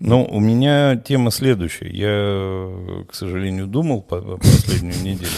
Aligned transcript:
Ну, 0.00 0.24
у 0.24 0.40
меня 0.40 0.96
тема 0.96 1.30
следующая. 1.30 1.90
Я, 1.90 3.04
к 3.06 3.14
сожалению, 3.14 3.66
думал 3.66 4.00
по 4.00 4.20
по 4.20 4.36
последнюю 4.38 4.98
неделю. 5.02 5.30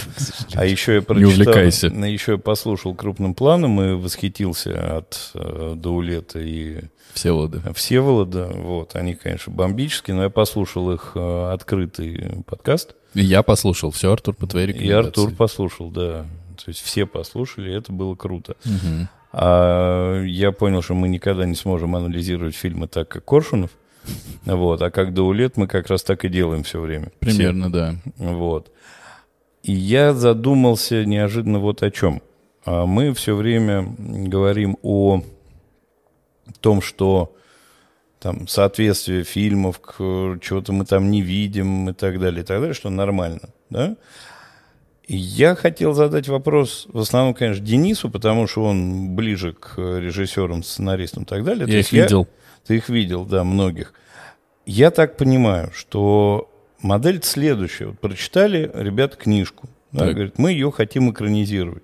А 0.55 0.65
еще 0.65 0.95
я 0.95 1.03
прочитал... 1.03 1.31
увлекайся. 1.31 1.89
Еще 1.89 2.33
я 2.33 2.39
послушал 2.39 2.95
крупным 2.95 3.35
планом 3.35 3.83
и 3.83 3.95
восхитился 3.95 4.99
от 4.99 5.33
э, 5.35 5.75
Даулета 5.77 6.39
и 6.39 6.85
Всеволода. 7.13 7.61
Всеволода. 7.75 8.47
Вот, 8.55 8.95
они, 8.95 9.15
конечно, 9.15 9.53
бомбические, 9.53 10.17
но 10.17 10.23
я 10.25 10.31
послушал 10.31 10.93
их 10.93 11.13
э, 11.15 11.51
открытый 11.53 12.43
подкаст. 12.47 12.95
И 13.15 13.21
я 13.23 13.43
послушал 13.43 13.91
все, 13.91 14.13
Артур, 14.13 14.35
по 14.35 14.47
твоей 14.47 14.69
И 14.69 14.73
рекомендации. 14.73 15.09
Артур 15.09 15.33
послушал, 15.33 15.91
да. 15.91 16.27
То 16.57 16.69
есть 16.69 16.81
все 16.81 17.05
послушали, 17.05 17.71
и 17.71 17.75
это 17.75 17.93
было 17.93 18.15
круто. 18.15 18.57
Мгм. 18.65 19.09
А 19.33 20.23
я 20.23 20.53
понял, 20.53 20.83
что 20.83 20.95
мы 20.95 21.09
никогда 21.09 21.45
не 21.47 21.55
сможем 21.55 21.97
анализировать 21.97 22.55
фильмы 22.55 22.87
так, 22.87 23.09
как 23.09 23.25
Коршунов. 23.25 23.71
Вот, 24.45 24.83
а 24.83 24.91
как 24.91 25.15
Даулет 25.15 25.57
мы 25.57 25.67
как 25.67 25.89
раз 25.89 26.03
так 26.03 26.25
и 26.25 26.29
делаем 26.29 26.65
все 26.65 26.81
время. 26.81 27.13
Примерно, 27.21 27.71
да. 27.71 27.95
Вот. 28.17 28.73
И 29.63 29.73
я 29.73 30.13
задумался 30.13 31.05
неожиданно 31.05 31.61
вот 31.61 31.83
о 31.83 31.91
чем. 31.91 32.21
А 32.65 32.87
Мы 32.87 33.13
все 33.15 33.35
время 33.35 33.87
говорим 33.99 34.77
о 34.83 35.23
том, 36.61 36.83
что 36.83 37.35
там 38.21 38.47
соответствие 38.47 39.25
фильмов 39.25 39.81
к 39.81 40.39
чего-то 40.41 40.73
мы 40.73 40.85
там 40.85 41.11
не 41.11 41.23
видим 41.23 41.91
и 41.91 41.93
так 41.93 42.21
далее, 42.21 42.43
и 42.43 42.45
так 42.45 42.61
далее, 42.61 42.75
что 42.75 42.89
нормально, 42.89 43.51
да? 43.69 43.97
И 45.09 45.17
я 45.17 45.57
хотел 45.57 45.93
задать 45.95 46.29
вопрос, 46.29 46.87
в 46.93 47.01
основном, 47.01 47.35
конечно, 47.35 47.65
Денису, 47.65 48.09
потому 48.09 48.47
что 48.47 48.65
он 48.65 49.17
ближе 49.17 49.53
к 49.53 49.77
режиссерам, 49.77 50.63
сценаристам 50.63 51.25
и 51.25 51.27
так 51.27 51.43
далее. 51.43 51.67
То 51.67 51.73
Я 51.73 51.79
есть 51.79 51.93
их 51.93 52.03
видел. 52.05 52.29
Ты 52.67 52.77
их 52.77 52.89
видел, 52.89 53.25
да, 53.25 53.45
многих. 53.45 53.93
Я 54.67 54.91
так 54.91 55.17
понимаю, 55.17 55.71
что 55.75 56.51
модель 56.81 57.21
следующая. 57.23 57.87
Вот 57.87 57.99
прочитали 58.01 58.71
ребята 58.75 59.17
книжку. 59.17 59.69
Да, 59.91 60.07
Так. 60.07 60.15
говорят, 60.15 60.39
мы 60.39 60.53
ее 60.53 60.71
хотим 60.71 61.11
экранизировать. 61.11 61.83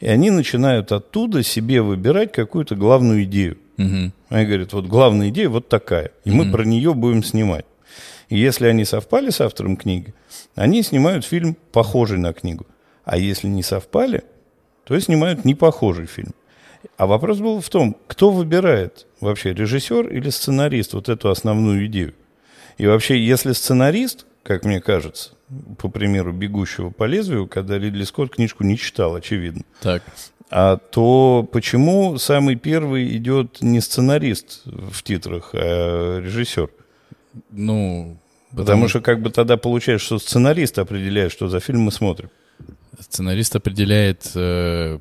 И 0.00 0.06
они 0.06 0.30
начинают 0.30 0.92
оттуда 0.92 1.42
себе 1.42 1.82
выбирать 1.82 2.32
какую-то 2.32 2.76
главную 2.76 3.24
идею. 3.24 3.58
Мгм. 3.76 4.12
Они 4.28 4.46
говорят, 4.46 4.72
вот 4.72 4.86
главная 4.86 5.28
идея 5.30 5.48
вот 5.48 5.68
такая, 5.68 6.10
и 6.24 6.30
мы 6.30 6.50
про 6.50 6.64
нее 6.64 6.94
будем 6.94 7.22
снимать. 7.22 7.64
И 8.28 8.38
если 8.38 8.66
они 8.66 8.84
совпали 8.84 9.30
с 9.30 9.40
автором 9.40 9.76
книги, 9.76 10.14
они 10.54 10.82
снимают 10.82 11.24
фильм, 11.24 11.56
похожий 11.72 12.18
на 12.18 12.32
книгу. 12.32 12.66
А 13.04 13.16
если 13.16 13.48
не 13.48 13.62
совпали, 13.62 14.24
то 14.84 14.98
снимают 15.00 15.44
не 15.44 15.54
похожий 15.54 16.06
фильм. 16.06 16.34
А 16.96 17.06
вопрос 17.06 17.38
был 17.38 17.60
в 17.60 17.68
том, 17.68 17.96
кто 18.06 18.30
выбирает 18.30 19.06
вообще, 19.20 19.52
режиссер 19.52 20.08
или 20.08 20.30
сценарист, 20.30 20.94
вот 20.94 21.08
эту 21.08 21.30
основную 21.30 21.86
идею. 21.86 22.14
И 22.76 22.86
вообще, 22.86 23.18
если 23.18 23.52
сценарист, 23.52 24.26
как 24.44 24.64
мне 24.64 24.80
кажется, 24.80 25.30
по 25.78 25.88
примеру 25.88 26.32
«Бегущего 26.32 26.90
по 26.90 27.04
лезвию», 27.04 27.46
когда 27.48 27.78
Ридли 27.78 28.04
Скотт 28.04 28.34
книжку 28.34 28.64
не 28.64 28.76
читал, 28.78 29.14
очевидно, 29.14 29.62
Так. 29.80 30.02
а 30.50 30.76
то 30.76 31.48
почему 31.50 32.18
самый 32.18 32.54
первый 32.56 33.16
идет 33.16 33.60
не 33.60 33.80
сценарист 33.80 34.62
в 34.64 35.02
титрах, 35.02 35.50
а 35.54 36.20
режиссер? 36.20 36.70
Ну, 37.50 38.18
Потому 38.56 38.88
что 38.88 39.00
как 39.00 39.20
бы 39.20 39.30
тогда 39.30 39.56
получается, 39.56 40.06
что 40.06 40.18
сценарист 40.18 40.78
определяет, 40.78 41.32
что 41.32 41.48
за 41.48 41.60
фильм 41.60 41.80
мы 41.82 41.92
смотрим. 41.92 42.30
сценарист 43.00 43.54
определяет, 43.56 44.30
э, 44.34 44.98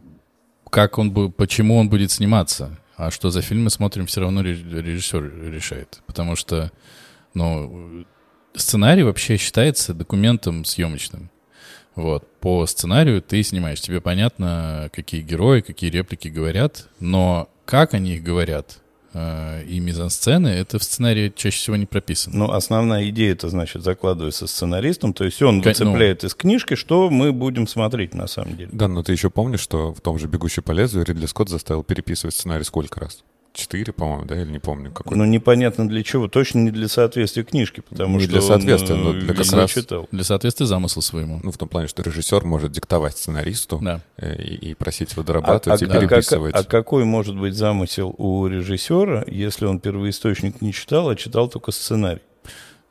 как 0.67 0.97
он, 0.97 1.11
бу- 1.11 1.31
почему 1.31 1.77
он 1.77 1.89
будет 1.89 2.11
сниматься. 2.11 2.77
А 2.95 3.11
что 3.11 3.29
за 3.29 3.41
фильм 3.41 3.65
мы 3.65 3.69
смотрим, 3.69 4.05
все 4.07 4.21
равно 4.21 4.41
ре- 4.41 4.53
режиссер 4.53 5.51
решает. 5.51 6.01
Потому 6.07 6.35
что, 6.35 6.71
ну, 7.33 8.05
сценарий 8.55 9.03
вообще 9.03 9.37
считается 9.37 9.93
документом 9.93 10.65
съемочным. 10.65 11.29
Вот. 11.95 12.27
По 12.39 12.65
сценарию 12.65 13.21
ты 13.21 13.41
снимаешь. 13.43 13.81
Тебе 13.81 14.01
понятно, 14.01 14.89
какие 14.93 15.21
герои, 15.21 15.61
какие 15.61 15.89
реплики 15.89 16.27
говорят, 16.27 16.87
но 16.99 17.49
как 17.65 17.93
они 17.93 18.15
их 18.15 18.23
говорят 18.23 18.79
и 19.67 19.79
мизансцены, 19.79 20.47
это 20.49 20.79
в 20.79 20.83
сценарии 20.83 21.31
чаще 21.35 21.57
всего 21.57 21.75
не 21.75 21.85
прописано. 21.85 22.37
Но 22.37 22.53
основная 22.53 23.09
идея 23.09 23.31
это 23.33 23.49
значит 23.49 23.83
закладывается 23.83 24.47
сценаристом, 24.47 25.13
то 25.13 25.23
есть 25.23 25.41
он 25.41 25.61
Ка- 25.61 25.69
выцепляет 25.69 26.23
из 26.23 26.35
книжки, 26.35 26.75
что 26.75 27.09
мы 27.09 27.31
будем 27.31 27.67
смотреть 27.67 28.13
на 28.13 28.27
самом 28.27 28.55
деле. 28.57 28.69
Да, 28.71 28.87
но 28.87 29.03
ты 29.03 29.11
еще 29.11 29.29
помнишь, 29.29 29.61
что 29.61 29.93
в 29.93 30.01
том 30.01 30.19
же 30.19 30.27
«Бегущий 30.27 30.61
по 30.61 30.71
лезвию» 30.71 31.05
Ридли 31.05 31.25
Скотт 31.25 31.49
заставил 31.49 31.83
переписывать 31.83 32.35
сценарий 32.35 32.63
сколько 32.63 32.99
раз? 32.99 33.23
Четыре, 33.57 33.91
по-моему, 33.91 34.25
да, 34.25 34.39
или 34.39 34.51
не 34.51 34.59
помню 34.59 34.91
какой. 34.91 35.17
Но 35.17 35.25
непонятно 35.25 35.89
для 35.89 36.03
чего, 36.03 36.27
точно 36.27 36.59
не 36.59 36.69
для 36.69 36.87
соответствия 36.87 37.43
книжки, 37.43 37.81
потому 37.89 38.17
Не 38.19 38.25
что 38.25 38.33
для 38.33 38.41
соответствия, 38.41 38.93
он, 38.93 39.03
но 39.03 39.09
э, 39.09 39.13
для 39.21 39.33
как 39.33 39.51
раз- 39.51 39.71
читал. 39.71 40.07
Для 40.11 40.23
соответствия 40.23 40.67
замыслу 40.67 41.01
своему. 41.01 41.39
Ну, 41.41 41.51
в 41.51 41.57
том 41.57 41.67
плане, 41.67 41.87
что 41.87 42.03
режиссер 42.03 42.45
может 42.45 42.71
диктовать 42.71 43.17
сценаристу 43.17 43.79
Да. 43.81 44.01
э, 44.17 44.39
и, 44.43 44.69
и 44.69 44.73
просить 44.75 45.11
его 45.13 45.23
А, 45.23 45.25
дорабатывать 45.25 45.81
и 45.81 45.85
а- 45.85 45.87
а 45.87 45.91
как- 45.91 46.01
переписывать. 46.09 46.53
а 46.55 46.63
какой 46.63 47.03
может 47.03 47.35
быть 47.35 47.55
замысел 47.55 48.13
у 48.19 48.45
режиссера, 48.45 49.23
если 49.25 49.65
он 49.65 49.79
первоисточник 49.79 50.61
не 50.61 50.71
читал, 50.71 51.09
а 51.09 51.15
читал 51.15 51.49
только 51.49 51.71
сценарий? 51.71 52.21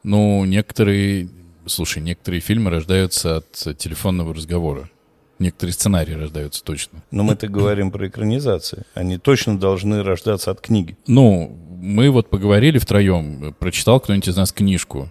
Ну, 0.03 0.45
некоторые, 0.47 1.29
слушай, 1.67 2.03
некоторые 2.03 2.41
фильмы 2.41 2.71
рождаются 2.73 3.37
от 3.37 3.79
телефонного 3.79 4.35
разговора. 4.35 4.91
Некоторые 5.39 5.75
сценарии 5.75 6.15
рождаются 6.15 6.65
точно. 6.65 7.03
Но 7.11 7.23
мы-то 7.23 7.47
говорим 7.49 7.91
про 7.91 8.09
экранизации. 8.09 8.85
Они 8.95 9.19
точно 9.19 9.59
должны 9.59 10.03
рождаться 10.03 10.51
от 10.51 10.61
книги. 10.63 10.97
Ну, 11.07 11.55
мы 11.81 12.09
вот 12.11 12.31
поговорили 12.31 12.79
втроем, 12.79 13.55
прочитал 13.59 14.01
кто-нибудь 14.01 14.29
из 14.29 14.37
нас 14.37 14.51
книжку. 14.53 15.11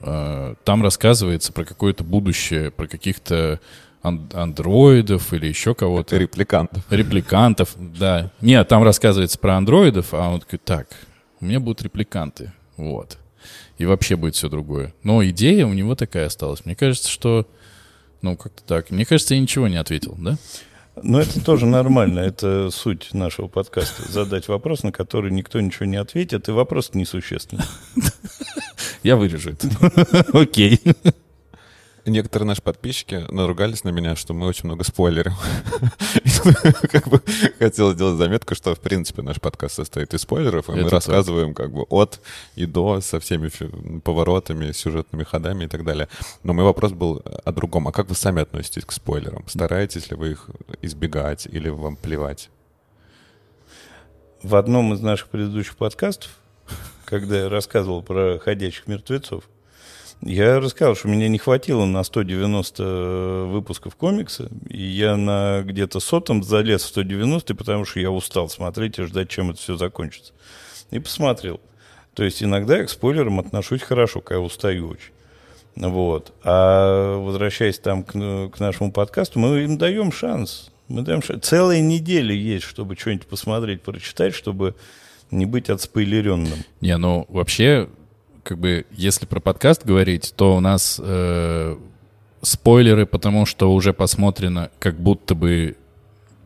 Э, 0.00 0.54
Там 0.64 0.82
рассказывается 0.82 1.52
про 1.52 1.64
какое-то 1.64 2.04
будущее, 2.04 2.70
про 2.70 2.86
каких-то 2.86 3.60
ан- 4.02 4.28
андроидов 4.34 5.32
или 5.32 5.46
еще 5.46 5.74
кого-то. 5.74 6.16
Репликантов. 6.18 6.82
Репликантов, 6.90 7.74
да. 7.76 8.30
Нет, 8.40 8.68
там 8.68 8.82
рассказывается 8.82 9.38
про 9.38 9.56
андроидов, 9.56 10.12
а 10.14 10.28
он 10.28 10.40
такой, 10.40 10.58
так, 10.58 10.88
у 11.40 11.46
меня 11.46 11.60
будут 11.60 11.82
репликанты, 11.82 12.52
вот. 12.76 13.18
И 13.78 13.86
вообще 13.86 14.16
будет 14.16 14.34
все 14.34 14.50
другое. 14.50 14.92
Но 15.02 15.24
идея 15.24 15.64
у 15.66 15.72
него 15.72 15.94
такая 15.94 16.26
осталась. 16.26 16.66
Мне 16.66 16.74
кажется, 16.76 17.08
что, 17.08 17.46
ну, 18.22 18.36
как-то 18.36 18.62
так. 18.62 18.90
Мне 18.90 19.04
кажется, 19.04 19.34
я 19.34 19.40
ничего 19.40 19.68
не 19.68 19.76
ответил, 19.76 20.16
да? 20.18 20.36
Но 21.02 21.20
это 21.20 21.42
тоже 21.42 21.66
нормально. 21.66 22.20
Это 22.20 22.70
суть 22.70 23.14
нашего 23.14 23.48
подкаста. 23.48 24.10
Задать 24.10 24.48
вопрос, 24.48 24.82
на 24.82 24.92
который 24.92 25.30
никто 25.30 25.60
ничего 25.60 25.86
не 25.86 25.96
ответит, 25.96 26.48
и 26.48 26.52
вопрос 26.52 26.90
несущественный. 26.94 27.64
Я 29.02 29.16
вырежу 29.16 29.50
это. 29.50 29.68
Окей. 30.38 30.80
Некоторые 32.10 32.48
наши 32.48 32.60
подписчики 32.60 33.24
наругались 33.30 33.84
на 33.84 33.90
меня, 33.90 34.16
что 34.16 34.34
мы 34.34 34.48
очень 34.48 34.64
много 34.64 34.82
спойлерим. 34.82 35.32
Как 36.90 37.06
бы 37.06 37.22
хотел 37.60 37.92
сделать 37.92 38.18
заметку, 38.18 38.56
что, 38.56 38.74
в 38.74 38.80
принципе, 38.80 39.22
наш 39.22 39.40
подкаст 39.40 39.76
состоит 39.76 40.12
из 40.12 40.22
спойлеров, 40.22 40.68
и 40.68 40.72
мы 40.72 40.88
рассказываем 40.88 41.54
как 41.54 41.72
бы 41.72 41.82
от 41.82 42.20
и 42.56 42.66
до, 42.66 43.00
со 43.00 43.20
всеми 43.20 43.48
поворотами, 44.00 44.72
сюжетными 44.72 45.22
ходами 45.22 45.66
и 45.66 45.68
так 45.68 45.84
далее. 45.84 46.08
Но 46.42 46.52
мой 46.52 46.64
вопрос 46.64 46.90
был 46.90 47.22
о 47.44 47.52
другом. 47.52 47.86
А 47.86 47.92
как 47.92 48.08
вы 48.08 48.16
сами 48.16 48.42
относитесь 48.42 48.84
к 48.84 48.90
спойлерам? 48.90 49.44
Стараетесь 49.46 50.10
ли 50.10 50.16
вы 50.16 50.32
их 50.32 50.50
избегать 50.82 51.46
или 51.46 51.68
вам 51.68 51.94
плевать? 51.94 52.50
В 54.42 54.56
одном 54.56 54.94
из 54.94 55.00
наших 55.00 55.28
предыдущих 55.28 55.76
подкастов, 55.76 56.32
когда 57.04 57.42
я 57.42 57.48
рассказывал 57.48 58.02
про 58.02 58.40
ходячих 58.40 58.88
мертвецов, 58.88 59.44
я 60.22 60.60
рассказал, 60.60 60.94
что 60.96 61.08
меня 61.08 61.28
не 61.28 61.38
хватило 61.38 61.86
на 61.86 62.02
190 62.02 63.46
выпусков 63.48 63.96
комикса, 63.96 64.48
и 64.68 64.82
я 64.82 65.16
на 65.16 65.62
где-то 65.62 65.98
сотом 66.00 66.42
залез 66.42 66.82
в 66.82 66.88
190, 66.88 67.54
потому 67.54 67.84
что 67.84 68.00
я 68.00 68.10
устал 68.10 68.48
смотреть 68.48 68.98
и 68.98 69.04
ждать, 69.04 69.30
чем 69.30 69.50
это 69.50 69.60
все 69.60 69.76
закончится. 69.76 70.32
И 70.90 70.98
посмотрел. 70.98 71.60
То 72.14 72.24
есть 72.24 72.42
иногда 72.42 72.78
я 72.78 72.84
к 72.84 72.90
спойлерам 72.90 73.40
отношусь 73.40 73.82
хорошо, 73.82 74.20
когда 74.20 74.40
устаю 74.40 74.88
очень. 74.88 75.12
Вот. 75.76 76.34
А 76.42 77.18
возвращаясь 77.18 77.78
там 77.78 78.02
к, 78.02 78.12
к 78.12 78.60
нашему 78.60 78.92
подкасту, 78.92 79.38
мы 79.38 79.60
им 79.60 79.78
даем 79.78 80.12
шанс. 80.12 80.70
Мы 80.88 81.02
даем 81.02 81.22
шанс. 81.22 81.46
Целая 81.46 81.80
неделя 81.80 82.34
есть, 82.34 82.64
чтобы 82.64 82.96
что-нибудь 82.96 83.26
посмотреть, 83.26 83.82
прочитать, 83.82 84.34
чтобы 84.34 84.74
не 85.30 85.46
быть 85.46 85.70
отспойлеренным. 85.70 86.58
Не, 86.80 86.96
ну, 86.98 87.24
вообще, 87.28 87.88
как 88.42 88.58
бы, 88.58 88.86
если 88.90 89.26
про 89.26 89.40
подкаст 89.40 89.84
говорить, 89.84 90.32
то 90.36 90.56
у 90.56 90.60
нас 90.60 91.00
э, 91.02 91.76
спойлеры, 92.42 93.06
потому 93.06 93.46
что 93.46 93.72
уже 93.72 93.92
посмотрено 93.92 94.70
как 94.78 94.98
будто 95.00 95.34
бы 95.34 95.76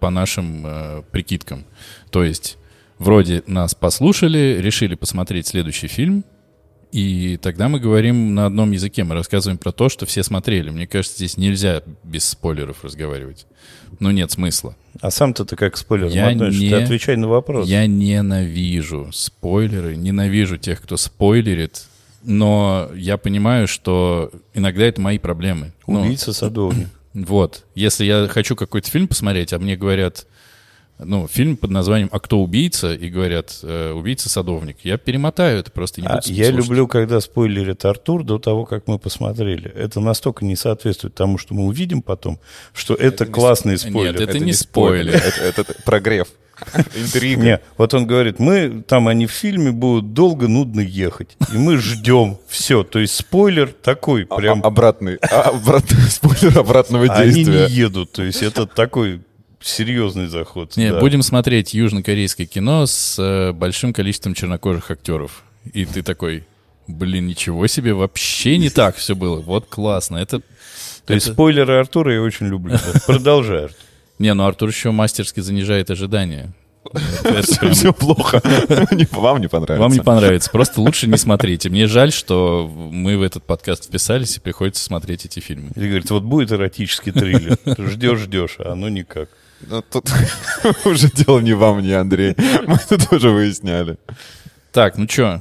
по 0.01 0.11
нашим 0.11 0.67
э, 0.67 1.03
прикидкам. 1.11 1.65
То 2.11 2.25
есть, 2.25 2.59
вроде 2.99 3.43
нас 3.47 3.75
послушали, 3.75 4.59
решили 4.61 4.95
посмотреть 4.95 5.47
следующий 5.47 5.89
фильм, 5.89 6.25
И 6.95 7.39
тогда 7.43 7.69
мы 7.69 7.81
говорим 7.81 8.37
на 8.37 8.47
одном 8.47 8.71
языке, 8.71 9.03
мы 9.03 9.17
рассказываем 9.17 9.59
про 9.59 9.73
то, 9.73 9.89
что 9.89 10.07
все 10.07 10.23
смотрели. 10.23 10.71
Мне 10.71 10.87
кажется, 10.87 11.17
здесь 11.17 11.37
нельзя 11.37 11.83
без 12.05 12.25
спойлеров 12.25 12.85
разговаривать. 12.85 13.47
Ну, 13.99 14.13
нет 14.13 14.31
смысла. 14.31 14.77
А 15.01 15.11
сам-то 15.11 15.45
ты 15.45 15.57
как 15.57 15.75
к 15.75 15.77
спойлерам 15.77 16.13
Я 16.13 16.29
относишься? 16.29 16.63
не- 16.63 16.71
Ты 16.71 16.77
отвечай 16.77 17.17
на 17.17 17.27
вопрос. 17.27 17.67
Я 17.67 17.89
ненавижу 17.89 19.09
спойлеры, 19.13 19.97
ненавижу 19.97 20.57
тех, 20.57 20.81
кто 20.81 20.97
спойлерит, 20.97 21.83
но 22.23 22.89
я 22.95 23.17
понимаю, 23.17 23.67
что 23.67 24.31
иногда 24.55 24.85
это 24.85 25.01
мои 25.01 25.19
проблемы. 25.19 25.73
Ну, 25.89 26.03
Убийца 26.03 26.33
садовник. 26.33 26.87
Вот. 27.13 27.65
Если 27.75 28.05
я 28.05 28.29
хочу 28.29 28.55
какой-то 28.55 28.89
фильм 28.89 29.09
посмотреть, 29.09 29.53
а 29.53 29.59
мне 29.59 29.77
говорят, 29.77 30.27
ну, 30.99 31.27
фильм 31.27 31.57
под 31.57 31.71
названием 31.71 32.09
«А 32.13 32.21
кто 32.21 32.41
убийца?» 32.43 32.95
и 32.95 33.09
говорят 33.11 33.59
э, 33.63 33.93
«Убийца-садовник», 33.93 34.77
я 34.85 34.97
перемотаю 34.97 35.59
это 35.59 35.71
просто 35.71 36.01
не 36.01 36.07
А 36.07 36.17
буду 36.17 36.33
я 36.33 36.45
слушать. 36.51 36.69
люблю, 36.69 36.87
когда 36.89 37.21
спойлерит 37.21 37.85
Артур 37.85 38.25
до 38.25 38.39
того, 38.39 38.65
как 38.65 38.87
мы 38.87 38.99
посмотрели. 38.99 39.71
Это 39.71 40.01
настолько 40.01 40.45
не 40.45 40.57
соответствует 40.57 41.15
тому, 41.15 41.37
что 41.39 41.55
мы 41.55 41.65
увидим 41.67 42.01
потом, 42.03 42.39
что 42.73 42.95
это, 42.95 43.27
не 43.27 43.33
классный 43.33 43.77
с- 43.77 43.83
спойлер. 43.83 44.13
Нет, 44.13 44.29
это 44.29 44.39
не 44.39 44.53
спойлер. 44.53 45.15
Это, 45.17 45.41
это 45.63 45.75
прогрев. 45.85 46.29
Интрига. 46.95 47.43
Не, 47.43 47.61
вот 47.77 47.93
он 47.95 48.07
говорит, 48.07 48.39
мы 48.39 48.85
там 48.87 49.09
они 49.09 49.27
в 49.27 49.33
фильме 49.33 49.73
будут 49.73 50.13
долго, 50.13 50.47
нудно 50.47 50.81
ехать. 50.81 51.37
И 51.53 51.57
мы 51.59 51.79
ждем. 51.79 52.39
Все. 52.47 52.85
То 52.85 53.01
есть 53.01 53.17
спойлер 53.17 53.73
такой, 53.83 54.25
А- 54.31 54.37
прям 54.37 54.61
а- 54.63 54.69
обратный, 54.69 55.17
а- 55.17 55.51
обратный 55.51 55.99
спойлер 56.09 56.57
обратного 56.57 57.13
они 57.13 57.33
действия. 57.45 57.67
не 57.67 57.73
едут. 57.75 58.13
То 58.13 58.23
есть 58.23 58.43
это 58.45 58.67
такой 58.67 59.21
серьезный 59.65 60.27
заход. 60.27 60.77
Не, 60.77 60.93
да. 60.93 61.01
будем 61.01 61.23
смотреть 61.23 61.75
южнокорейское 61.75 62.47
кино 62.47 62.87
с 62.87 63.17
э, 63.19 63.53
большим 63.53 63.93
количеством 63.93 64.35
чернокожих 64.35 64.91
актеров. 64.91 65.43
И 65.73 65.85
ты 65.87 66.03
такой, 66.03 66.45
блин, 66.87 67.27
ничего 67.27 67.67
себе, 67.67 67.95
вообще 67.95 68.59
не 68.59 68.71
так 68.71 68.97
все 68.97 69.15
было. 69.15 69.41
Вот 69.41 69.67
классно. 69.67 70.19
Это, 70.19 70.41
То 71.07 71.15
есть 71.15 71.27
это- 71.27 71.35
спойлеры 71.35 71.79
Артура 71.79 72.13
я 72.13 72.23
очень 72.23 72.47
люблю. 72.49 72.77
Продолжай. 73.07 73.65
Артур. 73.65 73.79
Не, 74.19 74.35
ну 74.35 74.45
Артур 74.45 74.69
еще 74.69 74.91
мастерски 74.91 75.41
занижает 75.41 75.91
ожидания. 75.91 76.53
Это 77.25 77.71
Все 77.73 77.93
плохо. 77.93 78.43
Вам 79.13 79.41
не 79.41 79.49
понравится. 79.49 79.81
Вам 79.83 79.93
не 79.93 80.01
понравится. 80.01 80.51
Просто 80.51 80.81
лучше 80.83 81.07
не 81.07 81.17
смотрите. 81.17 81.71
Мне 81.71 81.87
жаль, 81.87 82.13
что 82.13 82.69
мы 82.69 83.17
в 83.17 83.23
этот 83.23 83.43
подкаст 83.45 83.87
вписались 83.87 84.37
и 84.37 84.41
приходится 84.41 84.85
смотреть 84.85 85.25
эти 85.25 85.41
фильмы. 85.41 85.71
Или 85.77 85.87
говорит, 85.89 86.11
вот 86.11 86.23
будет 86.25 86.53
эротический 86.53 87.13
триллер. 87.13 87.59
Ждешь, 87.67 88.21
ждешь, 88.21 88.57
а 88.59 88.73
оно 88.73 88.89
никак. 88.91 89.31
Ну, 89.61 89.83
тут 89.83 90.11
уже 90.85 91.11
дело 91.11 91.41
не 91.41 91.55
вам, 91.55 91.83
не 91.83 91.93
Андрей. 91.93 92.35
Мы 92.67 92.75
это 92.75 92.99
тоже 93.09 93.31
выясняли. 93.31 93.99
Так, 94.73 94.99
ну 94.99 95.07
чё? 95.07 95.41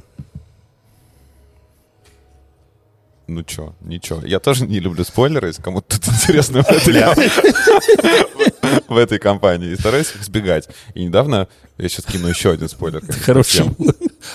Ну 3.26 3.42
чё, 3.42 3.74
ничего. 3.80 4.20
Я 4.24 4.38
тоже 4.38 4.66
не 4.66 4.80
люблю 4.80 5.02
спойлеры, 5.02 5.48
если 5.48 5.62
кому-то 5.62 5.98
тут 5.98 6.08
интересно 6.14 6.62
в 6.62 6.68
этой, 6.70 6.92
в 8.88 8.96
этой 8.96 9.18
компании. 9.18 9.70
И 9.70 9.76
стараюсь 9.76 10.10
их 10.14 10.22
избегать. 10.22 10.68
И 10.94 11.04
недавно, 11.04 11.48
я 11.78 11.88
сейчас 11.88 12.04
кину 12.04 12.28
еще 12.28 12.50
один 12.50 12.68
спойлер. 12.68 13.02
Хороший. 13.22 13.64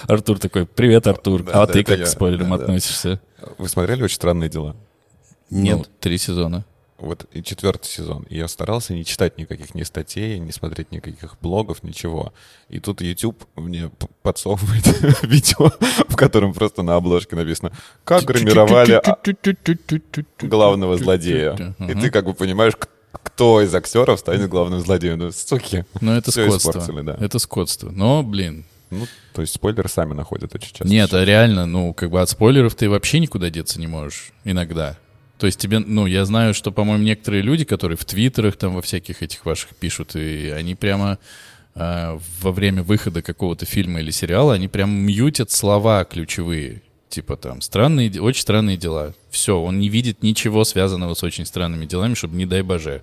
Артур 0.07 0.39
такой, 0.39 0.65
привет, 0.65 1.05
Артур. 1.05 1.45
А 1.53 1.67
ты 1.67 1.83
как 1.83 2.01
к 2.03 2.07
спойлерам 2.07 2.53
относишься? 2.53 3.21
Вы 3.57 3.69
смотрели 3.69 4.03
«Очень 4.03 4.15
странные 4.15 4.49
дела»? 4.49 4.75
Нет. 5.49 5.77
Ну, 5.77 5.85
три 5.99 6.17
сезона. 6.17 6.65
Вот 6.99 7.25
и 7.31 7.41
четвертый 7.41 7.87
сезон. 7.87 8.23
И 8.29 8.37
я 8.37 8.47
старался 8.47 8.93
не 8.93 9.05
читать 9.05 9.37
никаких 9.37 9.73
ни 9.73 9.83
статей, 9.83 10.37
не 10.39 10.51
смотреть 10.51 10.91
никаких 10.91 11.37
блогов, 11.41 11.81
ничего. 11.83 12.33
И 12.67 12.79
тут 12.79 13.01
YouTube 13.01 13.45
мне 13.55 13.89
подсовывает 14.21 14.85
видео, 15.23 15.71
в 16.07 16.15
котором 16.15 16.53
просто 16.53 16.83
на 16.83 16.95
обложке 16.95 17.35
написано 17.35 17.71
«Как 18.03 18.23
гримировали 18.23 18.93
а- 18.93 19.17
главного 20.45 20.97
злодея». 20.97 21.75
И 21.79 21.93
ты 21.93 22.11
как 22.11 22.25
бы 22.25 22.33
понимаешь, 22.33 22.73
кто 23.11 23.61
из 23.61 23.73
актеров 23.73 24.19
станет 24.19 24.49
главным 24.49 24.81
злодеем. 24.81 25.19
Ну, 25.19 25.31
суки. 25.31 25.85
Ну, 26.01 26.13
это 26.13 26.31
Всё 26.31 26.49
скотство. 26.59 27.03
да. 27.03 27.17
Это 27.19 27.39
скотство. 27.39 27.89
Но, 27.89 28.23
блин, 28.23 28.65
Ну, 28.89 29.07
то 29.33 29.41
есть 29.41 29.53
спойлеры 29.53 29.87
сами 29.87 30.13
находят 30.13 30.53
очень 30.53 30.71
часто. 30.71 30.87
Нет, 30.87 31.13
а 31.13 31.23
реально, 31.23 31.65
ну, 31.65 31.93
как 31.93 32.09
бы 32.09 32.21
от 32.21 32.29
спойлеров 32.29 32.75
ты 32.75 32.89
вообще 32.89 33.19
никуда 33.19 33.49
деться 33.49 33.79
не 33.79 33.87
можешь 33.87 34.31
иногда. 34.43 34.97
То 35.39 35.45
есть 35.45 35.57
тебе, 35.57 35.79
ну, 35.79 36.05
я 36.05 36.25
знаю, 36.25 36.53
что, 36.53 36.69
по-моему, 36.71 37.01
некоторые 37.03 37.41
люди, 37.41 37.63
которые 37.63 37.97
в 37.97 38.03
твиттерах 38.03 38.57
там 38.57 38.75
во 38.75 38.81
всяких 38.81 39.23
этих 39.23 39.45
ваших 39.45 39.69
пишут, 39.69 40.17
и 40.17 40.49
они 40.49 40.75
прямо 40.75 41.17
а, 41.75 42.19
во 42.41 42.51
время 42.51 42.83
выхода 42.83 43.21
какого-то 43.21 43.65
фильма 43.65 44.01
или 44.01 44.11
сериала, 44.11 44.53
они 44.53 44.67
прям 44.67 44.91
мьютят 44.91 45.49
слова 45.49 46.03
ключевые. 46.03 46.81
Типа 47.07 47.37
там, 47.37 47.61
странные, 47.61 48.21
очень 48.21 48.41
странные 48.41 48.75
дела. 48.75 49.13
Все, 49.31 49.57
он 49.57 49.79
не 49.79 49.87
видит 49.87 50.23
ничего 50.23 50.65
связанного 50.65 51.13
с 51.13 51.23
очень 51.23 51.45
странными 51.45 51.85
делами, 51.85 52.15
чтобы 52.15 52.35
не 52.35 52.45
дай 52.45 52.61
боже. 52.61 53.01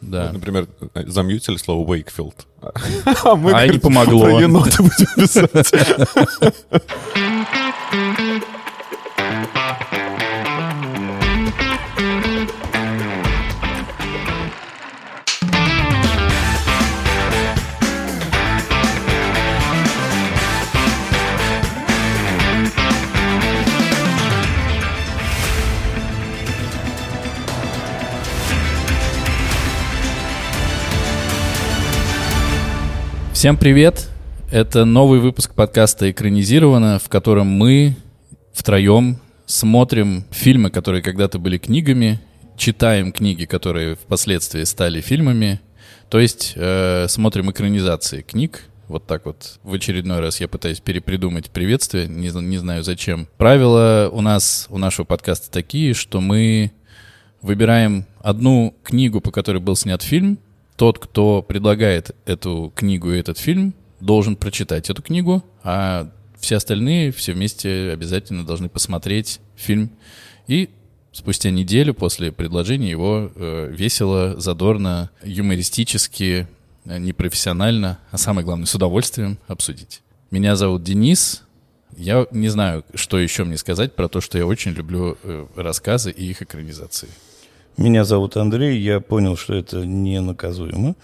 Да. 0.00 0.24
Вот, 0.24 0.32
Например, 0.32 0.68
замьютили 0.94 1.58
слово 1.58 1.86
Уэйкфилд. 1.86 2.46
А 2.62 2.72
А 3.52 3.66
не 3.68 3.78
помогло. 3.78 4.24
Про 4.24 4.40
енота 4.40 4.82
будем 4.82 5.14
писать. 5.14 5.70
Всем 33.40 33.56
привет! 33.56 34.10
Это 34.50 34.84
новый 34.84 35.18
выпуск 35.18 35.54
подкаста 35.54 36.10
«Экранизировано», 36.10 36.98
в 36.98 37.08
котором 37.08 37.46
мы 37.46 37.96
втроем 38.52 39.18
смотрим 39.46 40.26
фильмы, 40.30 40.68
которые 40.68 41.00
когда-то 41.00 41.38
были 41.38 41.56
книгами, 41.56 42.20
читаем 42.58 43.12
книги, 43.12 43.46
которые 43.46 43.94
впоследствии 43.94 44.62
стали 44.64 45.00
фильмами, 45.00 45.58
то 46.10 46.20
есть 46.20 46.52
э, 46.54 47.06
смотрим 47.08 47.50
экранизации 47.50 48.20
книг. 48.20 48.64
Вот 48.88 49.06
так 49.06 49.24
вот 49.24 49.58
в 49.62 49.72
очередной 49.72 50.20
раз 50.20 50.38
я 50.42 50.46
пытаюсь 50.46 50.80
перепридумать 50.80 51.48
приветствие, 51.48 52.08
не, 52.08 52.28
не 52.28 52.58
знаю 52.58 52.84
зачем. 52.84 53.26
Правила 53.38 54.10
у 54.12 54.20
нас, 54.20 54.66
у 54.68 54.76
нашего 54.76 55.06
подкаста 55.06 55.50
такие, 55.50 55.94
что 55.94 56.20
мы 56.20 56.72
выбираем 57.40 58.04
одну 58.18 58.74
книгу, 58.82 59.22
по 59.22 59.30
которой 59.30 59.62
был 59.62 59.76
снят 59.76 60.02
фильм. 60.02 60.38
Тот, 60.80 60.98
кто 60.98 61.42
предлагает 61.42 62.16
эту 62.24 62.72
книгу 62.74 63.12
и 63.12 63.18
этот 63.18 63.36
фильм, 63.36 63.74
должен 64.00 64.34
прочитать 64.34 64.88
эту 64.88 65.02
книгу, 65.02 65.44
а 65.62 66.10
все 66.38 66.56
остальные 66.56 67.12
все 67.12 67.34
вместе 67.34 67.90
обязательно 67.92 68.46
должны 68.46 68.70
посмотреть 68.70 69.40
фильм. 69.56 69.90
И 70.46 70.70
спустя 71.12 71.50
неделю 71.50 71.92
после 71.92 72.32
предложения 72.32 72.88
его 72.88 73.30
э, 73.34 73.70
весело, 73.70 74.40
задорно, 74.40 75.10
юмористически, 75.22 76.48
э, 76.86 76.98
непрофессионально, 76.98 77.98
а 78.10 78.16
самое 78.16 78.46
главное, 78.46 78.64
с 78.64 78.74
удовольствием 78.74 79.36
обсудить. 79.48 80.00
Меня 80.30 80.56
зовут 80.56 80.82
Денис. 80.82 81.42
Я 81.94 82.26
не 82.30 82.48
знаю, 82.48 82.86
что 82.94 83.18
еще 83.18 83.44
мне 83.44 83.58
сказать 83.58 83.94
про 83.94 84.08
то, 84.08 84.22
что 84.22 84.38
я 84.38 84.46
очень 84.46 84.70
люблю 84.70 85.18
э, 85.24 85.46
рассказы 85.56 86.10
и 86.10 86.24
их 86.24 86.40
экранизации. 86.40 87.10
Меня 87.80 88.04
зовут 88.04 88.36
Андрей, 88.36 88.78
я 88.78 89.00
понял, 89.00 89.38
что 89.38 89.54
это 89.54 89.78
ненаказуемо. 89.86 90.96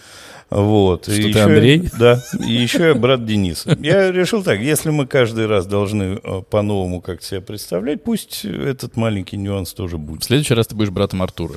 Вот. 0.50 1.04
Что 1.04 1.12
И 1.14 1.22
ты 1.22 1.28
еще- 1.30 1.40
Андрей? 1.40 1.88
Да, 1.98 2.22
и 2.46 2.52
еще 2.52 2.88
я 2.88 2.94
брат 2.94 3.24
Дениса. 3.24 3.74
Я 3.80 4.12
решил 4.12 4.42
так, 4.44 4.60
если 4.60 4.90
мы 4.90 5.06
каждый 5.06 5.46
раз 5.46 5.66
должны 5.66 6.20
э, 6.22 6.42
по-новому 6.50 7.00
как 7.00 7.22
себя 7.22 7.40
представлять, 7.40 8.04
пусть 8.04 8.44
этот 8.44 8.94
маленький 8.96 9.38
нюанс 9.38 9.72
тоже 9.72 9.96
В 9.96 10.00
будет. 10.00 10.22
следующий 10.24 10.52
раз 10.52 10.66
ты 10.66 10.76
будешь 10.76 10.90
братом 10.90 11.22
Артура. 11.22 11.54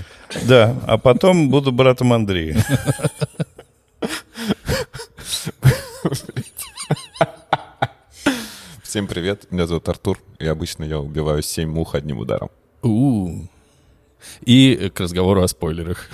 Да, 0.48 0.74
а 0.88 0.98
потом 0.98 1.50
буду 1.50 1.74
братом 1.74 2.14
Андрея. 2.14 2.56
Всем 8.84 9.08
привет, 9.08 9.52
меня 9.52 9.68
зовут 9.68 9.88
Артур, 9.90 10.18
и 10.40 10.46
обычно 10.48 10.84
я 10.84 11.00
убиваю 11.00 11.42
7 11.44 11.70
мух 11.70 11.94
одним 11.96 12.20
ударом. 12.20 12.50
У-у. 12.82 13.48
И 14.46 14.92
к 14.94 15.00
разговору 15.00 15.44
о 15.44 15.48
спойлерах. 15.48 16.10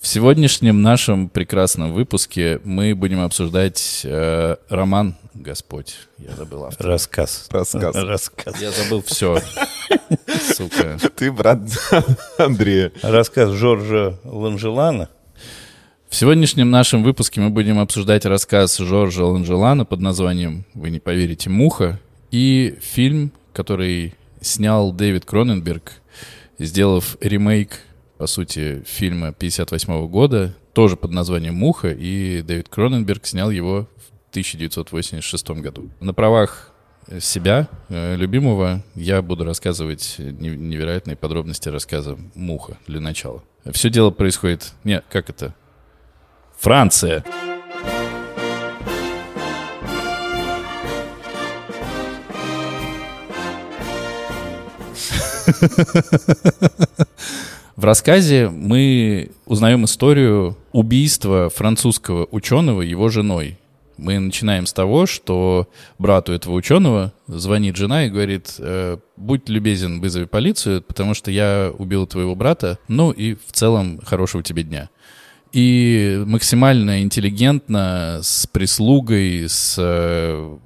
В 0.00 0.06
сегодняшнем 0.06 0.80
нашем 0.80 1.28
прекрасном 1.28 1.92
выпуске 1.92 2.58
мы 2.64 2.94
будем 2.94 3.20
обсуждать 3.20 4.00
э, 4.04 4.56
роман 4.70 5.14
«Господь». 5.34 5.96
Я 6.16 6.34
забыл 6.34 6.64
автора. 6.64 6.92
Рассказ. 6.92 7.48
Рассказ. 7.50 7.94
Рассказ. 7.94 8.62
Я 8.62 8.70
забыл 8.70 9.02
все. 9.02 9.42
Сука. 10.56 10.96
Ты 11.16 11.30
брат 11.30 11.60
Андрея. 12.38 12.92
Рассказ 13.02 13.50
Жоржа 13.50 14.18
Ланжелана. 14.24 15.10
В 16.08 16.16
сегодняшнем 16.16 16.70
нашем 16.70 17.04
выпуске 17.04 17.42
мы 17.42 17.50
будем 17.50 17.78
обсуждать 17.78 18.24
рассказ 18.24 18.78
Жоржа 18.78 19.26
Ланжелана 19.26 19.84
под 19.84 20.00
названием, 20.00 20.64
вы 20.72 20.88
не 20.88 20.98
поверите, 20.98 21.50
«Муха». 21.50 22.00
И 22.30 22.78
фильм, 22.80 23.32
который 23.52 24.14
снял 24.40 24.92
Дэвид 24.92 25.26
Кроненберг, 25.26 25.99
сделав 26.66 27.16
ремейк, 27.20 27.80
по 28.18 28.26
сути, 28.26 28.82
фильма 28.86 29.32
58 29.32 30.06
года, 30.08 30.54
тоже 30.72 30.96
под 30.96 31.10
названием 31.10 31.54
«Муха», 31.54 31.90
и 31.90 32.42
Дэвид 32.42 32.68
Кроненберг 32.68 33.26
снял 33.26 33.50
его 33.50 33.88
в 33.96 34.30
1986 34.30 35.50
году. 35.50 35.90
На 36.00 36.14
правах 36.14 36.72
себя, 37.18 37.68
э, 37.88 38.14
любимого, 38.16 38.84
я 38.94 39.22
буду 39.22 39.44
рассказывать 39.44 40.16
невероятные 40.18 41.16
подробности 41.16 41.68
рассказа 41.68 42.16
«Муха» 42.34 42.76
для 42.86 43.00
начала. 43.00 43.42
Все 43.72 43.90
дело 43.90 44.10
происходит... 44.10 44.72
Не, 44.84 45.02
как 45.10 45.30
это? 45.30 45.54
Франция. 46.58 47.24
В 57.76 57.84
рассказе 57.84 58.48
мы 58.50 59.30
узнаем 59.46 59.84
историю 59.86 60.56
убийства 60.72 61.48
французского 61.48 62.28
ученого 62.30 62.82
его 62.82 63.08
женой. 63.08 63.58
Мы 63.96 64.18
начинаем 64.18 64.66
с 64.66 64.72
того, 64.72 65.06
что 65.06 65.68
брату 65.98 66.32
этого 66.32 66.54
ученого 66.54 67.12
звонит 67.26 67.76
жена 67.76 68.04
и 68.04 68.10
говорит, 68.10 68.54
э, 68.58 68.98
будь 69.16 69.48
любезен, 69.48 70.00
вызови 70.00 70.24
полицию, 70.24 70.82
потому 70.82 71.14
что 71.14 71.30
я 71.30 71.72
убил 71.78 72.06
твоего 72.06 72.34
брата, 72.34 72.78
ну 72.88 73.12
и 73.12 73.34
в 73.34 73.52
целом 73.52 74.00
хорошего 74.04 74.42
тебе 74.42 74.62
дня. 74.62 74.90
И 75.52 76.22
максимально 76.26 77.02
интеллигентно, 77.02 78.20
с 78.22 78.46
прислугой, 78.46 79.48
с 79.48 79.76
э, 79.78 80.58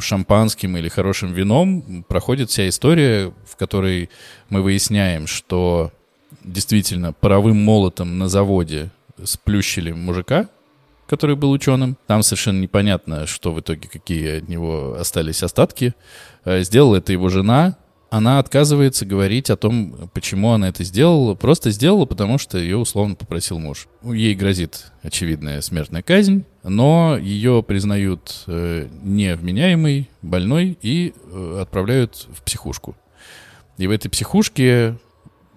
шампанским 0.00 0.76
или 0.76 0.88
хорошим 0.88 1.32
вином 1.32 2.04
проходит 2.08 2.50
вся 2.50 2.68
история, 2.68 3.32
в 3.46 3.56
которой 3.56 4.10
мы 4.48 4.62
выясняем, 4.62 5.26
что 5.26 5.92
действительно 6.44 7.12
паровым 7.12 7.56
молотом 7.56 8.18
на 8.18 8.28
заводе 8.28 8.90
сплющили 9.22 9.92
мужика, 9.92 10.48
который 11.06 11.36
был 11.36 11.50
ученым. 11.50 11.96
Там 12.06 12.22
совершенно 12.22 12.60
непонятно, 12.60 13.26
что 13.26 13.52
в 13.52 13.60
итоге, 13.60 13.88
какие 13.88 14.38
от 14.38 14.48
него 14.48 14.96
остались 14.98 15.42
остатки. 15.42 15.94
Э, 16.44 16.62
сделала 16.62 16.96
это 16.96 17.12
его 17.12 17.28
жена. 17.28 17.76
Она 18.08 18.38
отказывается 18.38 19.04
говорить 19.04 19.50
о 19.50 19.56
том, 19.56 20.10
почему 20.14 20.52
она 20.52 20.68
это 20.68 20.84
сделала. 20.84 21.34
Просто 21.34 21.70
сделала, 21.70 22.04
потому 22.06 22.38
что 22.38 22.56
ее 22.58 22.76
условно 22.76 23.16
попросил 23.16 23.58
муж. 23.58 23.88
Ей 24.02 24.34
грозит 24.34 24.92
очевидная 25.02 25.60
смертная 25.60 26.02
казнь, 26.02 26.44
но 26.62 27.18
ее 27.18 27.64
признают 27.66 28.44
э, 28.46 28.88
невменяемой, 29.02 30.08
больной 30.22 30.78
и 30.82 31.14
э, 31.32 31.58
отправляют 31.60 32.26
в 32.30 32.42
психушку. 32.42 32.96
И 33.76 33.86
в 33.86 33.90
этой 33.90 34.08
психушке 34.08 34.96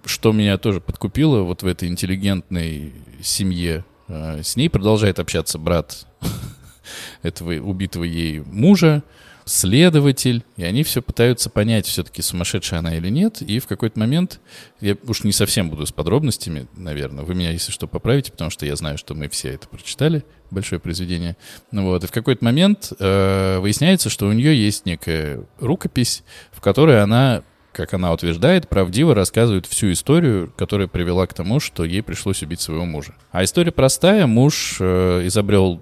что 0.05 0.31
меня 0.31 0.57
тоже 0.57 0.81
подкупило 0.81 1.41
вот 1.41 1.63
в 1.63 1.67
этой 1.67 1.87
интеллигентной 1.87 2.93
семье, 3.21 3.85
э, 4.07 4.41
с 4.43 4.55
ней 4.55 4.69
продолжает 4.69 5.19
общаться 5.19 5.57
брат 5.57 6.07
этого 7.21 7.53
убитого 7.53 8.03
ей 8.03 8.39
мужа, 8.39 9.03
следователь, 9.49 10.43
и 10.57 10.63
они 10.63 10.83
все 10.83 11.01
пытаются 11.01 11.49
понять, 11.49 11.87
все-таки 11.87 12.21
сумасшедшая 12.21 12.79
она 12.79 12.95
или 12.95 13.09
нет. 13.09 13.41
И 13.41 13.59
в 13.59 13.67
какой-то 13.67 13.99
момент, 13.99 14.39
я 14.79 14.95
уж 15.07 15.23
не 15.23 15.31
совсем 15.31 15.69
буду 15.69 15.85
с 15.85 15.91
подробностями, 15.91 16.67
наверное, 16.75 17.23
вы 17.25 17.33
меня, 17.35 17.51
если 17.51 17.71
что, 17.71 17.87
поправите, 17.87 18.31
потому 18.31 18.51
что 18.51 18.65
я 18.65 18.75
знаю, 18.75 18.97
что 18.97 19.15
мы 19.15 19.27
все 19.27 19.49
это 19.49 19.67
прочитали, 19.67 20.23
большое 20.51 20.79
произведение. 20.79 21.35
Ну 21.71 21.85
вот, 21.85 22.03
и 22.03 22.07
в 22.07 22.11
какой-то 22.11 22.45
момент 22.45 22.93
э, 22.99 23.59
выясняется, 23.59 24.09
что 24.09 24.27
у 24.27 24.31
нее 24.31 24.55
есть 24.55 24.85
некая 24.85 25.43
рукопись, 25.59 26.23
в 26.51 26.61
которой 26.61 27.01
она 27.01 27.43
как 27.71 27.93
она 27.93 28.11
утверждает, 28.11 28.67
правдиво 28.67 29.13
рассказывает 29.15 29.65
всю 29.65 29.91
историю, 29.91 30.51
которая 30.57 30.87
привела 30.87 31.25
к 31.27 31.33
тому, 31.33 31.59
что 31.59 31.85
ей 31.85 32.01
пришлось 32.01 32.41
убить 32.41 32.59
своего 32.59 32.83
мужа. 32.83 33.13
А 33.31 33.43
история 33.43 33.71
простая. 33.71 34.25
Муж 34.27 34.77
э, 34.79 35.21
изобрел 35.27 35.81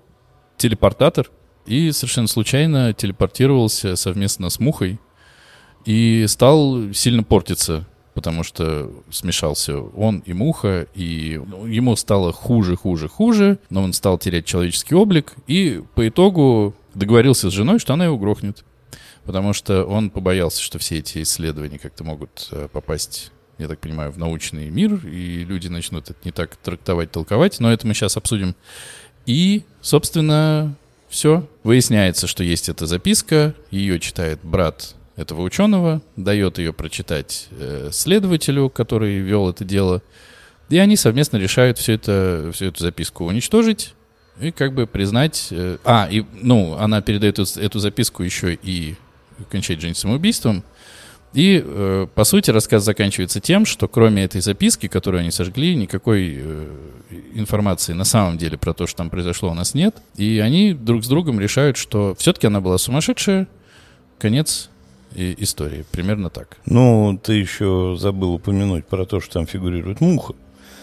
телепортатор 0.58 1.32
и 1.68 1.92
совершенно 1.92 2.28
случайно 2.28 2.94
телепортировался 2.94 3.96
совместно 3.96 4.50
с 4.50 4.60
мухой 4.60 5.00
и 5.86 6.26
стал 6.28 6.94
сильно 6.94 7.24
портиться, 7.24 7.88
потому 8.14 8.44
что 8.44 8.92
смешался 9.10 9.80
он 9.80 10.20
и 10.20 10.34
муха, 10.34 10.88
и 10.96 11.40
ему 11.66 11.96
стало 11.96 12.34
хуже, 12.34 12.76
хуже, 12.76 13.08
хуже, 13.08 13.60
но 13.70 13.84
он 13.84 13.94
стал 13.94 14.18
терять 14.18 14.46
человеческий 14.46 14.96
облик, 14.96 15.34
и 15.48 15.84
по 15.96 16.08
итогу 16.08 16.76
договорился 16.94 17.50
с 17.50 17.54
женой, 17.54 17.80
что 17.80 17.94
она 17.94 18.06
его 18.06 18.18
грохнет 18.18 18.64
потому 19.28 19.52
что 19.52 19.84
он 19.84 20.10
побоялся, 20.10 20.62
что 20.62 20.80
все 20.80 21.00
эти 21.00 21.22
исследования 21.22 21.78
как-то 21.78 22.06
могут 22.06 22.48
э, 22.52 22.70
попасть 22.72 23.34
я 23.58 23.68
так 23.68 23.80
понимаю, 23.80 24.12
в 24.12 24.18
научный 24.18 24.70
мир, 24.70 25.06
и 25.06 25.44
люди 25.44 25.68
начнут 25.68 26.10
это 26.10 26.20
не 26.24 26.32
так 26.32 26.56
трактовать, 26.58 27.12
толковать, 27.12 27.60
но 27.60 27.72
это 27.72 27.88
мы 27.88 27.94
сейчас 27.94 28.16
обсудим. 28.16 28.56
И, 29.26 29.64
собственно, 29.82 30.76
все. 31.10 31.48
Выясняется, 31.64 32.28
что 32.28 32.44
есть 32.44 32.70
эта 32.70 32.86
записка, 32.86 33.56
ее 33.72 34.00
читает 34.00 34.40
брат 34.44 34.96
этого 35.16 35.42
ученого, 35.42 36.02
дает 36.16 36.60
ее 36.60 36.74
прочитать 36.74 37.48
э, 37.52 37.90
следователю, 37.92 38.70
который 38.70 39.18
вел 39.20 39.50
это 39.50 39.66
дело, 39.66 40.02
и 40.70 40.78
они 40.78 40.96
совместно 40.96 41.38
решают 41.38 41.78
все 41.78 41.94
это, 41.94 42.52
всю 42.54 42.66
эту 42.66 42.84
записку 42.84 43.26
уничтожить 43.26 43.94
и 44.40 44.52
как 44.52 44.74
бы 44.74 44.86
признать... 44.86 45.48
Э, 45.52 45.78
а, 45.84 46.08
и, 46.10 46.24
ну, 46.34 46.76
она 46.76 47.02
передает 47.02 47.40
эту, 47.40 47.60
эту 47.60 47.80
записку 47.80 48.24
еще 48.24 48.54
и 48.54 48.96
кончает 49.50 49.82
жизнь 49.82 49.96
самоубийством. 49.96 50.64
И, 51.38 51.62
э, 51.64 52.08
по 52.16 52.24
сути, 52.24 52.50
рассказ 52.50 52.84
заканчивается 52.84 53.40
тем, 53.40 53.68
что 53.68 53.88
кроме 53.88 54.24
этой 54.24 54.42
записки, 54.42 54.88
которую 54.88 55.22
они 55.22 55.30
сожгли, 55.30 55.76
никакой 55.76 56.36
э, 56.36 56.68
информации 57.36 57.94
на 57.94 58.06
самом 58.06 58.40
деле 58.40 58.58
про 58.58 58.74
то, 58.74 58.88
что 58.88 58.98
там 58.98 59.12
произошло, 59.12 59.52
у 59.52 59.54
нас 59.54 59.76
нет. 59.76 59.98
И 60.16 60.40
они 60.40 60.74
друг 60.74 61.06
с 61.06 61.08
другом 61.08 61.40
решают, 61.40 61.78
что 61.78 62.16
все-таки 62.18 62.48
она 62.48 62.60
была 62.60 62.80
сумасшедшая. 62.80 63.48
Конец 64.18 64.72
и 65.14 65.36
истории. 65.38 65.86
Примерно 65.92 66.32
так. 66.32 66.58
Ну, 66.66 67.20
ты 67.24 67.34
еще 67.34 67.96
забыл 68.00 68.34
упомянуть 68.34 68.88
про 68.88 69.06
то, 69.06 69.22
что 69.22 69.34
там 69.34 69.46
фигурирует 69.46 70.02
муха. 70.02 70.34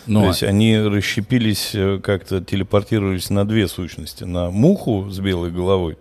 Но... 0.07 0.21
То 0.21 0.29
есть 0.29 0.45
они 0.45 0.79
расщепились, 0.79 1.73
э, 1.75 1.99
как-то 2.01 2.41
телепортировались 2.41 3.29
на 3.29 3.45
две 3.45 3.67
сущности. 3.67 4.23
На 4.23 4.53
муху 4.53 5.11
с 5.11 5.19
белой 5.19 5.51
головой 5.51 5.97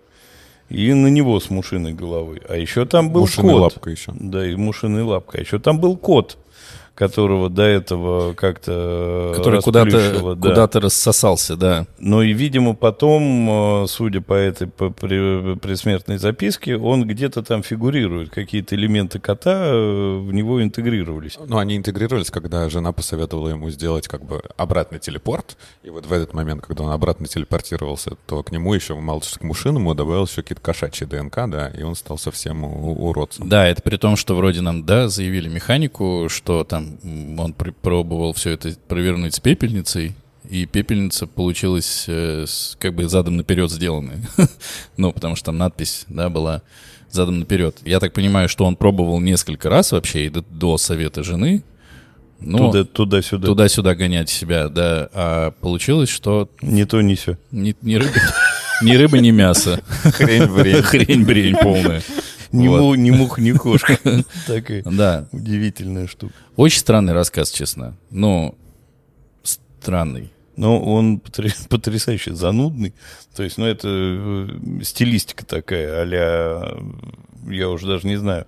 и 0.73 0.91
на 0.93 1.07
него 1.07 1.39
с 1.39 1.49
мушиной 1.49 1.93
головой. 1.93 2.41
А 2.49 2.57
еще 2.57 2.85
там 2.85 3.11
был 3.11 3.21
мушиной 3.21 3.53
кот. 3.53 3.61
лапка 3.61 3.89
еще. 3.91 4.11
Да, 4.19 4.45
и 4.45 4.55
мушиной 4.55 5.03
лапка. 5.03 5.37
А 5.37 5.41
еще 5.41 5.59
там 5.59 5.79
был 5.79 5.95
кот 5.95 6.37
которого 6.95 7.49
до 7.49 7.63
этого 7.63 8.33
как-то 8.33 9.33
Который 9.35 9.61
куда-то 9.61 10.35
да. 10.35 10.49
куда 10.49 10.79
рассосался, 10.79 11.55
да. 11.55 11.87
Но 11.97 12.21
и, 12.21 12.33
видимо, 12.33 12.75
потом, 12.75 13.83
э, 13.83 13.87
судя 13.87 14.21
по 14.21 14.33
этой 14.33 14.67
по 14.67 14.89
при, 14.89 15.55
предсмертной 15.55 16.17
записке, 16.17 16.77
он 16.77 17.07
где-то 17.07 17.41
там 17.41 17.63
фигурирует. 17.63 18.29
Какие-то 18.29 18.75
элементы 18.75 19.19
кота 19.19 19.65
э, 19.65 20.17
в 20.19 20.33
него 20.33 20.61
интегрировались. 20.61 21.37
Ну, 21.43 21.57
они 21.57 21.77
интегрировались, 21.77 22.29
когда 22.29 22.69
жена 22.69 22.91
посоветовала 22.91 23.49
ему 23.49 23.69
сделать 23.71 24.07
как 24.07 24.23
бы 24.23 24.41
обратный 24.57 24.99
телепорт. 24.99 25.57
И 25.81 25.89
вот 25.89 26.05
в 26.05 26.13
этот 26.13 26.33
момент, 26.33 26.63
когда 26.65 26.83
он 26.83 26.91
обратно 26.91 27.25
телепортировался, 27.25 28.11
то 28.27 28.43
к 28.43 28.51
нему 28.51 28.73
еще, 28.73 28.93
мало 28.95 29.23
что 29.23 29.39
к 29.39 29.43
мушиному, 29.43 29.95
добавилось 29.95 30.31
еще 30.31 30.43
какие-то 30.43 30.61
кошачьи 30.61 31.07
ДНК, 31.07 31.47
да, 31.47 31.69
и 31.69 31.81
он 31.81 31.95
стал 31.95 32.17
совсем 32.19 32.63
уродцем. 32.63 33.49
Да, 33.49 33.67
это 33.67 33.81
при 33.81 33.97
том, 33.97 34.15
что 34.15 34.35
вроде 34.35 34.61
нам, 34.61 34.85
да, 34.85 35.07
заявили 35.07 35.49
механику, 35.49 36.27
что 36.29 36.63
там 36.63 36.82
он 37.37 37.53
пробовал 37.53 38.33
все 38.33 38.51
это 38.51 38.75
провернуть 38.87 39.35
с 39.35 39.39
пепельницей, 39.39 40.15
и 40.49 40.65
пепельница 40.65 41.25
получилась 41.25 42.05
э, 42.07 42.45
с, 42.47 42.75
как 42.79 42.93
бы 42.95 43.07
задом 43.07 43.37
наперед 43.37 43.71
сделанная. 43.71 44.21
ну, 44.97 45.11
потому 45.11 45.35
что 45.35 45.47
там 45.47 45.57
надпись, 45.57 46.05
да, 46.09 46.29
была 46.29 46.61
задом 47.09 47.39
наперед. 47.39 47.77
Я 47.85 47.99
так 47.99 48.13
понимаю, 48.13 48.49
что 48.49 48.65
он 48.65 48.75
пробовал 48.75 49.19
несколько 49.19 49.69
раз 49.69 49.91
вообще, 49.91 50.25
и 50.25 50.29
до, 50.29 50.41
до 50.41 50.77
совета 50.77 51.23
жены. 51.23 51.63
Ну, 52.39 52.71
Туда, 52.71 52.83
туда-сюда. 52.83 53.47
Туда-сюда 53.47 53.95
гонять 53.95 54.29
себя, 54.29 54.67
да. 54.67 55.09
А 55.13 55.51
получилось, 55.51 56.09
что... 56.09 56.49
Не 56.61 56.85
то, 56.85 57.01
не 57.01 57.15
все. 57.15 57.37
Ни, 57.51 57.73
ни 57.81 57.95
рыба, 57.95 58.11
ни 58.81 58.95
рыба, 58.95 59.19
ни 59.19 59.31
мясо. 59.31 59.81
Хрень-брень. 60.03 60.81
Хрень-брень 60.83 61.55
полная. 61.55 62.01
Ни, 62.53 62.67
вот. 62.67 62.81
му, 62.81 62.95
ни 62.95 63.09
мух, 63.09 63.39
ни 63.39 63.51
кошка. 63.51 63.97
Такая 64.47 64.83
да. 64.83 65.27
удивительная 65.31 66.07
штука. 66.07 66.33
Очень 66.55 66.79
странный 66.79 67.13
рассказ, 67.13 67.49
честно. 67.51 67.97
Ну, 68.11 68.55
странный. 69.43 70.31
Но 70.55 70.79
он 70.79 71.19
потрясающе 71.69 72.35
занудный. 72.35 72.93
То 73.35 73.41
есть, 73.41 73.57
ну, 73.57 73.65
это 73.65 73.87
э, 73.89 74.83
стилистика 74.83 75.45
такая, 75.45 76.03
а 76.03 76.77
я 77.49 77.69
уже 77.69 77.87
даже 77.87 78.07
не 78.07 78.17
знаю, 78.17 78.45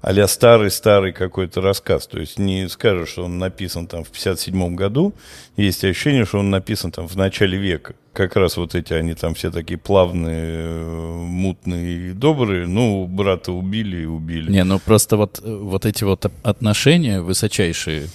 а 0.00 0.26
старый-старый 0.26 1.12
какой-то 1.12 1.60
рассказ. 1.60 2.06
То 2.06 2.20
есть 2.20 2.38
не 2.38 2.68
скажешь, 2.68 3.10
что 3.10 3.24
он 3.24 3.38
написан 3.38 3.86
там 3.86 4.04
в 4.04 4.10
57 4.10 4.74
году. 4.74 5.14
Есть 5.56 5.84
ощущение, 5.84 6.24
что 6.24 6.38
он 6.38 6.50
написан 6.50 6.92
там 6.92 7.08
в 7.08 7.16
начале 7.16 7.58
века. 7.58 7.94
Как 8.12 8.36
раз 8.36 8.56
вот 8.56 8.74
эти, 8.74 8.92
они 8.92 9.14
там 9.14 9.34
все 9.34 9.50
такие 9.50 9.78
плавные, 9.78 10.54
э, 10.58 11.12
мутные 11.26 12.10
и 12.10 12.12
добрые. 12.12 12.66
Ну, 12.66 13.06
брата 13.06 13.52
убили 13.52 14.02
и 14.02 14.06
убили. 14.06 14.50
Не, 14.50 14.64
ну 14.64 14.78
просто 14.78 15.16
вот, 15.16 15.40
э, 15.42 15.54
вот 15.54 15.84
эти 15.86 16.04
вот 16.04 16.24
отношения 16.42 17.20
высочайшие, 17.20 18.08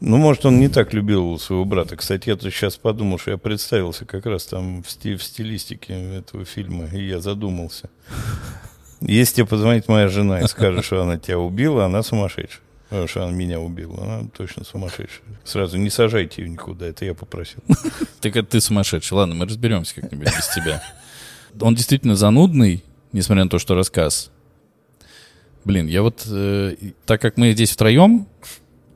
ну, 0.00 0.18
может, 0.18 0.44
он 0.44 0.60
не 0.60 0.68
так 0.68 0.92
любил 0.92 1.38
своего 1.38 1.64
брата. 1.64 1.96
Кстати, 1.96 2.28
я 2.28 2.36
тут 2.36 2.52
сейчас 2.52 2.76
подумал, 2.76 3.18
что 3.18 3.30
я 3.30 3.38
представился 3.38 4.04
как 4.04 4.26
раз 4.26 4.44
там 4.44 4.82
в, 4.82 4.90
сти 4.90 5.16
в 5.16 5.22
стилистике 5.22 6.18
этого 6.18 6.44
фильма, 6.44 6.86
и 6.92 7.06
я 7.06 7.20
задумался. 7.20 7.88
Если 9.00 9.36
тебе 9.36 9.46
позвонит 9.46 9.88
моя 9.88 10.08
жена 10.08 10.40
и 10.40 10.46
скажет, 10.46 10.84
что 10.84 11.02
она 11.02 11.18
тебя 11.18 11.38
убила, 11.38 11.84
она 11.84 12.02
сумасшедшая. 12.02 12.60
Потому 12.88 13.08
что 13.08 13.24
она 13.24 13.32
меня 13.32 13.60
убила. 13.60 14.02
Она 14.02 14.28
точно 14.36 14.64
сумасшедшая. 14.64 15.22
Сразу 15.44 15.76
не 15.76 15.90
сажайте 15.90 16.42
ее 16.42 16.48
никуда, 16.48 16.86
это 16.86 17.04
я 17.04 17.14
попросил. 17.14 17.62
Так 18.20 18.36
это 18.36 18.48
ты 18.48 18.60
сумасшедший. 18.60 19.16
Ладно, 19.16 19.34
мы 19.34 19.46
разберемся 19.46 19.94
как-нибудь 19.96 20.26
без 20.26 20.48
тебя. 20.54 20.82
Он 21.60 21.74
действительно 21.74 22.16
занудный, 22.16 22.84
несмотря 23.12 23.44
на 23.44 23.50
то, 23.50 23.58
что 23.58 23.74
рассказ. 23.74 24.30
Блин, 25.64 25.86
я 25.86 26.02
вот, 26.02 26.26
э, 26.30 26.76
так 27.06 27.20
как 27.20 27.36
мы 27.36 27.52
здесь 27.52 27.72
втроем, 27.72 28.28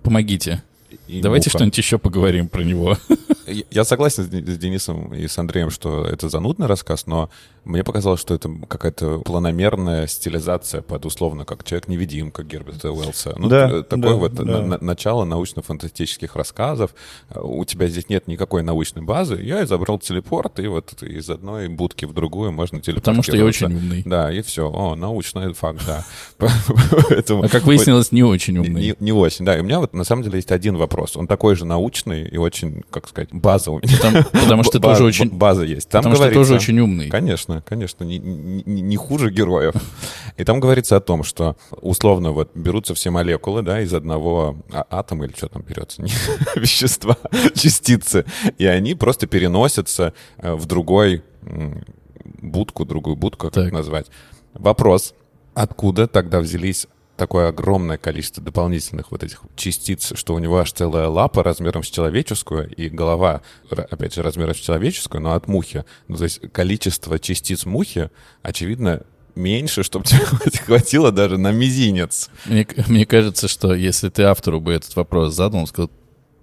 помогите. 0.03 0.63
И 1.09 1.21
Давайте 1.21 1.51
что-нибудь 1.51 1.79
еще 1.79 1.99
поговорим 1.99 2.49
про 2.49 2.63
него. 2.63 2.97
Я 3.71 3.85
согласен 3.85 4.25
с 4.25 4.59
Денисом 4.59 5.15
и 5.15 5.27
с 5.27 5.39
Андреем, 5.39 5.71
что 5.71 6.05
это 6.05 6.29
занудный 6.29 6.67
рассказ, 6.67 7.07
но 7.07 7.31
мне 7.65 7.85
показалось, 7.85 8.21
что 8.21 8.35
это 8.35 8.51
какая-то 8.69 9.19
планомерная 9.21 10.07
стилизация 10.07 10.81
под 10.83 11.05
условно 11.05 11.45
как 11.45 11.63
«Человек-невидимка» 11.63 12.43
Герберта 12.43 12.91
Уэллса. 12.91 13.35
Ну, 13.37 13.49
да, 13.49 13.83
такое 13.83 14.11
да, 14.11 14.15
вот 14.15 14.35
да. 14.35 14.45
На, 14.45 14.79
начало 14.81 15.25
научно-фантастических 15.25 16.37
рассказов. 16.37 16.95
У 17.35 17.65
тебя 17.65 17.89
здесь 17.89 18.09
нет 18.09 18.29
никакой 18.29 18.63
научной 18.63 19.03
базы. 19.03 19.41
Я 19.43 19.63
изобрел 19.65 19.99
телепорт, 19.99 20.59
и 20.59 20.67
вот 20.69 21.03
из 21.03 21.29
одной 21.29 21.69
будки 21.69 22.07
в 22.07 22.15
другую 22.15 22.53
можно 22.53 22.81
телепортироваться. 22.81 23.01
Потому 23.01 23.23
что 23.23 23.37
я 23.37 23.45
очень 23.45 23.77
умный. 23.77 24.03
Да, 24.07 24.33
и 24.33 24.41
все. 24.43 24.71
О, 24.71 24.95
научный 24.95 25.53
факт, 25.53 25.83
да. 25.87 26.05
А 27.31 27.49
как 27.49 27.65
выяснилось, 27.65 28.13
не 28.13 28.23
очень 28.23 28.59
умный. 28.59 28.97
Не 28.99 29.13
очень, 29.13 29.45
да. 29.45 29.57
И 29.57 29.61
у 29.61 29.65
меня 29.65 29.81
вот 29.81 29.93
на 29.93 30.05
самом 30.05 30.23
деле 30.23 30.37
есть 30.37 30.51
один 30.51 30.77
вопрос. 30.77 31.17
Он 31.17 31.27
такой 31.27 31.57
же 31.57 31.65
научный 31.65 32.27
и 32.27 32.37
очень, 32.37 32.83
как 32.91 33.09
сказать, 33.09 33.33
база 33.41 33.71
у 33.71 33.79
меня. 33.79 34.25
Потому 34.33 34.63
что 34.65 34.81
тоже 34.81 35.05
очень... 35.05 35.31
База 35.31 35.65
есть. 35.65 35.89
Потому 35.89 36.17
что 36.17 36.31
тоже 36.33 36.55
очень 36.55 36.79
умный. 36.79 37.09
Конечно, 37.09 37.63
конечно. 37.63 38.05
Не 38.05 38.97
хуже 38.97 39.31
героев. 39.31 39.75
И 40.37 40.45
там 40.45 40.61
говорится 40.61 40.97
о 40.97 41.01
том, 41.01 41.23
что 41.23 41.57
условно 41.81 42.33
вот 42.33 42.51
берутся 42.55 42.95
все 42.95 43.11
молекулы, 43.11 43.63
да, 43.63 43.81
из 43.81 43.93
одного 43.93 44.57
а, 44.73 44.87
атома 44.91 45.27
или 45.27 45.33
что 45.37 45.49
там 45.49 45.63
берется, 45.63 46.03
вещества, 46.57 47.17
частицы, 47.55 48.25
и 48.59 48.67
они 48.67 48.95
просто 48.95 49.27
переносятся 49.27 50.13
э, 50.39 50.55
в 50.55 50.67
другой 50.67 51.23
будку, 52.41 52.85
другую 52.85 53.17
будку, 53.17 53.51
как 53.51 53.57
это 53.57 53.75
назвать. 53.75 54.07
Вопрос, 54.55 55.15
откуда 55.55 56.07
тогда 56.07 56.41
взялись 56.41 56.87
такое 57.21 57.49
огромное 57.49 57.99
количество 57.99 58.43
дополнительных 58.43 59.11
вот 59.11 59.23
этих 59.23 59.43
частиц, 59.55 60.15
что 60.15 60.33
у 60.33 60.39
него 60.39 60.59
аж 60.59 60.73
целая 60.73 61.07
лапа 61.07 61.43
размером 61.43 61.83
с 61.83 61.91
человеческую 61.91 62.75
и 62.75 62.89
голова, 62.89 63.43
опять 63.69 64.15
же, 64.15 64.23
размером 64.23 64.55
с 64.55 64.59
человеческую, 64.59 65.21
но 65.21 65.35
от 65.35 65.47
мухи. 65.47 65.85
Ну, 66.09 66.17
то 66.17 66.25
есть 66.25 66.41
количество 66.51 67.19
частиц 67.19 67.67
мухи, 67.67 68.09
очевидно, 68.41 69.03
меньше, 69.35 69.83
чтобы 69.83 70.07
тебе 70.07 70.21
хватило 70.65 71.13
даже 71.13 71.37
на 71.37 71.53
мизинец. 71.53 72.31
Мне, 72.47 72.67
мне 72.87 73.05
кажется, 73.05 73.49
что 73.49 73.75
если 73.75 74.09
ты 74.09 74.23
автору 74.23 74.59
бы 74.59 74.73
этот 74.73 74.97
вопрос 74.97 75.35
задал, 75.35 75.61
он 75.61 75.67
сказал, 75.67 75.91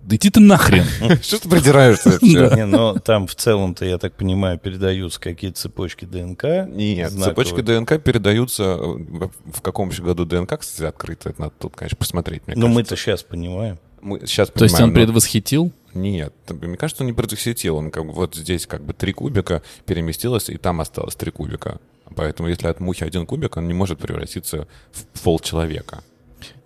да 0.02 0.16
иди 0.16 0.30
ты 0.30 0.40
нахрен. 0.40 0.86
Что 1.22 1.42
ты 1.42 1.50
продираешься 1.50 2.18
Не, 2.22 2.66
но 2.66 2.98
там 2.98 3.28
в 3.28 3.36
целом-то, 3.36 3.86
я 3.86 3.98
так 3.98 4.14
понимаю, 4.14 4.58
передаются 4.58 5.20
какие-то 5.20 5.60
цепочки 5.60 6.06
ДНК. 6.06 6.44
Нет, 6.70 7.12
цепочки 7.12 7.62
ДНК 7.62 8.02
передаются... 8.02 8.78
В 8.78 9.62
каком 9.62 9.90
еще 9.90 10.04
году 10.04 10.26
ДНК, 10.26 10.60
кстати, 10.60 10.88
открыто? 10.88 11.30
Это 11.30 11.42
надо 11.42 11.54
тут, 11.60 11.76
конечно, 11.76 11.98
посмотреть, 11.98 12.44
Но 12.48 12.68
мы-то 12.68 12.96
сейчас 12.96 13.24
понимаем. 13.24 13.80
Мы 14.02 14.22
сейчас 14.26 14.50
То 14.50 14.64
есть 14.64 14.80
он 14.80 14.94
предвосхитил? 14.94 15.72
Нет, 15.94 16.34
мне 16.50 16.78
кажется, 16.78 17.04
он 17.04 17.08
не 17.08 17.14
предвосхитил. 17.14 17.78
Он 17.78 17.92
как 17.92 18.06
бы 18.06 18.14
вот 18.14 18.36
здесь 18.36 18.68
как 18.68 18.84
бы 18.84 18.94
три 18.94 19.12
кубика 19.12 19.64
переместилось, 19.86 20.50
и 20.50 20.58
там 20.58 20.80
осталось 20.80 21.16
три 21.16 21.32
кубика. 21.32 21.80
Поэтому 22.16 22.48
если 22.48 22.68
от 22.68 22.80
мухи 22.80 23.04
один 23.04 23.26
кубик, 23.26 23.58
он 23.58 23.68
не 23.68 23.74
может 23.74 24.00
превратиться 24.00 24.68
в 24.92 25.20
пол 25.22 25.40
человека. 25.40 26.04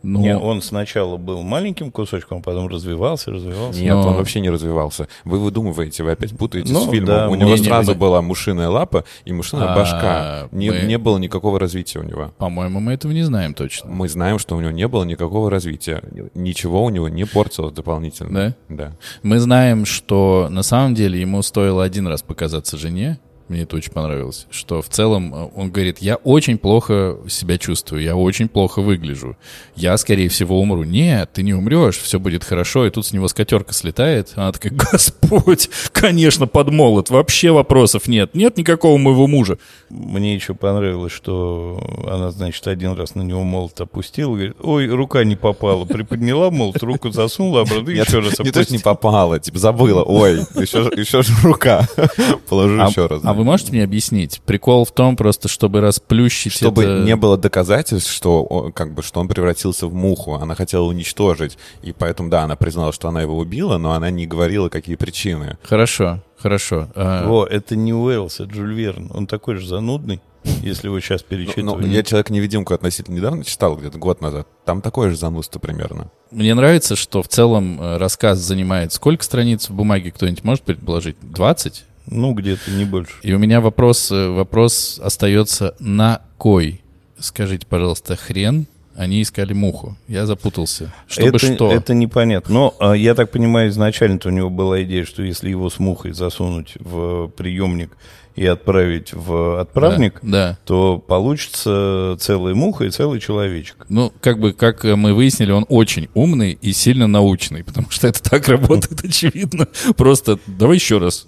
Но... 0.04 0.20
Нет, 0.20 0.40
он 0.42 0.62
сначала 0.62 1.18
был 1.18 1.44
маленьким 1.44 1.92
кусочком, 1.92 2.40
а 2.40 2.42
потом 2.42 2.68
развивался, 2.68 3.32
развивался. 3.32 3.80
Нет, 3.80 3.94
Но... 3.94 4.08
он 4.10 4.16
вообще 4.16 4.40
не 4.40 4.50
развивался. 4.50 5.08
Вы 5.26 5.40
выдумываете, 5.40 6.04
вы 6.04 6.12
опять 6.12 6.36
путаете 6.36 6.74
ну, 6.74 6.82
с 6.82 6.90
фильмом. 6.90 7.06
Да, 7.06 7.30
у 7.30 7.36
него 7.36 7.52
не, 7.52 7.58
сразу 7.58 7.92
не, 7.92 7.98
была 7.98 8.22
мушиная 8.22 8.70
лапа 8.70 9.06
и 9.26 9.34
мушиная 9.34 9.74
а, 9.74 9.76
башка. 9.76 10.48
Не, 10.52 10.72
мы... 10.72 10.82
не 10.82 10.98
было 10.98 11.18
никакого 11.20 11.60
развития 11.60 12.00
у 12.00 12.04
него. 12.04 12.34
По-моему, 12.38 12.80
мы 12.80 12.94
этого 12.94 13.12
не 13.12 13.24
знаем 13.24 13.54
точно. 13.54 13.92
Мы 13.92 14.10
знаем, 14.10 14.40
что 14.40 14.56
у 14.56 14.62
него 14.62 14.72
не 14.72 14.88
было 14.88 15.04
никакого 15.04 15.52
развития. 15.52 16.02
Ничего 16.34 16.84
у 16.84 16.90
него 16.90 17.08
не 17.08 17.26
портилось 17.26 17.74
дополнительно. 17.74 18.56
Да? 18.70 18.76
Да. 18.76 18.94
Мы 19.22 19.40
знаем, 19.40 19.86
что 19.86 20.48
на 20.50 20.64
самом 20.64 20.96
деле 20.96 21.20
ему 21.20 21.42
стоило 21.44 21.84
один 21.84 22.08
раз 22.08 22.24
показаться 22.24 22.78
жене, 22.78 23.20
мне 23.52 23.64
это 23.64 23.76
очень 23.76 23.92
понравилось, 23.92 24.48
что 24.50 24.82
в 24.82 24.90
целом 24.90 25.34
э, 25.34 25.50
он 25.56 25.72
говорит, 25.72 26.00
я 26.00 26.16
очень 26.16 26.58
плохо 26.58 27.18
себя 27.30 27.58
чувствую, 27.58 28.02
я 28.02 28.16
очень 28.16 28.48
плохо 28.48 28.82
выгляжу, 28.82 29.38
я, 29.76 29.96
скорее 29.98 30.30
всего, 30.30 30.60
умру. 30.60 30.84
Нет, 30.84 31.32
ты 31.34 31.44
не 31.44 31.54
умрешь, 31.54 31.98
все 31.98 32.20
будет 32.20 32.44
хорошо, 32.44 32.86
и 32.86 32.90
тут 32.90 33.06
с 33.06 33.14
него 33.14 33.28
скатерка 33.28 33.74
слетает, 33.74 34.34
она 34.36 34.52
такая, 34.52 34.74
Господь, 34.92 35.70
конечно, 35.92 36.48
под 36.48 36.72
молот, 36.72 37.10
вообще 37.10 37.52
вопросов 37.52 38.08
нет, 38.08 38.34
нет 38.36 38.58
никакого 38.58 38.98
моего 38.98 39.28
мужа. 39.28 39.58
Мне 39.90 40.34
еще 40.34 40.54
понравилось, 40.54 41.12
что 41.12 42.08
она, 42.10 42.32
значит, 42.32 42.66
один 42.68 42.94
раз 42.94 43.16
на 43.16 43.22
него 43.22 43.44
молот 43.44 43.80
опустила, 43.82 44.34
говорит, 44.34 44.56
ой, 44.62 44.88
рука 44.88 45.24
не 45.24 45.36
попала, 45.36 45.86
приподняла 45.86 46.50
молот, 46.52 46.82
руку 46.82 47.12
засунула, 47.12 47.62
обратно 47.62 47.90
еще 47.90 48.20
раз 48.20 48.34
опустила. 48.40 48.46
Не 48.46 48.52
то, 48.52 48.74
не 48.74 48.80
попала, 48.80 49.40
типа 49.40 49.60
забыла, 49.60 50.04
ой, 50.04 50.40
еще, 50.56 50.90
еще 50.96 51.22
же 51.22 51.34
рука, 51.44 51.88
положу 52.50 52.82
а, 52.82 52.88
еще 52.88 53.08
раз. 53.08 53.22
А 53.24 53.34
вы 53.42 53.46
можете 53.46 53.72
мне 53.72 53.84
объяснить? 53.84 54.40
Прикол 54.46 54.86
в 54.86 54.92
том 54.92 55.16
просто, 55.16 55.48
чтобы 55.48 55.82
расплющить 55.82 56.54
Чтобы 56.54 56.84
это... 56.84 57.04
не 57.04 57.16
было 57.16 57.38
доказательств, 57.38 58.12
что, 58.12 58.72
как 58.76 58.94
бы, 58.94 59.02
что 59.02 59.20
он 59.20 59.28
превратился 59.28 59.88
в 59.88 59.94
муху. 59.94 60.36
Она 60.36 60.54
хотела 60.54 60.84
уничтожить. 60.84 61.58
И 61.82 61.92
поэтому, 61.92 62.30
да, 62.30 62.44
она 62.44 62.56
признала, 62.56 62.94
что 62.94 63.08
она 63.08 63.22
его 63.22 63.38
убила, 63.38 63.78
но 63.78 63.94
она 63.94 64.12
не 64.12 64.28
говорила, 64.28 64.70
какие 64.70 64.96
причины. 64.96 65.58
Хорошо, 65.64 66.20
хорошо. 66.38 66.90
А... 66.96 67.28
О, 67.28 67.46
это 67.46 67.76
не 67.76 67.94
Уэллс, 67.94 68.42
это 68.42 68.52
Джуль 68.52 68.74
Верн. 68.74 69.12
Он 69.14 69.26
такой 69.26 69.56
же 69.56 69.68
занудный. 69.68 70.22
Если 70.62 70.88
вы 70.88 71.02
сейчас 71.02 71.22
перечитываете. 71.22 71.88
Ну, 71.88 71.94
я 71.94 72.02
«Человек-невидимку» 72.02 72.74
относительно 72.74 73.16
недавно 73.16 73.44
читал, 73.44 73.76
где-то 73.76 74.00
год 74.00 74.22
назад. 74.22 74.48
Там 74.66 74.82
такое 74.82 75.12
же 75.12 75.16
занудство 75.16 75.60
примерно. 75.60 76.10
Мне 76.32 76.56
нравится, 76.56 76.96
что 76.96 77.22
в 77.22 77.28
целом 77.28 77.80
э, 77.80 77.98
рассказ 77.98 78.40
занимает 78.40 78.92
сколько 78.92 79.24
страниц 79.24 79.70
в 79.70 79.74
бумаге, 79.74 80.12
кто-нибудь 80.12 80.44
может 80.44 80.64
предположить? 80.64 81.16
20? 81.22 81.84
Ну, 82.12 82.34
где-то, 82.34 82.70
не 82.72 82.86
больше. 82.86 83.14
И 83.24 83.34
у 83.34 83.40
меня 83.40 83.62
вопрос, 83.62 84.12
э, 84.12 84.30
вопрос 84.30 85.00
остается 85.02 85.76
на 85.80 86.22
кой? 86.38 86.82
Скажите, 87.18 87.66
пожалуйста, 87.66 88.16
хрен 88.16 88.68
они 88.96 89.22
искали 89.22 89.54
муху. 89.54 89.98
Я 90.08 90.26
запутался. 90.26 90.94
Чтобы 91.08 91.30
это, 91.30 91.40
что? 91.40 91.72
Это 91.72 91.94
непонятно. 91.94 92.54
Но 92.54 92.76
а, 92.80 92.94
я 92.94 93.16
так 93.16 93.32
понимаю, 93.32 93.70
изначально-то 93.70 94.30
у 94.30 94.32
него 94.32 94.50
была 94.50 94.84
идея, 94.84 95.06
что 95.06 95.24
если 95.24 95.50
его 95.50 95.70
с 95.70 95.80
мухой 95.80 96.12
засунуть 96.12 96.74
в 96.80 97.30
приемник 97.30 97.98
и 98.36 98.46
отправить 98.46 99.14
в 99.14 99.60
отправник, 99.60 100.20
да, 100.22 100.50
да. 100.50 100.58
то 100.66 101.00
получится 101.00 102.16
целая 102.20 102.54
муха 102.54 102.86
и 102.86 102.90
целый 102.90 103.20
человечек. 103.20 103.86
Ну, 103.90 104.14
как 104.22 104.40
бы, 104.40 104.54
как 104.54 104.84
мы 104.84 105.14
выяснили, 105.14 105.52
он 105.52 105.66
очень 105.68 106.10
умный 106.14 106.58
и 106.62 106.72
сильно 106.72 107.08
научный, 107.08 107.64
потому 107.64 107.90
что 107.90 108.08
это 108.08 108.22
так 108.22 108.48
работает, 108.48 109.02
очевидно. 109.04 109.68
Просто 109.98 110.40
давай 110.48 110.78
еще 110.78 110.98
раз. 110.98 111.26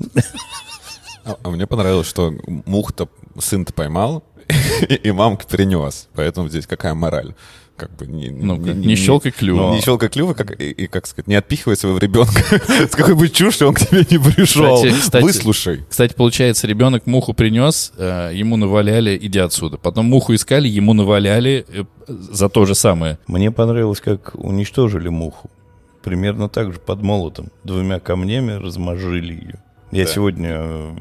А, 1.26 1.38
а 1.44 1.50
мне 1.50 1.68
понравилось, 1.68 2.08
что 2.08 2.34
мух-то 2.66 3.08
сын-то 3.40 3.74
поймал, 3.74 4.24
и 4.90 5.12
мамка 5.12 5.48
принес. 5.48 6.10
Поэтому 6.14 6.50
здесь 6.50 6.68
какая 6.68 6.94
мораль? 6.94 7.34
Как 7.76 7.96
бы 7.96 8.06
не, 8.06 8.30
ну, 8.30 8.56
не, 8.56 8.72
не, 8.72 8.88
не 8.88 8.96
щелкай 8.96 9.32
клюва. 9.32 9.74
Не 9.74 9.82
щелкай 9.82 10.08
клюва, 10.08 10.36
как, 10.36 10.60
и, 10.62 10.70
и, 10.70 10.86
как 10.86 11.08
сказать, 11.08 11.28
не 11.28 11.34
отпихивай 11.34 11.76
своего 11.76 11.98
ребенка 11.98 12.40
с 12.88 12.92
какой 12.92 13.16
бы 13.16 13.30
чушью 13.30 13.70
он 13.70 13.74
к 13.74 13.80
тебе 13.80 14.06
не 14.12 14.20
пришел. 14.20 14.76
Кстати, 14.76 14.94
кстати, 14.94 15.24
Выслушай. 15.24 15.86
Кстати, 15.90 16.14
получается, 16.14 16.68
ребенок 16.68 17.08
муху 17.08 17.34
принес, 17.34 17.92
э, 17.98 18.32
ему 18.36 18.58
наваляли, 18.58 19.18
иди 19.20 19.40
отсюда. 19.40 19.78
Потом 19.78 20.06
муху 20.06 20.36
искали, 20.36 20.68
ему 20.68 20.94
наваляли 20.94 21.66
э, 21.68 21.84
за 22.08 22.48
то 22.48 22.66
же 22.66 22.76
самое. 22.76 23.18
Мне 23.26 23.50
понравилось, 23.50 24.02
как 24.02 24.36
уничтожили 24.36 25.10
муху. 25.10 25.50
Примерно 26.04 26.50
так 26.50 26.74
же 26.74 26.80
под 26.80 27.02
молотом. 27.02 27.48
Двумя 27.64 28.00
камнями 28.00 28.52
размажили 28.52 29.34
ее. 29.34 29.63
Я 29.94 30.06
Да. 30.06 30.12
сегодня 30.12 30.50
э, 30.54 30.92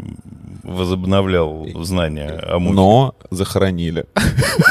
возобновлял 0.62 1.66
знания 1.82 2.28
о 2.30 2.58
мухе. 2.58 2.74
Но 2.74 3.14
захоронили. 3.30 4.06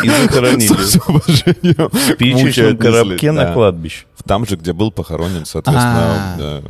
И 0.04 0.10
захоронили 0.10 0.68
С 0.84 0.96
уважением 1.08 1.90
в 1.92 1.98
спичечном 1.98 2.78
коробке 2.78 3.32
на 3.32 3.54
кладбище. 3.54 4.06
Там 4.26 4.46
же, 4.46 4.56
где 4.56 4.74
был 4.74 4.92
похоронен, 4.92 5.46
соответственно, 5.46 6.38
А. 6.40 6.64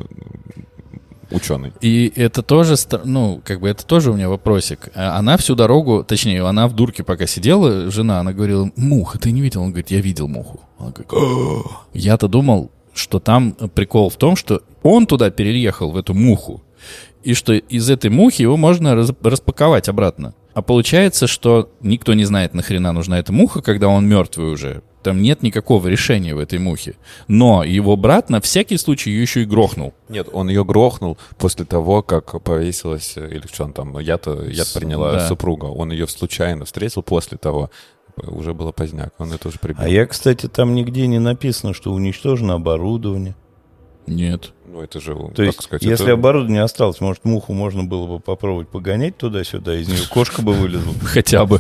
ученый. 1.32 1.72
И 1.82 2.12
это 2.16 2.42
тоже, 2.42 2.76
ну, 3.04 3.42
как 3.44 3.60
бы 3.62 3.70
это 3.70 3.86
тоже 3.86 4.12
у 4.12 4.16
меня 4.16 4.30
вопросик. 4.30 4.90
А 4.96 5.18
Она 5.18 5.38
всю 5.38 5.56
дорогу, 5.56 6.04
точнее, 6.04 6.46
она 6.46 6.68
в 6.68 6.74
дурке 6.74 7.04
пока 7.04 7.26
сидела, 7.28 7.90
жена, 7.92 8.20
она 8.20 8.34
говорила, 8.34 8.70
муха, 8.76 9.18
ты 9.20 9.32
не 9.32 9.42
видел? 9.42 9.62
Он 9.62 9.70
говорит, 9.70 9.92
я 9.92 10.02
видел 10.02 10.28
муху. 10.28 10.62
Она 10.80 10.92
говорит. 10.92 11.66
Я-то 11.94 12.28
думал, 12.28 12.72
что 12.94 13.20
там 13.20 13.54
прикол 13.74 14.10
в 14.10 14.16
том, 14.18 14.36
что 14.36 14.62
он 14.84 15.06
туда 15.08 15.30
переехал, 15.30 15.92
в 15.92 15.98
эту 15.98 16.14
муху, 16.14 16.62
и 17.24 17.34
что 17.34 17.54
из 17.54 17.90
этой 17.90 18.10
мухи 18.10 18.42
его 18.42 18.58
можно 18.58 18.96
раз- 18.96 19.12
распаковать 19.24 19.90
обратно. 19.90 20.34
А 20.54 20.62
получается, 20.62 21.28
что 21.28 21.70
никто 21.82 22.14
не 22.14 22.26
знает, 22.26 22.54
нахрена 22.54 22.92
нужна 22.92 23.20
эта 23.20 23.32
муха, 23.32 23.62
когда 23.62 23.88
он 23.88 24.08
мертвый 24.08 24.52
уже. 24.52 24.82
Там 25.02 25.22
нет 25.22 25.42
никакого 25.42 25.88
решения 25.88 26.36
в 26.36 26.40
этой 26.40 26.60
мухе. 26.60 26.96
Но 27.28 27.64
его 27.64 27.96
брат 27.98 28.30
на 28.30 28.40
всякий 28.40 28.78
случай 28.78 29.10
ее 29.10 29.22
еще 29.22 29.42
и 29.42 29.46
грохнул. 29.46 29.94
Нет, 30.10 30.28
он 30.32 30.50
ее 30.50 30.64
грохнул 30.64 31.18
после 31.40 31.66
того, 31.66 32.04
как 32.04 32.42
повесилась, 32.44 33.14
э, 33.16 33.28
или 33.32 33.48
что 33.52 33.64
он 33.64 33.74
там, 33.74 33.98
яд 33.98 34.28
С- 34.28 34.74
приняла 34.74 35.14
да. 35.14 35.28
супруга. 35.28 35.66
Он 35.66 35.92
ее 35.92 36.08
случайно 36.08 36.66
встретил 36.66 37.02
после 37.02 37.38
того. 37.40 37.72
Уже 38.18 38.54
было 38.54 38.72
поздняк, 38.74 39.14
он 39.18 39.32
это 39.32 39.48
уже 39.48 39.58
прибил. 39.58 39.82
А 39.84 39.88
я, 39.90 40.06
кстати, 40.06 40.48
там 40.48 40.76
нигде 40.76 41.08
не 41.08 41.18
написано, 41.18 41.74
что 41.74 41.94
уничтожено 41.94 42.56
оборудование. 42.56 43.36
Нет. 44.08 44.52
Ну, 44.66 44.82
это 44.82 45.00
же, 45.00 45.14
То 45.16 45.28
как 45.30 45.40
есть, 45.40 45.62
сказать, 45.64 45.84
если 45.84 46.06
это- 46.06 46.14
оборудование 46.14 46.64
осталось, 46.64 47.00
может, 47.02 47.24
муху 47.26 47.54
можно 47.54 47.84
было 47.84 48.08
бы 48.08 48.20
попробовать 48.20 48.68
погонять 48.70 49.18
туда-сюда, 49.18 49.76
из 49.80 49.88
нее 49.88 50.00
кошка 50.10 50.42
бы 50.42 50.54
вылезла. 50.54 50.94
Хотя 51.04 51.46
бы. 51.46 51.60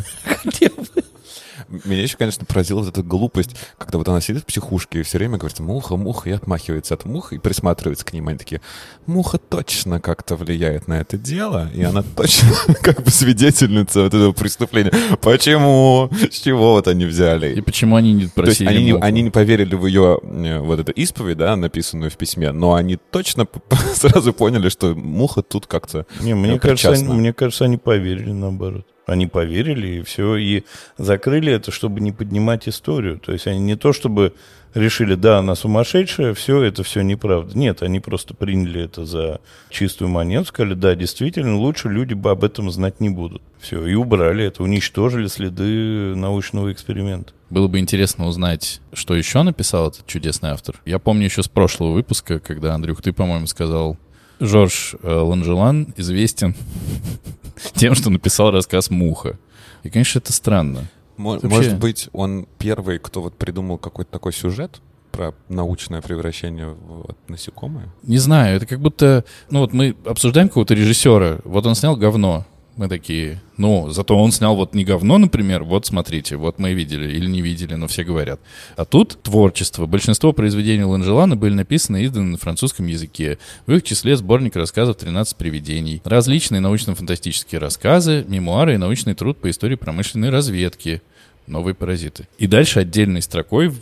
Меня 1.69 2.02
еще, 2.02 2.17
конечно, 2.17 2.45
поразила 2.45 2.80
вот 2.80 2.89
эта 2.89 3.04
глупость, 3.04 3.56
когда 3.78 3.97
вот 3.97 4.08
она 4.08 4.21
сидит 4.21 4.43
в 4.43 4.45
психушке 4.45 5.00
и 5.00 5.04
все 5.04 5.17
время 5.17 5.38
говорит 5.38 5.60
«муха, 5.60 5.95
муха», 5.95 6.30
и 6.30 6.34
отмахивается 6.34 6.93
от 6.93 7.06
мух 7.06 7.34
и 7.34 7.38
присматривается 7.38 8.06
к 8.06 8.13
ним. 8.13 8.28
Они 8.28 8.38
такие 8.38 8.62
«муха 9.06 9.38
точно 9.38 10.00
как-то 10.00 10.36
влияет 10.36 10.88
на 10.88 11.00
это 11.02 11.17
дело, 11.17 11.69
и 11.74 11.84
она 11.84 12.04
точно 12.04 12.50
как 12.82 13.04
бы 13.04 13.12
свидетельница 13.12 14.04
вот 14.04 14.13
этого 14.13 14.32
преступления». 14.32 14.91
Почему? 15.21 16.10
С 16.32 16.39
чего 16.39 16.74
вот 16.74 16.88
они 16.88 17.06
взяли? 17.06 17.54
И 17.56 17.62
почему 17.62 17.95
они 17.95 18.13
не 18.13 18.28
То 18.28 18.43
есть 18.43 18.60
просили 18.60 18.67
они 18.67 18.91
они 19.02 19.21
не 19.24 19.30
поверили 19.30 19.76
в 19.76 19.86
ее 19.86 20.19
э, 20.21 20.60
вот 20.60 20.80
эту 20.80 20.91
исповедь, 20.91 21.38
да, 21.38 21.56
написанную 21.56 22.12
в 22.12 22.17
письме, 22.17 22.52
но 22.52 22.74
они 22.74 22.97
точно 22.97 23.47
сразу 23.93 24.34
поняли, 24.34 24.69
что 24.69 24.95
муха 24.95 25.41
тут 25.41 25.67
как-то 25.67 26.06
Не, 26.21 26.34
мне 26.34 26.54
Ну, 26.54 26.60
кажется, 26.60 26.91
они, 26.91 27.08
мне 27.08 27.34
кажется, 27.34 27.65
они 27.65 27.78
поверили 27.78 28.32
наоборот. 28.32 28.86
Они 29.07 29.27
поверили 29.27 29.99
и 29.99 30.01
все, 30.03 30.35
и 30.35 30.63
закрыли 30.97 31.51
это, 31.51 31.71
чтобы 31.71 31.99
не 32.01 32.11
поднимать 32.11 32.69
историю. 32.69 33.19
То 33.19 33.33
есть 33.33 33.47
они 33.47 33.59
не 33.59 33.75
то, 33.75 33.93
чтобы 33.93 34.33
решили, 34.73 35.15
да, 35.15 35.39
она 35.39 35.55
сумасшедшая, 35.55 36.33
все, 36.33 36.61
это 36.61 36.83
все 36.83 37.01
неправда. 37.01 37.57
Нет, 37.57 37.81
они 37.81 37.99
просто 37.99 38.33
приняли 38.33 38.83
это 38.83 39.05
за 39.05 39.41
чистую 39.69 40.09
монету, 40.09 40.45
сказали, 40.47 40.73
да, 40.75 40.95
действительно, 40.95 41.57
лучше 41.57 41.89
люди 41.89 42.13
бы 42.13 42.31
об 42.31 42.43
этом 42.43 42.71
знать 42.71 42.99
не 42.99 43.09
будут. 43.09 43.41
Все, 43.59 43.85
и 43.85 43.93
убрали 43.93 44.45
это, 44.45 44.63
уничтожили 44.63 45.27
следы 45.27 46.15
научного 46.15 46.71
эксперимента. 46.71 47.33
Было 47.49 47.67
бы 47.67 47.79
интересно 47.79 48.27
узнать, 48.27 48.81
что 48.93 49.15
еще 49.15 49.43
написал 49.43 49.89
этот 49.89 50.07
чудесный 50.07 50.51
автор. 50.51 50.81
Я 50.85 50.99
помню 50.99 51.25
еще 51.25 51.43
с 51.43 51.47
прошлого 51.47 51.91
выпуска, 51.91 52.39
когда, 52.39 52.73
Андрюх, 52.73 53.01
ты, 53.01 53.11
по-моему, 53.11 53.47
сказал, 53.47 53.97
Жорж 54.39 54.95
э, 55.03 55.13
Ланжелан 55.13 55.93
известен 55.97 56.55
тем, 57.76 57.95
что 57.95 58.10
написал 58.10 58.52
рассказ 58.52 58.89
«Муха». 58.89 59.38
И, 59.84 59.89
конечно, 59.89 60.19
это 60.19 60.32
странно. 60.34 60.86
Мо- 61.17 61.34
Вообще- 61.34 61.47
Может 61.50 61.80
быть, 61.80 62.10
он 62.13 62.47
первый, 62.58 63.00
кто 63.00 63.21
вот 63.21 63.38
придумал 63.38 63.78
какой-то 63.78 64.12
такой 64.12 64.34
сюжет 64.34 64.82
про 65.12 65.34
научное 65.50 66.02
превращение 66.02 66.67
в 66.67 66.78
вот 67.08 67.17
насекомое? 67.28 67.89
Не 68.04 68.17
знаю, 68.17 68.56
это 68.58 68.65
как 68.65 68.80
будто... 68.80 69.26
Ну 69.50 69.60
вот 69.60 69.74
мы 69.74 69.95
обсуждаем 70.06 70.47
какого-то 70.47 70.74
режиссера, 70.74 71.39
вот 71.43 71.65
он 71.65 71.76
снял 71.76 71.95
говно. 71.95 72.45
Мы 72.82 72.88
такие, 72.88 73.39
ну, 73.58 73.91
зато 73.91 74.17
он 74.17 74.32
снял 74.32 74.56
вот 74.56 74.74
не 74.74 74.84
говно, 74.84 75.20
например, 75.20 75.63
вот 75.63 75.86
смотрите, 75.86 76.36
вот 76.36 76.58
мы 76.58 76.74
видели 76.74 77.15
или 77.15 77.28
не 77.28 77.44
видели, 77.44 77.76
но 77.76 77.86
все 77.86 78.04
говорят. 78.04 78.41
А 78.76 78.86
тут 78.86 79.22
творчество. 79.22 79.86
Большинство 79.86 80.34
произведений 80.34 80.84
Ланжелана 80.84 81.36
были 81.36 81.54
написаны 81.54 82.02
и 82.02 82.06
изданы 82.08 82.32
на 82.32 82.38
французском 82.39 82.88
языке. 82.88 83.38
В 83.67 83.72
их 83.72 83.84
числе 83.84 84.15
сборник 84.15 84.56
рассказов 84.56 84.98
«13 84.98 85.36
привидений», 85.38 86.02
различные 86.04 86.60
научно-фантастические 86.60 87.60
рассказы, 87.60 88.26
мемуары 88.28 88.74
и 88.74 88.78
научный 88.78 89.13
труд 89.13 89.38
по 89.38 89.52
истории 89.52 89.76
промышленной 89.76 90.32
разведки. 90.32 91.04
Новые 91.46 91.76
паразиты. 91.76 92.28
И 92.39 92.48
дальше 92.48 92.80
отдельной 92.80 93.22
строкой 93.22 93.67
в 93.67 93.78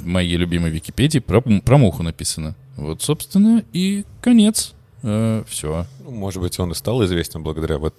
моей 0.00 0.36
любимой 0.36 0.70
Википедии 0.70 1.18
про, 1.18 1.40
про 1.40 1.76
муху 1.76 2.04
написано. 2.04 2.54
Вот, 2.76 3.02
собственно, 3.02 3.64
и 3.72 4.04
конец. 4.20 4.74
все. 5.02 5.86
Ну, 6.04 6.10
может 6.12 6.40
быть, 6.40 6.60
он 6.60 6.70
и 6.70 6.74
стал 6.76 7.04
известен 7.04 7.42
благодаря 7.42 7.78
вот 7.78 7.94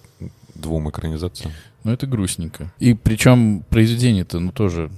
двум 0.60 0.90
экранизациям. 0.90 1.52
Ну, 1.84 1.92
это 1.92 2.06
грустненько. 2.06 2.72
И 2.78 2.94
причем 2.94 3.64
произведение-то, 3.68 4.40
ну, 4.40 4.52
тоже... 4.52 4.90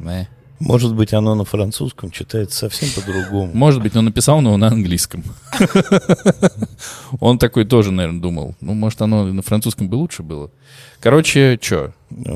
э. 0.00 0.26
Может 0.64 0.94
быть, 0.94 1.12
оно 1.12 1.34
на 1.34 1.44
французском 1.44 2.12
читается 2.12 2.56
совсем 2.56 2.88
по-другому. 2.94 3.50
Может 3.52 3.82
быть, 3.82 3.96
он 3.96 4.04
написал, 4.04 4.40
но 4.40 4.56
на 4.56 4.68
английском. 4.68 5.24
Он 7.18 7.38
такой 7.38 7.64
тоже, 7.64 7.90
наверное, 7.90 8.20
думал. 8.20 8.54
Ну, 8.60 8.74
может, 8.74 9.02
оно 9.02 9.24
на 9.24 9.42
французском 9.42 9.88
бы 9.88 9.96
лучше 9.96 10.22
было. 10.22 10.52
Короче, 11.00 11.58
что, 11.60 11.92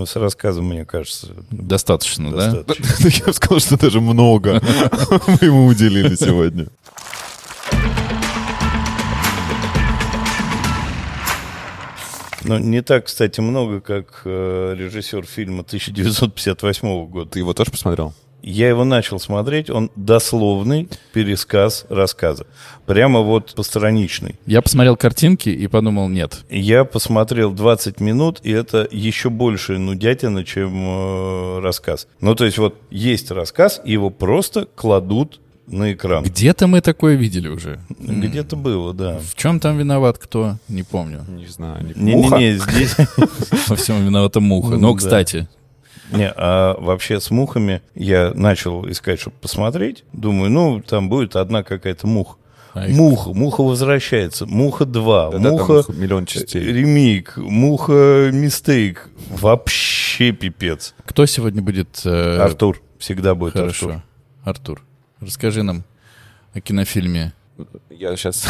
С 0.06 0.16
рассказом, 0.16 0.66
мне 0.68 0.84
кажется, 0.84 1.28
достаточно, 1.52 2.32
да? 2.32 2.46
Я 2.98 3.26
бы 3.26 3.32
сказал, 3.32 3.60
что 3.60 3.78
даже 3.78 4.00
много 4.00 4.60
мы 5.28 5.38
ему 5.40 5.66
уделили 5.66 6.16
сегодня. 6.16 6.66
Но 12.46 12.58
не 12.58 12.82
так, 12.82 13.06
кстати, 13.06 13.40
много, 13.40 13.80
как 13.80 14.22
э, 14.24 14.74
режиссер 14.78 15.24
фильма 15.24 15.62
1958 15.62 17.06
года. 17.06 17.30
Ты 17.30 17.40
его 17.40 17.52
тоже 17.52 17.70
посмотрел? 17.70 18.14
Я 18.42 18.68
его 18.68 18.84
начал 18.84 19.18
смотреть, 19.18 19.70
он 19.70 19.90
дословный 19.96 20.88
пересказ 21.12 21.84
рассказа. 21.88 22.46
Прямо 22.86 23.20
вот 23.20 23.54
постраничный. 23.56 24.36
Я 24.46 24.62
посмотрел 24.62 24.96
картинки 24.96 25.48
и 25.48 25.66
подумал, 25.66 26.08
нет. 26.08 26.44
Я 26.48 26.84
посмотрел 26.84 27.52
20 27.52 27.98
минут, 27.98 28.38
и 28.44 28.52
это 28.52 28.86
еще 28.88 29.30
больше 29.30 29.78
нудятина, 29.78 30.44
чем 30.44 30.74
э, 30.76 31.58
рассказ. 31.60 32.06
Ну, 32.20 32.36
то 32.36 32.44
есть 32.44 32.58
вот 32.58 32.76
есть 32.90 33.32
рассказ, 33.32 33.80
и 33.84 33.90
его 33.90 34.10
просто 34.10 34.68
кладут 34.76 35.40
на 35.66 35.92
экран. 35.92 36.24
Где-то 36.24 36.66
мы 36.66 36.80
такое 36.80 37.16
видели 37.16 37.48
уже. 37.48 37.80
Где-то 37.98 38.56
было, 38.56 38.94
да. 38.94 39.18
В 39.18 39.34
чем 39.34 39.60
там 39.60 39.78
виноват 39.78 40.18
кто? 40.18 40.56
Не 40.68 40.82
помню. 40.82 41.24
Не 41.28 41.46
знаю. 41.46 41.92
не- 41.96 42.14
Муха? 42.14 42.36
Не-не-не, 42.38 42.58
здесь... 42.58 42.96
Во 43.68 43.76
всем 43.76 44.04
виновата 44.04 44.40
муха. 44.40 44.70
Ну, 44.74 44.78
Но, 44.78 44.92
да. 44.92 44.98
кстати, 44.98 45.48
Не, 46.12 46.30
а 46.30 46.76
вообще 46.80 47.20
с 47.20 47.30
мухами 47.30 47.82
я 47.94 48.32
начал 48.34 48.88
искать, 48.88 49.20
чтобы 49.20 49.36
посмотреть. 49.40 50.04
Думаю, 50.12 50.50
ну, 50.50 50.80
там 50.80 51.08
будет 51.08 51.34
одна 51.36 51.62
какая-то 51.64 52.06
муха. 52.06 52.36
А 52.74 52.86
их- 52.86 52.94
Муха, 52.96 53.32
муха 53.32 53.62
возвращается. 53.62 54.44
Муха 54.46 54.84
2, 54.84 55.30
Да-да, 55.30 55.42
там 55.42 55.52
муха 55.52 55.78
их 55.78 55.88
миллион 55.88 56.26
частей. 56.26 56.62
ремейк, 56.62 57.36
муха 57.38 58.30
мистейк. 58.32 59.08
Вообще 59.30 60.32
пипец. 60.32 60.94
кто 61.06 61.24
сегодня 61.26 61.62
будет... 61.62 62.02
э, 62.04 62.36
Артур. 62.38 62.82
Всегда 62.98 63.34
будет 63.34 63.54
Хорошо. 63.54 63.86
Артур. 63.86 64.02
Артур, 64.44 64.82
расскажи 65.20 65.62
нам 65.62 65.84
о 66.54 66.60
кинофильме. 66.60 67.32
Я 67.88 68.14
сейчас 68.16 68.46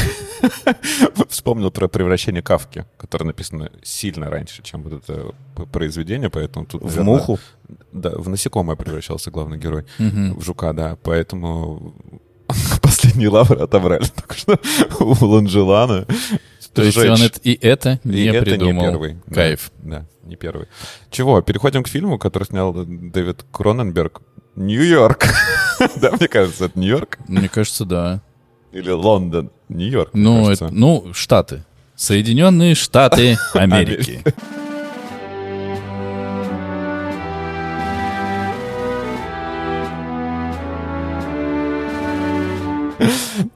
вспомнил 1.28 1.70
про 1.70 1.86
превращение 1.88 2.42
Кавки, 2.42 2.84
которое 2.96 3.26
написано 3.26 3.70
сильно 3.82 4.28
раньше, 4.28 4.62
чем 4.62 4.82
вот 4.82 4.94
это 4.94 5.32
произведение, 5.72 6.28
поэтому 6.28 6.66
тут... 6.66 6.82
В 6.82 6.86
наверное, 6.86 7.04
муху? 7.04 7.38
Да, 7.92 8.10
в 8.10 8.28
насекомое 8.28 8.76
превращался 8.76 9.30
главный 9.30 9.58
герой. 9.58 9.84
В 9.98 10.42
жука, 10.42 10.72
да. 10.72 10.96
Поэтому 11.04 11.94
последний 12.82 13.28
лавр 13.28 13.62
отобрали. 13.62 14.04
Так 14.14 14.34
что 14.36 14.58
у 15.00 15.24
Ланжелана... 15.24 16.06
То 16.74 16.82
есть 16.82 16.98
он 16.98 17.22
это- 17.22 17.40
и 17.42 17.54
это 17.54 18.00
И 18.04 18.08
не 18.08 18.24
это 18.26 18.44
придумал. 18.44 18.82
не 18.84 18.90
первый. 18.90 19.14
Да, 19.26 19.34
Кайф. 19.34 19.72
Да, 19.78 20.04
не 20.24 20.36
первый. 20.36 20.66
Чего, 21.10 21.40
переходим 21.40 21.82
к 21.82 21.88
фильму, 21.88 22.18
который 22.18 22.44
снял 22.44 22.74
Дэвид 22.74 23.46
Кроненберг. 23.50 24.20
Нью-Йорк. 24.56 25.24
Да, 26.00 26.10
мне 26.12 26.26
кажется, 26.26 26.64
это 26.66 26.78
Нью-Йорк. 26.78 27.18
Мне 27.28 27.50
кажется, 27.50 27.84
да. 27.84 28.20
Или 28.72 28.90
Лондон. 28.90 29.50
Нью-Йорк, 29.68 30.10
Ну, 30.14 30.48
это, 30.48 30.68
ну, 30.70 31.10
Штаты. 31.12 31.64
Соединенные 31.96 32.74
Штаты 32.74 33.36
Америки. 33.54 34.22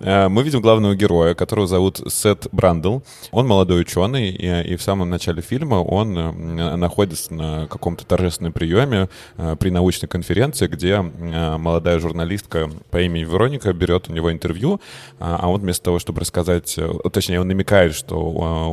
Мы 0.01 0.43
видим 0.43 0.61
главного 0.61 0.95
героя, 0.95 1.35
которого 1.35 1.67
зовут 1.67 2.01
Сет 2.09 2.49
Брандл. 2.53 3.01
Он 3.31 3.47
молодой 3.47 3.83
ученый, 3.83 4.31
и, 4.31 4.73
и 4.73 4.77
в 4.77 4.83
самом 4.83 5.11
начале 5.11 5.43
фильма 5.43 5.77
он 5.77 6.17
э, 6.19 6.77
находится 6.77 7.35
на 7.35 7.67
каком-то 7.67 8.07
торжественном 8.07 8.53
приеме 8.53 9.09
э, 9.37 9.57
при 9.59 9.71
научной 9.71 10.09
конференции, 10.09 10.67
где 10.67 11.01
молодая 11.01 11.99
журналистка 11.99 12.71
по 12.91 13.01
имени 13.01 13.25
Вероника 13.25 13.73
берет 13.73 14.09
у 14.09 14.13
него 14.13 14.33
интервью, 14.33 14.81
а 15.19 15.49
он 15.49 15.61
вместо 15.61 15.85
того, 15.85 15.99
чтобы 15.99 16.21
рассказать, 16.21 16.79
точнее, 17.13 17.41
он 17.41 17.49
намекает, 17.49 17.95
что 17.95 18.19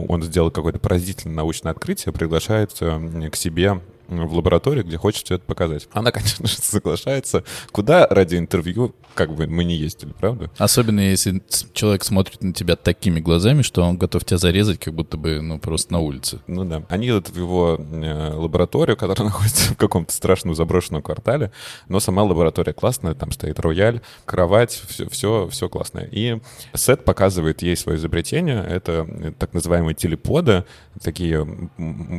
он 0.08 0.24
сделал 0.24 0.52
какое-то 0.52 0.80
поразительное 0.80 1.36
научное 1.36 1.72
открытие, 1.72 2.14
приглашает 2.14 2.72
к 2.72 3.36
себе 3.36 3.82
в 4.08 4.34
лаборатории, 4.34 4.84
где 4.84 4.98
хочет 4.98 5.26
все 5.26 5.36
это 5.36 5.46
показать. 5.46 5.88
Она, 5.92 6.12
конечно 6.18 6.48
же, 6.48 6.56
соглашается. 6.58 7.44
Куда 7.72 8.08
ради 8.08 8.38
интервью, 8.38 8.96
как 9.14 9.34
бы 9.34 9.48
мы 9.48 9.64
не 9.64 9.76
ездили, 9.76 10.14
правда? 10.18 10.50
Особенно 10.58 11.00
если 11.00 11.42
человек 11.74 12.04
смотрит 12.04 12.42
на 12.42 12.54
тебя 12.54 12.76
такими 12.76 13.20
глазами, 13.20 13.62
что 13.62 13.84
он 13.84 13.98
готов 13.98 14.26
тебя 14.26 14.38
зарезать, 14.38 14.80
как 14.80 14.94
будто 14.94 15.18
бы, 15.18 15.42
ну, 15.42 15.60
просто 15.60 15.94
на 15.94 16.00
улице. 16.00 16.40
Ну 16.48 16.64
да. 16.66 16.84
Они 16.90 17.10
идут 17.10 17.30
в 17.30 17.38
его 17.38 17.78
э, 17.80 18.34
лабораторию, 18.34 18.98
которая 18.98 19.26
находится 19.30 19.74
в 19.74 19.78
каком-то 19.78 20.14
страшном 20.14 20.56
заброшенном 20.56 21.02
квартале, 21.02 21.52
но 21.88 22.00
сама 22.00 22.24
лаборатория 22.24 22.74
классная, 22.74 23.14
там 23.14 23.32
стоит 23.32 23.60
рояль, 23.60 24.02
кровать, 24.26 24.82
все, 24.88 25.10
все, 25.10 25.48
все 25.50 25.70
классное. 25.70 26.08
И 26.12 26.40
Сет 26.74 27.04
показывает 27.06 27.62
ей 27.62 27.76
свое 27.76 27.98
изобретение. 27.98 28.64
Это 28.64 29.08
э, 29.08 29.32
так 29.38 29.54
называемые 29.54 29.96
телеподы, 29.96 30.66
такие 31.02 31.48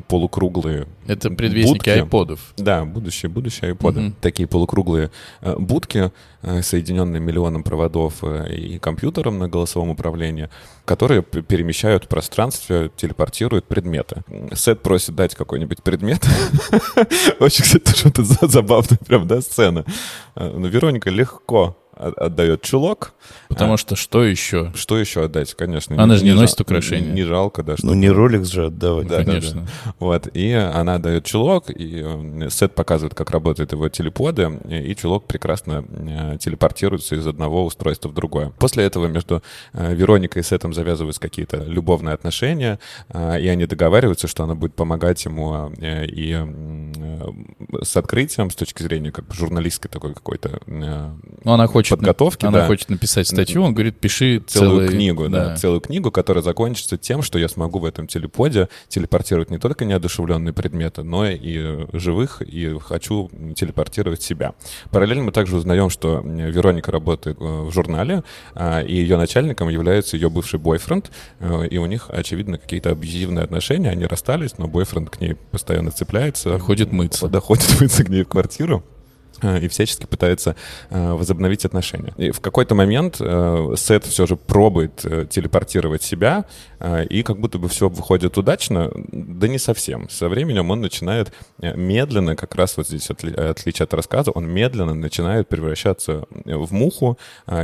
полукруглые 0.09 0.87
Это 1.07 1.31
предвестник 1.31 1.78
будки 1.79 1.91
айподов. 1.91 2.41
Да, 2.57 2.85
будущее, 2.85 3.31
будущее 3.31 3.71
айпода. 3.71 4.01
Угу. 4.01 4.15
Такие 4.21 4.49
полукруглые 4.49 5.11
э, 5.41 5.57
будки, 5.59 6.13
э, 6.43 6.63
соединенные 6.63 7.21
миллионом 7.21 7.63
проводов 7.63 8.23
э, 8.23 8.55
и 8.55 8.79
компьютером 8.79 9.39
на 9.39 9.49
голосовом 9.49 9.91
управлении, 9.91 10.51
которые 10.85 11.23
перемещают 11.23 12.05
в 12.05 12.09
пространстве, 12.09 12.91
телепортируют 12.97 13.67
предметы. 13.67 14.23
Сет 14.55 14.83
просит 14.83 15.15
дать 15.15 15.35
какой-нибудь 15.35 15.83
предмет. 15.83 16.27
Очень, 17.41 17.65
кстати, 17.65 17.97
что-то 17.97 18.25
забавная 18.25 18.99
прям, 19.07 19.27
да, 19.27 19.41
сцена. 19.41 19.85
Но 20.35 20.67
Вероника 20.69 21.11
легко 21.11 21.77
отдает 21.99 22.63
чулок. 22.63 23.13
Потому 23.49 23.75
а, 23.75 23.77
что 23.77 23.97
что 23.97 24.25
еще? 24.25 24.73
Что 24.75 24.99
еще 24.99 25.25
отдать, 25.25 25.55
конечно. 25.55 26.01
Она 26.01 26.15
не, 26.15 26.19
же 26.19 26.25
не, 26.25 26.31
не 26.31 26.37
носит 26.37 26.59
жал, 26.59 26.65
украшения. 26.65 27.09
Не, 27.09 27.15
не 27.15 27.25
жалко, 27.25 27.63
да. 27.63 27.75
Ну, 27.83 27.95
не 27.95 28.09
роликс 28.09 28.49
же 28.49 28.67
отдавать. 28.67 29.09
Да, 29.09 29.25
конечно. 29.25 29.63
Да, 29.63 29.67
да. 29.85 29.95
Вот, 29.99 30.29
и 30.35 30.53
она 30.53 30.99
дает 30.99 31.25
чулок, 31.25 31.71
и 31.71 32.03
э, 32.05 32.49
Сет 32.51 32.75
показывает, 32.75 33.15
как 33.15 33.31
работают 33.31 33.73
его 33.73 33.89
телеподы, 33.89 34.51
и 34.69 34.95
чулок 34.95 35.27
прекрасно 35.27 35.85
э, 35.89 36.39
телепортируется 36.39 37.17
из 37.17 37.27
одного 37.27 37.65
устройства 37.65 38.09
в 38.09 38.15
другое. 38.15 38.53
После 38.59 38.85
этого 38.85 39.07
между 39.07 39.43
э, 39.73 39.95
Вероникой 39.95 40.43
и 40.43 40.45
Сетом 40.45 40.73
завязываются 40.75 41.21
какие-то 41.21 41.65
любовные 41.65 42.15
отношения, 42.15 42.79
и 43.13 43.49
они 43.49 43.67
договариваются, 43.67 44.29
что 44.29 44.45
она 44.45 44.55
будет 44.55 44.75
помогать 44.75 45.25
ему 45.25 45.73
и 45.81 46.47
с 47.83 47.97
открытием 47.97 48.51
с 48.51 48.55
точки 48.55 48.83
зрения 48.83 49.11
как 49.11 49.27
бы 49.27 49.35
журналистской 49.35 49.91
такой 49.91 50.15
какой-то 50.15 50.61
ну, 50.67 51.53
она 51.53 51.67
хочет 51.67 51.88
подготовки. 51.89 52.47
Она 52.47 52.61
да. 52.61 52.67
хочет 52.67 52.89
написать 52.89 53.27
статью, 53.29 53.63
он 53.63 53.75
говорит, 53.75 53.99
пиши 53.99 54.43
целую 54.47 54.87
целый... 54.87 54.89
книгу, 54.89 55.29
да. 55.29 55.51
да, 55.51 55.57
целую 55.57 55.81
книгу, 55.81 56.11
которая 56.11 56.43
закончится 56.43 56.97
тем, 56.97 57.23
что 57.23 57.39
я 57.39 57.49
смогу 57.49 57.79
в 57.79 57.85
этом 57.85 58.07
телеподе 58.07 58.69
телепортировать 58.89 59.51
не 59.51 59.59
только 59.59 59.85
неодушевленные 59.85 60.53
предметы, 60.53 61.03
но 61.03 61.29
и 61.29 61.87
живых, 61.93 62.43
и 62.43 62.79
хочу 62.79 63.31
телепортировать 63.57 64.23
себя. 64.23 64.55
Параллельно 64.91 65.25
мы 65.25 65.33
также 65.33 65.57
узнаем, 65.57 65.91
что 65.91 66.21
Вероника 66.25 66.93
работает 66.93 67.39
э, 67.41 67.45
в 67.45 67.71
журнале, 67.73 68.23
а, 68.55 68.81
и 68.81 68.95
ее 68.95 69.17
начальником 69.17 69.69
является 69.69 70.17
ее 70.17 70.31
бывший 70.31 70.59
бойфренд, 70.59 71.11
э, 71.41 71.67
и 71.69 71.79
у 71.79 71.87
них, 71.87 72.07
очевидно, 72.09 72.59
какие-то 72.59 72.91
абьюзивные 72.91 73.45
отношения, 73.45 73.91
они 73.91 74.07
расстались, 74.07 74.59
но 74.59 74.67
бойфренд 74.69 75.11
к 75.11 75.21
ней 75.21 75.35
постоянно 75.35 75.91
цепляется. 75.91 76.59
Ходит 76.59 76.93
мыться. 76.93 77.29
Доходит 77.29 77.69
мыться 77.81 78.05
к 78.05 78.09
ней 78.09 78.25
в 78.25 78.29
квартиру. 78.29 78.85
Э, 79.41 79.61
и 79.61 79.69
всячески 79.69 80.07
пытается 80.07 80.57
э, 80.91 81.13
возобновить 81.13 81.65
отношения. 81.65 82.13
И 82.17 82.31
в 82.31 82.41
какой-то 82.41 82.75
момент 82.75 83.17
э, 83.21 83.75
Сет 83.77 84.05
все 84.05 84.27
же 84.27 84.37
пробует 84.37 85.05
телепортировать 85.31 86.03
себя, 86.03 86.45
и 87.11 87.23
как 87.23 87.41
будто 87.41 87.59
бы 87.59 87.69
все 87.69 87.89
выходит 87.89 88.39
удачно, 88.39 88.91
да 89.13 89.49
не 89.49 89.59
совсем. 89.59 90.09
Со 90.09 90.29
временем 90.29 90.71
он 90.71 90.81
начинает 90.81 91.33
медленно, 91.59 92.37
как 92.37 92.55
раз 92.55 92.77
вот 92.77 92.87
здесь 92.87 93.11
отли 93.11 93.33
отличие 93.33 93.85
от 93.85 93.95
рассказа, 93.95 94.31
он 94.31 94.47
медленно 94.49 94.95
начинает 94.95 95.49
превращаться 95.49 96.25
в 96.45 96.73
муху 96.73 97.19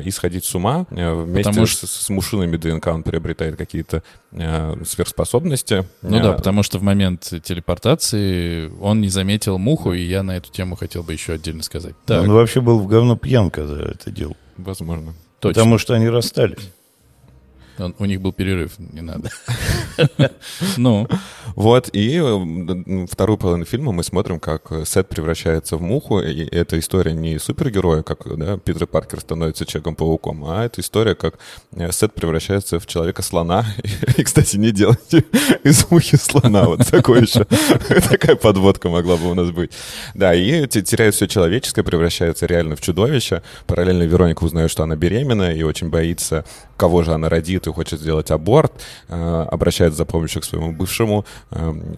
и 0.04 0.10
сходить 0.10 0.44
с 0.44 0.54
ума. 0.54 0.86
Вместе 0.90 1.50
потому 1.50 1.66
с, 1.66 1.78
с 1.80 2.08
мушиными 2.08 2.56
ДНК 2.56 2.88
он 2.88 3.02
приобретает 3.02 3.56
какие-то 3.56 4.02
сверхспособности. 4.32 5.86
Ну 6.02 6.20
да, 6.20 6.32
потому 6.32 6.62
что 6.62 6.78
в 6.78 6.82
момент 6.82 7.32
телепортации 7.42 8.70
он 8.80 9.00
не 9.00 9.08
заметил 9.08 9.58
муху, 9.58 9.92
и 9.92 10.02
я 10.02 10.22
на 10.22 10.36
эту 10.36 10.50
тему 10.50 10.76
хотел 10.76 11.02
бы 11.02 11.12
еще 11.12 11.34
отдельно 11.34 11.62
сказать. 11.64 11.94
Так. 12.06 12.22
Он 12.22 12.32
вообще 12.32 12.60
был 12.60 12.78
в 12.78 12.86
говно 12.86 13.16
пьян, 13.16 13.50
когда 13.50 13.82
это 13.82 14.10
делал. 14.10 14.36
Возможно. 14.56 15.14
Точно. 15.40 15.60
Потому 15.60 15.78
что 15.78 15.94
они 15.94 16.08
расстались. 16.08 16.70
Он, 17.78 17.94
у 17.98 18.04
них 18.04 18.20
был 18.20 18.32
перерыв, 18.32 18.78
не 18.78 19.00
надо. 19.00 19.30
Ну. 20.76 21.08
Вот, 21.54 21.88
и 21.92 23.06
вторую 23.10 23.38
половину 23.38 23.64
фильма 23.64 23.92
мы 23.92 24.02
смотрим, 24.02 24.40
как 24.40 24.72
Сет 24.86 25.08
превращается 25.08 25.76
в 25.76 25.82
муху, 25.82 26.20
и 26.20 26.44
эта 26.44 26.78
история 26.78 27.12
не 27.12 27.38
супергероя, 27.38 28.02
как 28.02 28.24
да, 28.36 28.58
Питер 28.58 28.86
Паркер 28.86 29.20
становится 29.20 29.64
Человеком-пауком, 29.64 30.44
а 30.46 30.64
это 30.64 30.80
история, 30.80 31.14
как 31.14 31.38
э, 31.72 31.92
Сет 31.92 32.12
превращается 32.14 32.80
в 32.80 32.86
Человека-слона. 32.86 33.66
И, 34.16 34.24
кстати, 34.24 34.56
не 34.56 34.72
делайте 34.72 35.24
из 35.64 35.90
мухи 35.90 36.16
слона, 36.16 36.64
вот 36.64 36.86
такой 36.90 37.22
еще. 37.22 37.44
Такая 38.08 38.36
подводка 38.36 38.88
могла 38.88 39.16
бы 39.16 39.30
у 39.30 39.34
нас 39.34 39.50
быть. 39.50 39.70
Да, 40.14 40.34
и 40.34 40.66
теряет 40.66 41.14
все 41.14 41.28
человеческое, 41.28 41.82
превращается 41.82 42.46
реально 42.46 42.76
в 42.76 42.80
чудовище. 42.80 43.42
Параллельно 43.66 44.02
Вероника 44.04 44.44
узнает, 44.44 44.70
что 44.70 44.82
она 44.82 44.96
беременна 44.96 45.54
и 45.54 45.62
очень 45.62 45.88
боится, 45.88 46.44
кого 46.76 47.02
же 47.02 47.12
она 47.12 47.28
родит, 47.28 47.66
и 47.66 47.72
хочет 47.72 48.00
сделать 48.00 48.30
аборт, 48.30 48.72
э, 49.08 49.46
обращается 49.50 49.98
за 49.98 50.04
помощью 50.04 50.42
к 50.42 50.44
своему 50.44 50.72
бывшему, 50.72 51.24
э, 51.24 51.43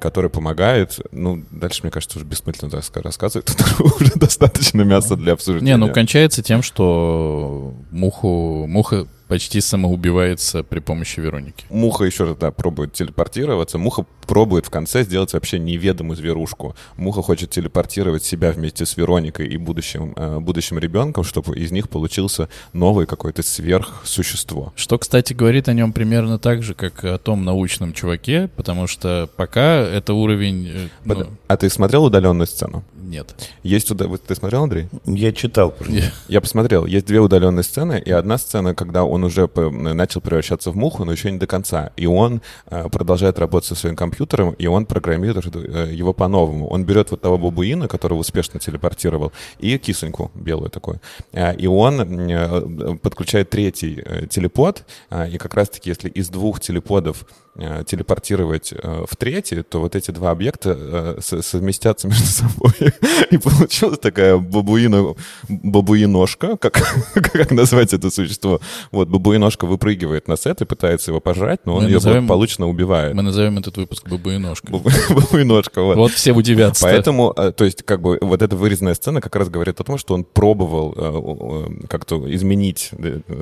который 0.01 0.31
помогает. 0.31 1.01
Ну, 1.13 1.43
дальше, 1.51 1.81
мне 1.83 1.91
кажется, 1.91 2.19
уже 2.19 2.27
бессмысленно 2.27 2.81
рассказывать. 2.95 3.47
Тут 3.79 3.81
уже 4.01 4.13
достаточно 4.15 4.83
мяса 4.83 5.17
для 5.17 5.33
обсуждения. 5.33 5.73
Не, 5.73 5.77
ну, 5.77 5.93
кончается 5.93 6.43
тем, 6.43 6.63
что 6.63 7.75
муху, 7.91 8.67
муха 8.67 9.07
почти 9.29 9.61
самоубивается 9.61 10.63
при 10.63 10.81
помощи 10.81 11.21
Вероники. 11.21 11.65
Муха 11.71 12.05
еще 12.05 12.25
раз, 12.25 12.37
да, 12.37 12.51
пробует 12.51 12.93
телепортироваться. 12.93 13.79
Муха 13.79 14.05
пробует 14.27 14.67
в 14.67 14.71
конце 14.71 15.05
сделать 15.05 15.33
вообще 15.33 15.59
неведомую 15.59 16.17
зверушку. 16.17 16.75
Муха 16.97 17.23
хочет 17.23 17.51
телепортировать 17.51 18.25
себя 18.25 18.53
вместе 18.53 18.87
с 18.87 18.97
Вероникой 18.97 19.49
и 19.49 19.57
будущим, 19.57 20.13
э, 20.17 20.39
будущим 20.39 20.79
ребенком, 20.79 21.25
чтобы 21.25 21.57
из 21.57 21.73
них 21.73 21.89
получился 21.89 22.49
новый 22.73 23.07
какой-то 23.07 23.43
сверхсущество. 23.43 24.73
Что, 24.77 24.99
кстати, 24.99 25.33
говорит 25.33 25.69
о 25.69 25.73
нем 25.73 25.93
примерно 25.93 26.39
так 26.39 26.63
же, 26.63 26.75
как 26.75 27.05
о 27.05 27.19
том 27.19 27.45
научном 27.45 27.93
чуваке, 27.93 28.49
потому 28.57 28.87
что 28.87 29.29
пока 29.37 29.81
это 29.81 30.15
уровень... 30.15 30.69
Э, 30.69 30.89
ну... 31.05 31.27
А 31.49 31.57
ты 31.57 31.71
смотрел 31.71 32.05
удаленную 32.05 32.47
сцену? 32.47 32.85
Нет. 33.07 33.35
Есть 33.63 33.89
туда... 33.89 34.07
Ты 34.27 34.35
смотрел, 34.35 34.65
Андрей? 34.65 34.89
Я 35.05 35.33
читал. 35.33 35.75
Я... 35.87 36.13
Я 36.29 36.41
посмотрел. 36.41 36.87
Есть 36.87 37.07
две 37.07 37.21
удаленные 37.21 37.63
сцены, 37.63 38.03
и 38.05 38.11
одна 38.11 38.37
сцена, 38.37 38.75
когда 38.75 39.05
он 39.05 39.16
уже 39.25 39.49
начал 39.71 40.21
превращаться 40.21 40.71
в 40.71 40.77
муху, 40.77 41.05
но 41.05 41.13
еще 41.13 41.31
не 41.31 41.39
до 41.39 41.47
конца. 41.47 41.93
И 41.97 42.07
он 42.07 42.43
э, 42.67 42.89
продолжает 42.89 43.39
работать 43.39 43.69
со 43.69 43.75
своим 43.75 43.97
компьютером, 43.97 44.53
и 44.53 44.67
он 44.67 44.87
программирует 44.87 45.55
э, 45.55 45.93
его 45.93 46.13
по-новому. 46.13 46.69
Он 46.69 46.85
берет 46.85 47.11
вот 47.11 47.21
того 47.21 47.39
бабуина, 47.39 47.89
которого 47.89 48.19
успешно 48.19 48.61
телепортировал, 48.61 49.33
и 49.59 49.79
кисоньку 49.79 50.31
белую 50.35 50.71
такую. 50.71 51.01
Э, 51.33 51.55
и 51.57 51.67
он 51.67 52.99
подключает 53.03 53.51
третий 53.51 54.03
телепод, 54.29 54.85
и 55.29 55.39
как 55.39 55.55
раз-таки, 55.55 55.91
если 55.91 56.09
из 56.09 56.29
двух 56.29 56.61
телеподов 56.61 57.25
телепортировать 57.57 58.73
э, 58.73 59.05
в 59.09 59.17
третий, 59.17 59.63
то 59.63 59.81
вот 59.81 59.97
эти 59.97 60.11
два 60.11 60.31
объекта 60.31 60.77
э, 60.79 61.41
совместятся 61.41 62.07
между 62.09 62.27
собой. 62.27 62.73
И 63.31 63.39
получилась 63.39 63.99
такая 63.99 64.37
бабуина, 64.37 65.15
бабуиношка, 65.49 66.57
как, 66.59 66.75
как 67.15 67.51
назвать 67.51 67.95
это 67.95 68.11
существо. 68.11 68.61
Вот, 68.91 69.09
бабуиношка 69.09 69.67
выпрыгивает 69.67 70.29
на 70.29 70.37
сет 70.37 70.61
и 70.61 70.65
пытается 70.67 71.11
его 71.11 71.21
пожрать, 71.21 71.61
но 71.65 71.77
он 71.77 71.85
мы 71.85 71.89
ее 71.89 71.95
назовем, 71.95 72.27
получно 72.27 72.69
убивает. 72.69 73.15
Мы 73.15 73.23
назовем 73.23 73.59
этот 73.59 73.77
выпуск 73.77 74.07
бабуиношка. 74.09 74.73
Бабуиношка, 75.09 75.83
вот. 75.83 75.97
Вот 75.97 76.13
все 76.13 76.33
удивятся. 76.33 76.85
Поэтому, 76.85 77.33
то 77.33 77.65
есть, 77.65 77.83
как 77.85 78.03
бы, 78.03 78.19
вот 78.21 78.43
эта 78.43 78.55
вырезанная 78.55 78.95
сцена 78.95 79.21
как 79.21 79.35
раз 79.37 79.49
говорит 79.49 79.81
о 79.81 79.85
том, 79.85 79.99
что 79.99 80.15
он 80.15 80.25
пробовал 80.25 81.67
как-то 81.89 82.23
изменить 82.35 82.91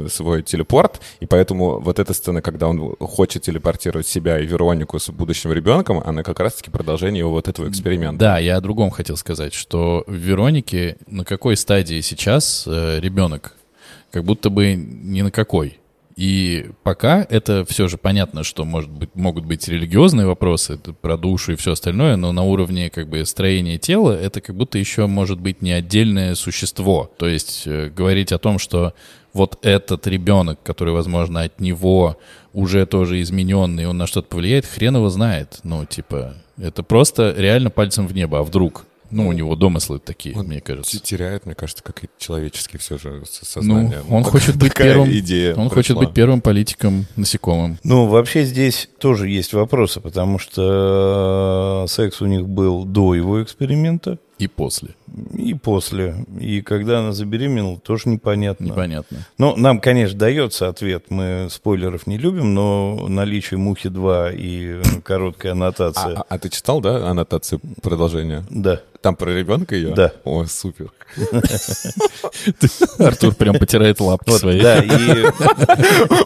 свой 0.08 0.42
телепорт, 0.42 1.00
и 1.20 1.26
поэтому 1.26 1.80
вот 1.80 1.98
эта 1.98 2.14
сцена, 2.14 2.42
когда 2.42 2.68
он 2.68 2.94
хочет 3.00 3.42
телепортировать 3.42 4.03
сравнивать 4.04 4.06
себя 4.06 4.38
и 4.38 4.46
Веронику 4.46 4.98
с 4.98 5.10
будущим 5.10 5.52
ребенком, 5.52 6.02
она 6.04 6.22
как 6.22 6.40
раз-таки 6.40 6.70
продолжение 6.70 7.20
его 7.20 7.30
вот 7.30 7.48
этого 7.48 7.68
эксперимента. 7.68 8.18
Да, 8.18 8.38
я 8.38 8.56
о 8.56 8.60
другом 8.60 8.90
хотел 8.90 9.16
сказать, 9.16 9.54
что 9.54 10.04
в 10.06 10.14
Веронике 10.14 10.96
на 11.06 11.24
какой 11.24 11.56
стадии 11.56 12.00
сейчас 12.00 12.64
э, 12.66 13.00
ребенок? 13.00 13.54
Как 14.10 14.24
будто 14.24 14.50
бы 14.50 14.74
ни 14.74 15.22
на 15.22 15.30
какой. 15.30 15.78
И 16.16 16.70
пока 16.84 17.26
это 17.28 17.64
все 17.64 17.88
же 17.88 17.98
понятно, 17.98 18.44
что 18.44 18.64
может 18.64 18.90
быть, 18.90 19.10
могут 19.14 19.44
быть 19.44 19.66
религиозные 19.66 20.26
вопросы 20.26 20.78
про 21.00 21.16
душу 21.16 21.52
и 21.52 21.56
все 21.56 21.72
остальное, 21.72 22.14
но 22.14 22.30
на 22.30 22.44
уровне 22.44 22.88
как 22.88 23.08
бы 23.08 23.24
строения 23.26 23.78
тела 23.78 24.12
это 24.12 24.40
как 24.40 24.54
будто 24.54 24.78
еще 24.78 25.06
может 25.06 25.40
быть 25.40 25.60
не 25.60 25.72
отдельное 25.72 26.36
существо. 26.36 27.10
То 27.18 27.26
есть 27.26 27.64
э, 27.66 27.90
говорить 27.90 28.30
о 28.30 28.38
том, 28.38 28.60
что 28.60 28.94
вот 29.34 29.58
этот 29.62 30.06
ребенок, 30.06 30.58
который, 30.62 30.94
возможно, 30.94 31.42
от 31.42 31.60
него 31.60 32.16
уже 32.54 32.86
тоже 32.86 33.20
измененный, 33.20 33.86
он 33.86 33.98
на 33.98 34.06
что-то 34.06 34.28
повлияет, 34.28 34.64
хрен 34.64 34.96
его 34.96 35.10
знает. 35.10 35.58
Ну, 35.64 35.84
типа, 35.84 36.34
это 36.56 36.82
просто 36.82 37.34
реально 37.36 37.68
пальцем 37.70 38.06
в 38.06 38.14
небо, 38.14 38.38
а 38.38 38.42
вдруг? 38.42 38.86
Ну, 39.10 39.28
у 39.28 39.32
него 39.32 39.54
домыслы 39.54 40.00
такие, 40.00 40.34
Он 40.36 40.46
мне 40.46 40.60
кажется. 40.60 40.98
Теряет, 40.98 41.46
мне 41.46 41.54
кажется, 41.54 41.84
как 41.84 42.02
и 42.02 42.08
человеческий 42.18 42.78
все 42.78 42.96
же 42.98 43.22
со- 43.30 43.44
сознание. 43.44 44.02
Ну, 44.08 44.16
он 44.16 44.22
так- 44.24 44.32
хочет 44.32 44.56
быть 44.56 44.70
такая 44.72 44.88
первым. 44.94 45.12
идея 45.12 45.54
Он 45.54 45.68
хочет 45.68 45.94
пришла. 45.96 46.02
быть 46.06 46.14
первым 46.14 46.40
политиком 46.40 47.06
насекомым. 47.14 47.78
Ну, 47.84 48.06
вообще 48.06 48.44
здесь 48.44 48.88
тоже 48.98 49.28
есть 49.28 49.52
вопросы, 49.52 50.00
потому 50.00 50.38
что 50.40 51.84
э, 51.84 51.88
секс 51.88 52.20
у 52.22 52.26
них 52.26 52.48
был 52.48 52.84
до 52.84 53.14
его 53.14 53.40
эксперимента 53.42 54.18
И 54.38 54.48
после. 54.48 54.94
и 55.36 55.54
после. 55.54 56.26
И 56.40 56.60
когда 56.60 56.98
она 57.00 57.12
забеременела, 57.12 57.78
тоже 57.78 58.08
непонятно. 58.08 58.64
Непонятно. 58.64 59.18
Ну, 59.38 59.54
нам, 59.56 59.78
конечно, 59.80 60.18
дается 60.18 60.68
ответ. 60.68 61.04
Мы 61.10 61.46
спойлеров 61.50 62.06
не 62.06 62.18
любим, 62.18 62.52
но 62.52 63.06
наличие 63.08 63.58
мухи 63.58 63.88
2 63.88 64.32
и 64.32 64.82
короткая 65.04 65.52
аннотация. 65.52 66.14
А, 66.16 66.20
а- 66.20 66.26
а 66.28 66.38
ты 66.38 66.48
читал, 66.48 66.80
да, 66.80 67.08
аннотацию 67.08 67.60
продолжения? 67.80 68.44
Да. 68.50 68.80
Там 69.04 69.16
про 69.16 69.34
ребенка 69.34 69.76
ее? 69.76 69.90
Да. 69.90 70.12
О, 70.24 70.46
супер. 70.46 70.90
Артур 72.98 73.34
прям 73.34 73.58
потирает 73.58 74.00
лапки 74.00 74.30
свои. 74.30 74.62
да, 74.62 74.82
и, 74.82 75.26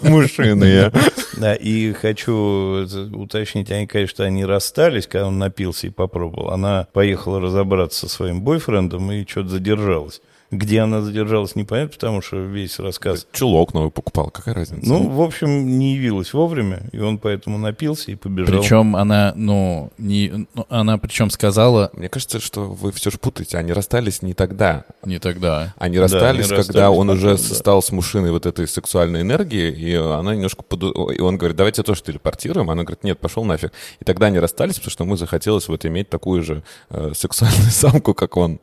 Мышиные. 0.09 0.93
да, 1.37 1.57
и 1.57 1.93
хочу 1.93 2.87
уточнить, 3.15 3.73
они, 3.73 3.89
конечно, 3.89 4.25
они 4.25 4.45
расстались, 4.45 5.09
когда 5.09 5.27
он 5.27 5.39
напился 5.41 5.89
и 5.89 5.91
попробовал. 5.91 6.51
Она 6.51 6.87
поехала 6.93 7.41
разобраться 7.41 8.07
со 8.07 8.15
своим 8.15 8.43
бойфрендом 8.43 9.11
и 9.11 9.27
что-то 9.27 9.49
задержалась. 9.49 10.21
Где 10.51 10.81
она 10.81 11.03
задержалась, 11.03 11.55
непонятно, 11.57 11.93
потому 11.93 12.23
что 12.23 12.39
весь 12.39 12.79
рассказ... 12.79 13.27
Чулок 13.33 13.75
новый 13.75 13.91
покупал, 13.91 14.31
какая 14.31 14.55
разница? 14.55 14.89
Ну, 14.89 15.11
в 15.11 15.21
общем, 15.21 15.79
не 15.79 15.93
явилась 15.95 16.33
вовремя, 16.33 16.81
и 16.93 16.99
он 17.01 17.19
поэтому 17.19 17.59
напился 17.59 18.11
и 18.13 18.15
побежал. 18.15 18.59
Причем 18.61 18.97
она, 18.97 19.35
ну, 19.37 19.91
не, 19.99 20.47
ну, 20.55 20.67
она 20.71 20.97
причем 20.97 21.29
сказала 21.29 21.91
Мне 21.93 22.09
кажется, 22.09 22.41
что 22.41 22.63
вы 22.63 22.93
все 22.93 23.11
же 23.11 23.19
путаете. 23.19 23.59
Они 23.59 23.73
расстались 23.75 24.23
не 24.23 24.33
тогда. 24.33 24.87
не 25.05 25.19
тогда. 25.19 25.75
Они 25.77 25.97
Да, 25.97 26.03
расстались, 26.05 26.47
они 26.51 26.57
когда 26.57 26.57
расстались 26.89 26.99
он 26.99 27.07
потом, 27.09 27.17
уже 27.19 27.37
да. 27.37 27.55
стал 27.55 27.83
с 27.83 27.93
мужчиной 27.93 28.31
вот 28.31 28.47
этой 28.47 28.67
сексуальной 28.67 29.21
энергии, 29.21 29.71
и 29.71 29.95
она 29.97 30.35
немножко... 30.35 30.63
поду- 30.63 31.11
И 31.11 31.21
он 31.21 31.37
говорит, 31.37 31.59
давайте 31.59 31.83
тоже 31.83 32.03
телепортируем. 32.03 32.71
Она 32.71 32.85
говорит, 32.85 33.05
нет, 33.05 33.19
пошел 33.19 33.45
нафиг. 33.45 33.73
И 34.01 34.05
тогда 34.07 34.27
они 34.29 34.39
расстались, 34.39 34.77
потому 34.77 34.91
что 34.93 35.05
ему 35.05 35.17
захотелось 35.17 35.69
вот 35.69 35.85
иметь 35.85 36.09
такую 36.09 36.43
же 36.43 36.63
э, 36.89 37.13
сексуальную 37.15 37.71
самку, 37.71 38.15
как 38.15 38.39
он. 38.39 38.61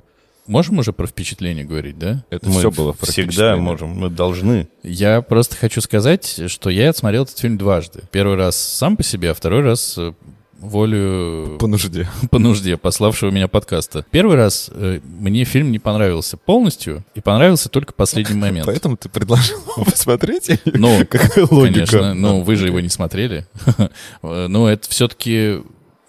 Можем 0.48 0.78
уже 0.80 0.94
про 0.94 1.08
впечатление 1.08 1.66
говорить, 1.66 1.98
да? 1.98 2.24
Это 2.30 2.48
Мы 2.50 2.60
все 2.60 2.72
было 2.72 2.92
про 2.92 3.06
всегда 3.08 3.56
можем, 3.58 3.90
мы 3.90 4.10
должны. 4.10 4.68
Я 4.84 5.22
просто 5.22 5.56
хочу 5.56 5.82
сказать, 5.82 6.40
что 6.48 6.70
я 6.70 6.90
отсмотрел 6.92 7.24
этот 7.24 7.38
фильм 7.40 7.58
дважды. 7.58 8.02
Первый 8.12 8.36
раз 8.38 8.56
сам 8.56 8.96
по 8.96 9.04
себе, 9.04 9.32
а 9.32 9.34
второй 9.34 9.62
раз 9.62 9.96
э, 9.98 10.14
волю 10.60 11.58
По 11.60 11.68
нужде. 11.68 12.08
по 12.30 12.40
нужде 12.40 12.78
пославшего 12.78 13.32
меня 13.32 13.48
подкаста. 13.48 14.06
Первый 14.12 14.36
раз 14.36 14.70
э, 14.72 15.00
мне 15.04 15.46
фильм 15.46 15.72
не 15.72 15.80
понравился 15.80 16.38
полностью 16.38 17.04
и 17.16 17.22
понравился 17.22 17.70
только 17.70 17.94
последний 17.94 18.40
момент. 18.40 18.66
Поэтому 18.68 18.98
ты 18.98 19.10
предложил 19.10 19.58
его 19.76 19.84
посмотреть? 19.86 20.52
Ну, 20.66 21.06
Какая 21.10 21.48
логика? 21.50 21.74
конечно, 21.74 22.14
ну 22.14 22.42
вы 22.42 22.56
же 22.56 22.68
его 22.68 22.80
не 22.80 22.90
смотрели. 22.90 23.46
Э, 24.22 24.48
Но 24.48 24.70
это 24.70 24.90
все-таки 24.90 25.62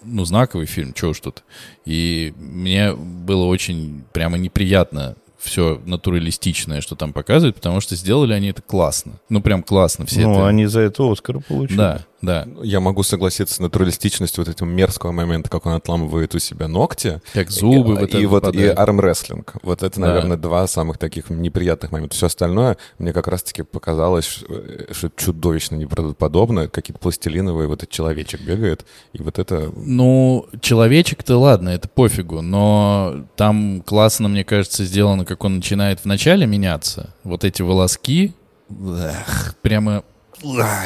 ну, 0.07 0.25
знаковый 0.25 0.65
фильм, 0.65 0.93
чего 0.93 1.11
уж 1.11 1.19
тут. 1.19 1.43
И 1.85 2.33
мне 2.37 2.93
было 2.93 3.45
очень 3.45 4.03
прямо 4.13 4.37
неприятно 4.37 5.15
все 5.37 5.79
натуралистичное, 5.85 6.81
что 6.81 6.95
там 6.95 7.13
показывают, 7.13 7.55
потому 7.55 7.79
что 7.79 7.95
сделали 7.95 8.33
они 8.33 8.49
это 8.49 8.61
классно. 8.61 9.13
Ну, 9.29 9.41
прям 9.41 9.63
классно 9.63 10.05
все 10.05 10.21
ну, 10.21 10.33
это. 10.33 10.47
они 10.47 10.65
за 10.65 10.81
это 10.81 11.09
Оскар 11.11 11.39
получили. 11.39 11.77
Да, 11.77 12.05
да. 12.21 12.47
Я 12.63 12.79
могу 12.79 13.03
согласиться 13.03 13.55
с 13.55 13.59
натуралистичностью 13.59 14.43
вот 14.43 14.51
этого 14.51 14.67
мерзкого 14.67 15.11
момента, 15.11 15.49
как 15.49 15.65
он 15.65 15.73
отламывает 15.73 16.33
у 16.33 16.39
себя 16.39 16.67
ногти. 16.67 17.21
Как 17.33 17.51
зубы 17.51 17.93
и, 17.93 17.97
вот 17.97 18.15
и 18.15 18.25
вот 18.25 18.55
и 18.55 18.65
армрестлинг. 18.67 19.55
Вот 19.61 19.83
это, 19.83 19.99
Да. 19.99 20.07
наверное, 20.07 20.37
два 20.37 20.65
самых 20.67 20.97
таких 20.97 21.29
неприятных 21.29 21.91
момента. 21.91 22.15
Все 22.15 22.25
остальное 22.25 22.77
мне 22.97 23.13
как 23.13 23.27
раз-таки 23.27 23.63
показалось, 23.63 24.39
э, 24.49 24.87
что 24.91 25.11
чудовищно 25.15 25.75
неправдоподобно. 25.75 26.67
Какие-то 26.67 26.99
пластилиновые, 26.99 27.67
вот 27.67 27.83
этот 27.83 27.89
человечек 27.89 28.41
бегает, 28.41 28.85
и 29.13 29.21
вот 29.21 29.37
это... 29.37 29.71
Ну, 29.75 30.47
человечек-то 30.61 31.37
ладно, 31.37 31.69
это 31.69 31.87
пофигу, 31.87 32.41
но 32.41 33.25
там 33.35 33.81
классно, 33.85 34.27
мне 34.27 34.43
кажется, 34.43 34.85
сделано, 34.85 35.23
как 35.25 35.43
он 35.43 35.57
начинает 35.57 36.03
вначале 36.03 36.45
меняться. 36.47 37.13
Вот 37.23 37.43
эти 37.43 37.61
волоски, 37.61 38.33
эх, 38.69 39.55
прямо 39.61 40.03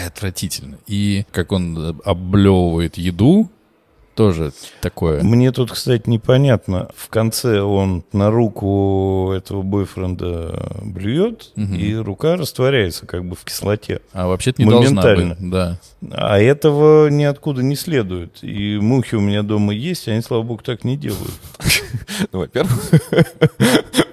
отвратительно. 0.07 0.77
И 0.87 1.25
как 1.31 1.51
он 1.51 1.77
э, 1.77 1.93
облевывает 2.05 2.97
еду, 2.97 3.49
тоже 4.21 4.51
такое. 4.81 5.23
Мне 5.23 5.51
тут, 5.51 5.71
кстати, 5.71 6.03
непонятно. 6.07 6.89
В 6.95 7.09
конце 7.09 7.61
он 7.61 8.03
на 8.13 8.29
руку 8.29 9.31
этого 9.35 9.61
бойфренда 9.63 10.79
блюет, 10.83 11.51
Мгм. 11.55 11.75
и 11.75 11.95
рука 11.95 12.35
растворяется 12.35 13.05
как 13.05 13.25
бы 13.25 13.35
в 13.35 13.43
кислоте. 13.43 14.01
А 14.13 14.27
вообще-то 14.27 14.61
не 14.61 14.69
должна 14.69 15.01
Моментально. 15.01 15.35
быть. 15.35 15.49
Да. 15.49 15.79
А 16.11 16.39
этого 16.39 17.07
ниоткуда 17.09 17.63
не 17.63 17.75
следует. 17.75 18.43
И 18.43 18.77
мухи 18.79 19.15
у 19.15 19.21
меня 19.21 19.41
дома 19.43 19.73
есть, 19.73 20.07
они, 20.07 20.21
слава 20.21 20.43
богу, 20.43 20.61
так 20.63 20.83
не 20.83 20.97
делают. 20.97 21.31
Ну, 22.31 22.39
во-первых, 22.39 22.91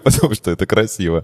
потому 0.02 0.34
что 0.34 0.50
это 0.50 0.66
красиво. 0.66 1.22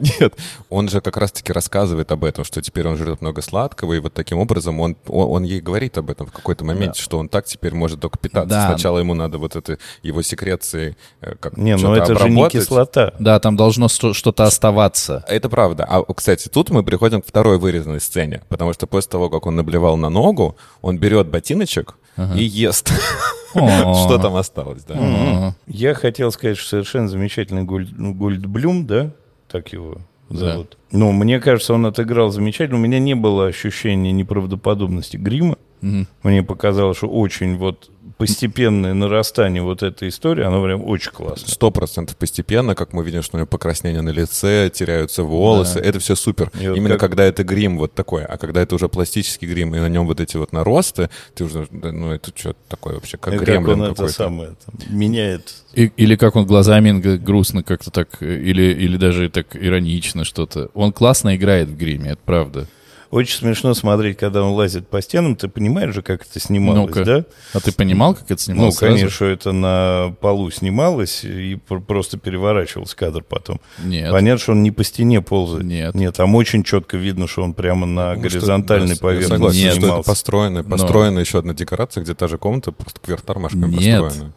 Нет, 0.00 0.34
он 0.70 0.88
же 0.88 1.00
как 1.00 1.16
раз-таки 1.16 1.52
рассказывает 1.52 2.10
об 2.12 2.24
этом, 2.24 2.44
что 2.44 2.60
теперь 2.62 2.86
он 2.88 2.96
жрет 2.96 3.20
много 3.20 3.42
сладкого, 3.42 3.94
и 3.94 3.98
вот 3.98 4.12
таким 4.14 4.38
образом 4.38 4.80
он, 4.80 4.96
он, 5.06 5.30
он 5.30 5.42
ей 5.44 5.60
говорит 5.60 5.98
об 5.98 6.10
этом 6.10 6.26
в 6.26 6.32
какой-то 6.32 6.64
моменте, 6.64 7.02
что 7.02 7.18
он 7.18 7.28
так 7.28 7.43
теперь 7.44 7.74
может 7.74 8.00
только 8.00 8.18
питаться. 8.18 8.48
Да. 8.48 8.68
Сначала 8.68 8.98
ему 8.98 9.14
надо 9.14 9.38
вот 9.38 9.56
это 9.56 9.78
его 10.02 10.22
секреции 10.22 10.96
э, 11.20 11.34
как 11.38 11.56
Не, 11.56 11.76
ну 11.76 11.94
это 11.94 12.14
же 12.14 12.24
не 12.24 12.40
обработать. 12.40 12.62
кислота. 12.62 13.14
Да, 13.18 13.38
там 13.40 13.56
должно 13.56 13.88
что-то 13.88 14.44
оставаться. 14.44 15.24
Это 15.28 15.48
правда. 15.48 15.86
А, 15.88 16.02
кстати, 16.12 16.48
тут 16.48 16.70
мы 16.70 16.82
приходим 16.82 17.22
к 17.22 17.26
второй 17.26 17.58
вырезанной 17.58 18.00
сцене, 18.00 18.42
потому 18.48 18.72
что 18.72 18.86
после 18.86 19.10
того, 19.10 19.30
как 19.30 19.46
он 19.46 19.56
наблевал 19.56 19.96
на 19.96 20.10
ногу, 20.10 20.56
он 20.82 20.98
берет 20.98 21.28
ботиночек 21.28 21.96
и 22.36 22.42
ест. 22.44 22.90
Что 23.54 24.18
там 24.20 24.34
осталось, 24.36 24.82
да. 24.84 25.54
Я 25.66 25.94
хотел 25.94 26.32
сказать, 26.32 26.56
что 26.56 26.70
совершенно 26.70 27.08
замечательный 27.08 27.62
Гольд, 27.62 27.92
Гольдблюм, 27.96 28.86
да? 28.86 29.12
Так 29.48 29.72
его 29.72 29.98
зовут. 30.28 30.76
Ну, 30.90 31.12
мне 31.12 31.38
кажется, 31.40 31.74
он 31.74 31.86
отыграл 31.86 32.30
замечательно. 32.30 32.78
У 32.78 32.82
меня 32.82 32.98
не 32.98 33.14
было 33.14 33.46
ощущения 33.46 34.12
неправдоподобности 34.12 35.16
грима. 35.16 35.56
Мгм. 35.84 36.06
Мне 36.22 36.42
показалось, 36.42 36.96
что 36.96 37.08
очень 37.08 37.56
вот 37.58 37.90
постепенное 38.16 38.94
нарастание 38.94 39.62
вот 39.62 39.82
этой 39.82 40.08
истории, 40.08 40.44
оно 40.44 40.62
прям 40.64 40.82
очень 40.84 41.10
классно. 41.10 41.48
Сто 41.48 41.70
процентов 41.70 42.16
постепенно, 42.16 42.74
как 42.74 42.92
мы 42.92 43.04
видим, 43.04 43.22
что 43.22 43.36
у 43.36 43.38
него 43.38 43.46
покраснение 43.46 44.00
на 44.02 44.10
лице, 44.10 44.70
теряются 44.72 45.24
волосы, 45.24 45.80
Да. 45.80 45.80
это 45.88 45.98
все 45.98 46.14
супер. 46.14 46.50
И 46.58 46.68
вот 46.68 46.76
Именно 46.76 46.94
как- 46.96 47.10
когда 47.10 47.24
это 47.24 47.44
грим 47.44 47.76
вот 47.76 47.92
такой, 47.92 48.24
а 48.24 48.38
когда 48.38 48.62
это 48.62 48.74
уже 48.76 48.88
пластический 48.88 49.46
грим, 49.48 49.74
и 49.74 49.78
на 49.80 49.88
нем 49.88 50.06
вот 50.06 50.20
эти 50.20 50.36
вот 50.38 50.52
наросты, 50.52 51.10
ты 51.34 51.44
уже, 51.44 51.66
да, 51.70 51.92
ну 51.92 52.12
это 52.12 52.30
что 52.34 52.54
такое 52.68 52.94
вообще, 52.94 53.18
как 53.18 53.34
И 53.34 53.38
как 53.38 53.46
гремлин 53.46 53.80
он 53.80 53.82
это 53.82 53.94
какой-то. 53.94 54.12
самое 54.14 54.48
там, 54.64 54.96
меняет. 54.96 55.54
И- 55.74 55.92
или 55.96 56.16
как 56.16 56.36
он 56.36 56.46
глазами 56.46 56.92
грустно 57.16 57.62
как-то 57.62 57.90
так, 57.90 58.08
э, 58.22 58.36
или, 58.40 58.62
или 58.62 58.96
даже 58.96 59.28
так 59.28 59.54
иронично 59.56 60.24
что-то. 60.24 60.70
Он 60.74 60.92
классно 60.92 61.36
играет 61.36 61.68
в 61.68 61.76
гриме, 61.76 62.12
это 62.12 62.20
правда. 62.24 62.66
Очень 63.14 63.38
смешно 63.38 63.74
смотреть, 63.74 64.16
когда 64.18 64.42
он 64.42 64.54
лазит 64.54 64.88
по 64.88 65.00
стенам. 65.00 65.36
Ты 65.36 65.46
понимаешь 65.48 65.94
же, 65.94 66.02
как 66.02 66.26
это 66.28 66.40
снималось, 66.40 66.88
Ну-ка. 66.88 67.04
да? 67.04 67.24
А 67.52 67.60
ты 67.60 67.70
понимал, 67.70 68.14
как 68.14 68.24
это 68.24 68.32
Ну, 68.32 68.38
снималось? 68.38 68.74
сразу? 68.76 68.92
конечно, 68.94 69.10
что 69.14 69.24
это 69.26 69.52
на 69.52 70.14
полу 70.20 70.50
снималось 70.50 71.22
и 71.24 71.54
пр- 71.54 71.80
просто 71.80 72.18
переворачивался 72.18 72.96
кадр 72.96 73.22
потом. 73.22 73.60
Нет. 73.84 74.10
Понятно, 74.10 74.40
что 74.42 74.52
он 74.52 74.64
не 74.64 74.72
по 74.72 74.82
стене 74.82 75.22
ползает. 75.22 75.64
Нет. 75.64 75.94
Нет, 75.94 76.16
там 76.16 76.34
очень 76.34 76.64
четко 76.64 76.96
видно, 76.96 77.28
что 77.28 77.44
он 77.44 77.54
прямо 77.54 77.86
на 77.86 78.14
Ну, 78.14 78.28
что- 78.28 78.38
горизонтальной 78.38 78.94
я 78.94 78.96
поверхности 78.96 79.30
согласен, 79.32 79.58
Нет. 79.60 79.70
что 79.70 79.78
это 79.78 79.86
снимался. 79.86 80.10
построено, 80.10 80.62
Но- 80.62 80.68
построена 80.68 81.18
еще 81.20 81.38
одна 81.38 81.54
декорация, 81.54 82.02
где 82.02 82.14
та 82.14 82.26
же 82.26 82.36
комната, 82.36 82.72
просто 82.72 82.98
кверх 83.00 83.22
тормашками 83.22 83.76
Нет. 83.76 84.02
построена. 84.02 84.32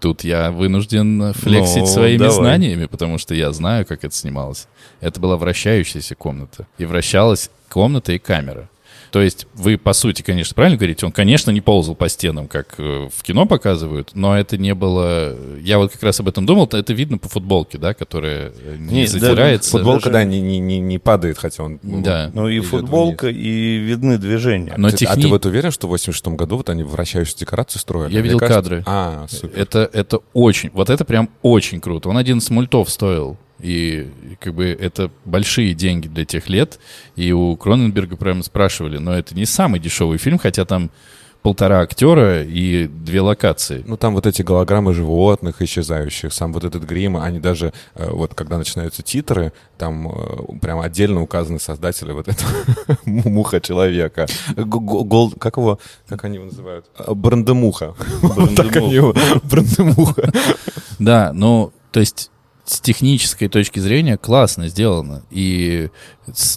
Тут 0.00 0.24
я 0.24 0.50
вынужден 0.50 1.32
флексить 1.34 1.82
Ну, 1.82 1.86
своими 1.86 2.18
давай. 2.18 2.34
знаниями, 2.34 2.86
потому 2.86 3.18
что 3.18 3.36
я 3.36 3.52
знаю, 3.52 3.86
как 3.86 4.02
это 4.02 4.12
снималось. 4.12 4.66
Это 5.00 5.20
была 5.20 5.36
вращающаяся 5.36 6.16
комната. 6.16 6.66
И 6.78 6.84
вращалась 6.84 7.50
комната 7.72 8.12
и 8.12 8.18
камера. 8.18 8.68
То 9.10 9.20
есть 9.20 9.46
вы, 9.54 9.76
по 9.76 9.92
сути, 9.92 10.22
конечно, 10.22 10.54
правильно 10.54 10.78
говорите, 10.78 11.04
он, 11.04 11.12
конечно, 11.12 11.50
не 11.50 11.60
ползал 11.60 11.94
по 11.94 12.08
стенам, 12.08 12.48
как 12.48 12.76
э, 12.78 13.08
в 13.14 13.22
кино 13.22 13.44
показывают, 13.44 14.12
но 14.14 14.38
это 14.38 14.56
не 14.56 14.74
было... 14.74 15.36
Я 15.60 15.76
вот 15.76 15.92
как 15.92 16.02
раз 16.02 16.18
об 16.20 16.28
этом 16.28 16.46
думал, 16.46 16.66
это 16.72 16.94
видно 16.94 17.18
по 17.18 17.28
футболке, 17.28 17.76
да, 17.76 17.92
которая 17.92 18.52
не, 18.78 19.02
Не, 19.02 19.04
да, 19.06 19.10
затирается. 19.10 19.70
Футболка, 19.72 20.08
даже- 20.08 20.12
да, 20.12 20.24
не, 20.24 20.40
не, 20.40 20.58
не, 20.58 20.80
не 20.80 20.98
падает, 20.98 21.36
хотя 21.36 21.62
он... 21.62 21.78
Да. 21.82 22.30
Ну 22.32 22.48
и 22.48 22.60
футболка, 22.60 23.28
и 23.28 23.76
видны 23.76 24.16
движения. 24.16 24.72
Но 24.78 24.88
Ты- 24.88 24.94
А 24.94 24.98
техни- 25.14 25.22
ты 25.24 25.28
вот 25.28 25.44
уверен, 25.44 25.72
что 25.72 25.88
в 25.88 25.90
86 25.90 26.28
году 26.28 26.56
вот 26.56 26.70
они 26.70 26.82
вращающуюся 26.82 27.40
декорацию 27.40 27.80
строили? 27.82 28.14
Я 28.14 28.20
Мне 28.20 28.22
видел 28.22 28.38
кажется- 28.38 28.62
кадры. 28.62 28.82
А, 28.86 29.26
супер. 29.28 29.58
Это, 29.60 29.90
это 29.92 30.20
очень, 30.32 30.70
вот 30.72 30.88
это 30.88 31.04
прям 31.04 31.28
очень 31.42 31.82
круто. 31.82 32.08
Он 32.08 32.16
11 32.16 32.48
мультов 32.48 32.88
стоил. 32.88 33.36
И 33.62 34.10
как 34.40 34.54
бы 34.54 34.66
это 34.66 35.10
большие 35.24 35.72
деньги 35.72 36.08
для 36.08 36.24
тех 36.24 36.48
лет. 36.48 36.78
И 37.16 37.32
у 37.32 37.56
Кроненберга 37.56 38.16
прям 38.16 38.42
спрашивали, 38.42 38.98
но 38.98 39.14
это 39.14 39.34
не 39.34 39.46
самый 39.46 39.78
дешевый 39.80 40.18
фильм, 40.18 40.38
хотя 40.38 40.64
там 40.64 40.90
полтора 41.42 41.80
актера 41.80 42.44
и 42.44 42.86
две 42.86 43.20
локации. 43.20 43.82
Ну, 43.86 43.96
там 43.96 44.14
вот 44.14 44.26
эти 44.26 44.42
голограммы 44.42 44.94
животных 44.94 45.60
исчезающих, 45.60 46.32
сам 46.32 46.52
вот 46.52 46.62
этот 46.62 46.84
грим, 46.84 47.16
они 47.16 47.40
даже, 47.40 47.72
э, 47.96 48.08
вот 48.10 48.32
когда 48.34 48.58
начинаются 48.58 49.02
титры, 49.02 49.52
там 49.76 50.08
э, 50.08 50.58
прям 50.60 50.78
отдельно 50.80 51.20
указаны 51.20 51.58
создатели 51.58 52.12
вот 52.12 52.28
этого 52.28 52.50
муха-человека. 53.04 54.26
Гол- 54.56 55.32
Как 55.38 55.56
его, 55.56 55.80
как 56.08 56.24
они 56.24 56.36
его 56.36 56.44
называют? 56.46 56.86
А, 56.96 57.12
Брандемуха. 57.14 57.94
Брандемуха. 59.42 60.32
Да, 60.98 61.32
ну, 61.34 61.72
то 61.90 62.00
есть 62.00 62.30
с 62.64 62.80
технической 62.80 63.48
точки 63.48 63.78
зрения 63.80 64.16
классно 64.16 64.68
сделано. 64.68 65.22
И, 65.30 65.90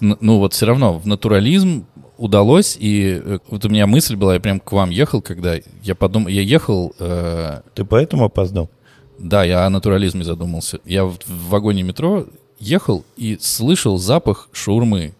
ну, 0.00 0.38
вот 0.38 0.52
все 0.54 0.66
равно 0.66 0.98
в 0.98 1.06
натурализм 1.06 1.86
удалось, 2.16 2.76
и 2.78 3.20
э, 3.22 3.38
вот 3.48 3.64
у 3.64 3.68
меня 3.68 3.86
мысль 3.86 4.16
была, 4.16 4.34
я 4.34 4.40
прям 4.40 4.60
к 4.60 4.72
вам 4.72 4.90
ехал, 4.90 5.20
когда 5.20 5.56
я 5.82 5.94
подумал, 5.94 6.28
я 6.28 6.42
ехал, 6.42 6.94
э, 6.98 7.60
Ты 7.74 7.84
поэтому 7.84 8.24
опоздал? 8.24 8.70
да, 9.18 9.44
я 9.44 9.66
о 9.66 9.70
натурализме 9.70 10.24
задумался. 10.24 10.78
Я 10.84 11.04
в, 11.04 11.18
в 11.26 11.48
вагоне 11.48 11.82
метро 11.82 12.26
ехал 12.58 13.04
и 13.16 13.38
слышал 13.40 13.98
запах 13.98 14.48
шаурмы 14.52 15.14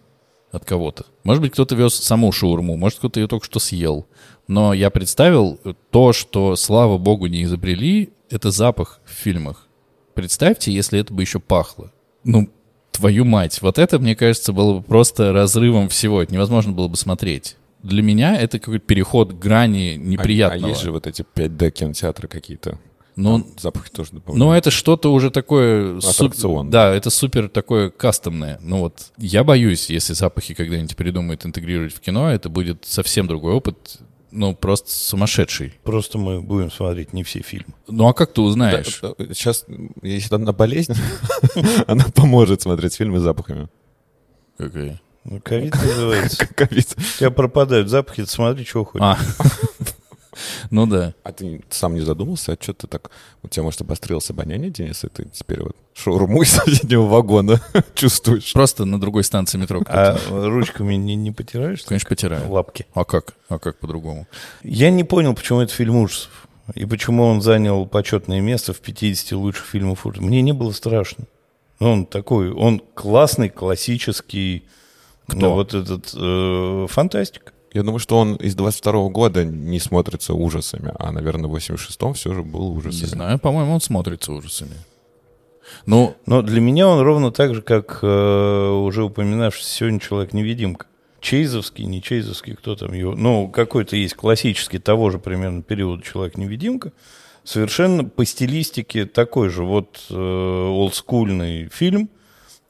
от 0.53 0.65
кого-то. 0.65 1.07
Может 1.25 1.43
быть, 1.43 1.53
кто-то 1.53 1.75
вез 1.75 1.95
саму 1.95 2.33
шаурму, 2.33 2.77
может, 2.77 2.99
кто-то 2.99 3.21
ее 3.21 3.27
только 3.27 3.45
что 3.45 3.59
съел. 3.59 4.07
Но 4.49 4.73
я 4.73 4.91
представил 4.91 5.59
то, 5.91 6.13
что, 6.13 6.57
слава 6.57 6.99
богу, 6.99 7.27
не 7.27 7.43
изобрели, 7.43 8.11
это 8.31 8.51
запах 8.51 9.01
в 9.05 9.11
фильмах. 9.11 9.66
Представьте, 10.17 10.73
если 10.73 10.99
это 10.99 11.15
бы 11.15 11.23
еще 11.23 11.39
пахло. 11.39 11.93
Ну, 12.25 12.49
твою 12.91 13.25
мать. 13.25 13.61
Вот 13.63 13.79
это, 13.79 13.99
мне 14.01 14.17
кажется, 14.17 14.53
было 14.53 14.79
бы 14.79 14.83
просто 14.83 15.33
разрывом 15.33 15.89
всего. 15.89 16.23
Это 16.23 16.33
невозможно 16.33 16.73
было 16.73 16.89
бы 16.89 16.97
смотреть. 16.97 17.57
Для 17.83 18.03
меня 18.03 18.35
это 18.37 18.59
какой-то 18.59 18.85
переход 18.85 19.33
к 19.33 19.37
грани 19.39 19.95
А, 19.95 19.97
неприятного. 19.99 20.67
а 20.67 20.69
есть 20.71 20.81
же 20.83 20.91
вот 20.91 21.07
эти 21.07 21.23
5D 21.35 21.71
кинотеатры 21.71 22.27
какие-то. 22.27 22.79
Ну, 23.15 23.41
Там 23.43 23.53
запахи 23.59 23.91
тоже 23.91 24.11
Ну, 24.13 24.19
дополняют. 24.19 24.59
это 24.67 24.71
что-то 24.71 25.13
уже 25.13 25.31
такое... 25.31 26.01
суп- 26.01 26.11
Аттракцион. 26.27 26.71
Да, 26.71 26.95
это 26.95 27.09
супер 27.11 27.49
такое 27.49 27.91
кастомное. 27.91 28.59
Ну 28.63 28.79
вот, 28.79 29.13
я 29.19 29.45
боюсь, 29.45 29.89
если 29.89 30.13
запахи 30.15 30.53
когда-нибудь 30.55 30.97
придумают 30.97 31.47
интегрировать 31.47 31.95
в 31.95 32.01
кино, 32.01 32.31
это 32.31 32.49
будет 32.49 32.85
совсем 32.87 33.27
другой 33.27 33.53
опыт, 33.53 33.99
ну, 34.31 34.55
просто 34.55 34.91
сумасшедший. 34.91 35.75
Просто 35.83 36.19
мы 36.19 36.41
будем 36.41 36.71
смотреть 36.71 37.13
не 37.13 37.23
все 37.23 37.41
фильмы. 37.41 37.75
Ну, 37.89 38.07
а 38.09 38.13
как 38.13 38.33
ты 38.33 38.41
узнаешь? 38.41 39.01
Сейчас, 39.33 39.65
если 40.03 40.35
одна 40.35 40.53
болезнь, 40.53 40.95
она 41.87 42.05
поможет 42.15 42.63
смотреть 42.63 42.95
фильмы 42.95 43.19
с 43.19 43.23
запахами. 43.23 43.69
Какая? 44.59 45.01
Ну, 45.25 45.41
ковид 45.41 45.75
называется. 45.75 46.47
Как 46.47 46.55
ковид. 46.71 46.95
У 46.97 47.19
тебя 47.19 47.31
пропадают 47.31 47.89
запахи, 47.89 48.25
ты 48.25 48.31
смотри, 48.31 48.65
что 48.65 48.85
хочешь. 48.85 49.05
А, 50.37 50.67
ну 50.71 50.87
да. 50.87 51.15
А 51.23 51.33
ты 51.33 51.63
сам 51.71 51.95
не 51.95 52.01
задумался, 52.01 52.53
а 52.53 52.57
что 52.61 52.73
ты 52.73 52.87
так... 52.87 53.11
У 53.43 53.49
тебя, 53.49 53.63
может, 53.63 53.81
обострилось 53.81 54.31
обоняние, 54.31 54.71
Денис, 54.71 55.05
и 55.05 55.09
ты 55.09 55.27
теперь 55.33 55.63
вот 55.63 55.77
шаурму 55.95 56.43
из 56.43 56.51
соседнего 56.51 57.07
вагона 57.07 57.61
чувствуешь? 57.95 58.53
Просто 58.53 58.85
на 58.85 59.01
другой 59.01 59.25
станции 59.25 59.59
метро. 59.59 59.83
А 59.87 60.19
ручками 60.29 60.95
не, 60.95 61.15
не 61.15 61.33
потираешь? 61.33 61.83
Конечно, 61.83 62.09
потираю. 62.09 62.51
Лапки. 62.51 62.87
А 62.95 63.05
как? 63.05 63.35
А 63.49 63.59
как 63.59 63.79
по-другому? 63.79 64.27
Я 64.63 64.91
не 64.91 65.05
понял, 65.05 65.35
почему 65.35 65.61
это 65.61 65.73
фильм 65.73 65.97
ужасов. 65.97 66.47
И 66.75 66.85
почему 66.85 67.25
он 67.25 67.41
занял 67.43 67.87
почетное 67.87 68.41
место 68.41 68.73
в 68.73 68.81
50 68.81 69.33
лучших 69.33 69.67
фильмов 69.67 70.05
ужасов. 70.05 70.25
Мне 70.25 70.43
не 70.43 70.53
было 70.53 70.73
страшно. 70.73 71.27
Ну, 71.79 71.93
Он 71.93 72.07
такой, 72.07 72.51
он 72.53 72.81
классный, 72.95 73.51
классический. 73.51 74.65
ну, 75.29 75.53
вот 75.53 75.75
этот 75.75 76.13
э, 76.15 76.87
фантастик. 76.89 77.53
Я 77.77 77.83
думаю, 77.83 77.99
что 77.99 78.19
он 78.19 78.37
из 78.37 78.55
22 78.55 79.11
года 79.11 79.45
не 79.45 79.79
смотрится 79.81 80.33
ужасами, 80.33 80.95
а, 80.99 81.13
наверное, 81.13 81.51
в 81.51 81.55
86-м 81.55 82.15
все 82.15 82.33
же 82.33 82.43
был 82.43 82.73
Не 82.73 82.79
ужасами. 82.79 83.07
знаю, 83.11 83.39
по-моему, 83.39 83.75
он 83.75 83.83
смотрится 83.83 84.33
ужасами. 84.33 84.77
Ну, 85.85 86.17
Но 86.25 86.41
для 86.41 86.63
меня 86.63 86.89
он 86.89 87.01
ровно 87.01 87.33
так 87.33 87.55
же, 87.55 87.61
как 87.61 87.99
э, 88.01 88.69
уже 88.71 89.05
упоминавшийся 89.05 89.71
сегодня 89.71 90.01
человек-невидимка. 90.01 90.87
Чейзовский, 91.21 91.85
не 91.85 92.01
Чейзовский, 92.01 92.55
кто 92.55 92.77
там 92.77 92.95
его... 92.95 93.15
Ну, 93.15 93.49
какой-то 93.49 93.95
есть 93.95 94.15
классический 94.15 94.79
того 94.79 95.11
же 95.11 95.19
примерно 95.19 95.63
периода 95.63 96.03
человек-невидимка. 96.03 96.93
Совершенно 97.45 98.05
по 98.05 98.25
стилистике 98.25 99.05
такой 99.05 99.51
же 99.51 99.65
вот 99.65 100.01
э, 100.09 100.15
олдскульный 100.15 101.69
фильм, 101.69 102.09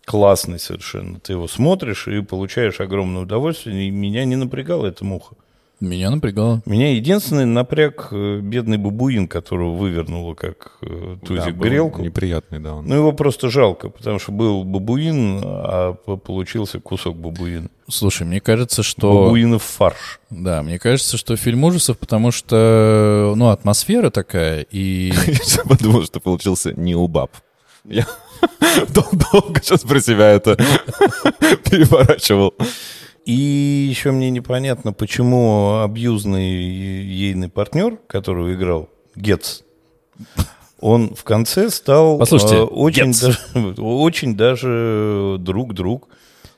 классный 0.06 0.58
совершенно. 0.58 1.20
Ты 1.20 1.32
его 1.32 1.48
смотришь 1.48 2.08
и 2.08 2.22
получаешь 2.22 2.80
огромное 2.80 3.22
удовольствие. 3.22 3.88
И 3.88 3.90
меня 3.90 4.24
не 4.24 4.36
напрягала 4.36 4.86
эта 4.86 5.04
муха. 5.04 5.34
меня 5.80 6.10
напрягало. 6.10 6.62
Меня 6.64 6.94
единственный 6.94 7.44
напряг 7.44 8.08
э, 8.12 8.38
бедный 8.40 8.78
бабуин, 8.78 9.26
которого 9.26 9.74
вывернуло 9.74 10.34
как 10.34 10.78
э, 10.80 11.16
Да, 11.20 11.26
тузик 11.26 11.56
был 11.56 11.64
грелку. 11.64 12.02
Неприятный, 12.02 12.60
да, 12.60 12.74
он. 12.74 12.86
Ну, 12.86 12.94
его 12.94 13.12
просто 13.12 13.50
жалко, 13.50 13.88
потому 13.90 14.20
что 14.20 14.30
был 14.30 14.62
бабуин, 14.62 15.40
а 15.42 15.94
получился 15.94 16.78
кусок 16.78 17.16
бабуина. 17.16 17.68
Слушай, 17.88 18.28
мне 18.28 18.40
кажется, 18.40 18.84
что... 18.84 19.24
Бабуинов 19.24 19.64
фарш. 19.64 20.20
Да, 20.30 20.62
мне 20.62 20.78
кажется, 20.78 21.16
что 21.16 21.36
фильм 21.36 21.64
ужасов, 21.64 21.98
потому 21.98 22.30
что, 22.30 23.34
ну, 23.36 23.48
атмосфера 23.48 24.10
такая, 24.10 24.62
и... 24.70 25.12
Я 25.26 25.64
подумал, 25.64 26.04
что 26.04 26.20
получился 26.20 26.72
не 26.74 26.94
убаб. 26.94 27.32
Я 27.84 28.06
долго 29.32 29.60
сейчас 29.62 29.82
про 29.82 30.00
себя 30.00 30.30
это 30.30 30.56
переворачивал. 31.70 32.54
И 33.24 33.32
еще 33.90 34.12
мне 34.12 34.30
непонятно, 34.30 34.92
почему 34.92 35.80
абьюзный 35.82 36.54
ейный 36.54 37.48
партнер, 37.48 37.98
которого 38.06 38.54
играл 38.54 38.88
Гетц, 39.16 39.62
он 40.80 41.14
в 41.14 41.24
конце 41.24 41.70
стал 41.70 42.18
Послушайте, 42.18 42.56
э, 42.56 42.62
очень, 42.62 43.06
Гетц. 43.06 43.20
даже, 43.20 43.38
очень 43.80 44.36
даже 44.36 45.36
друг-друг. 45.40 46.08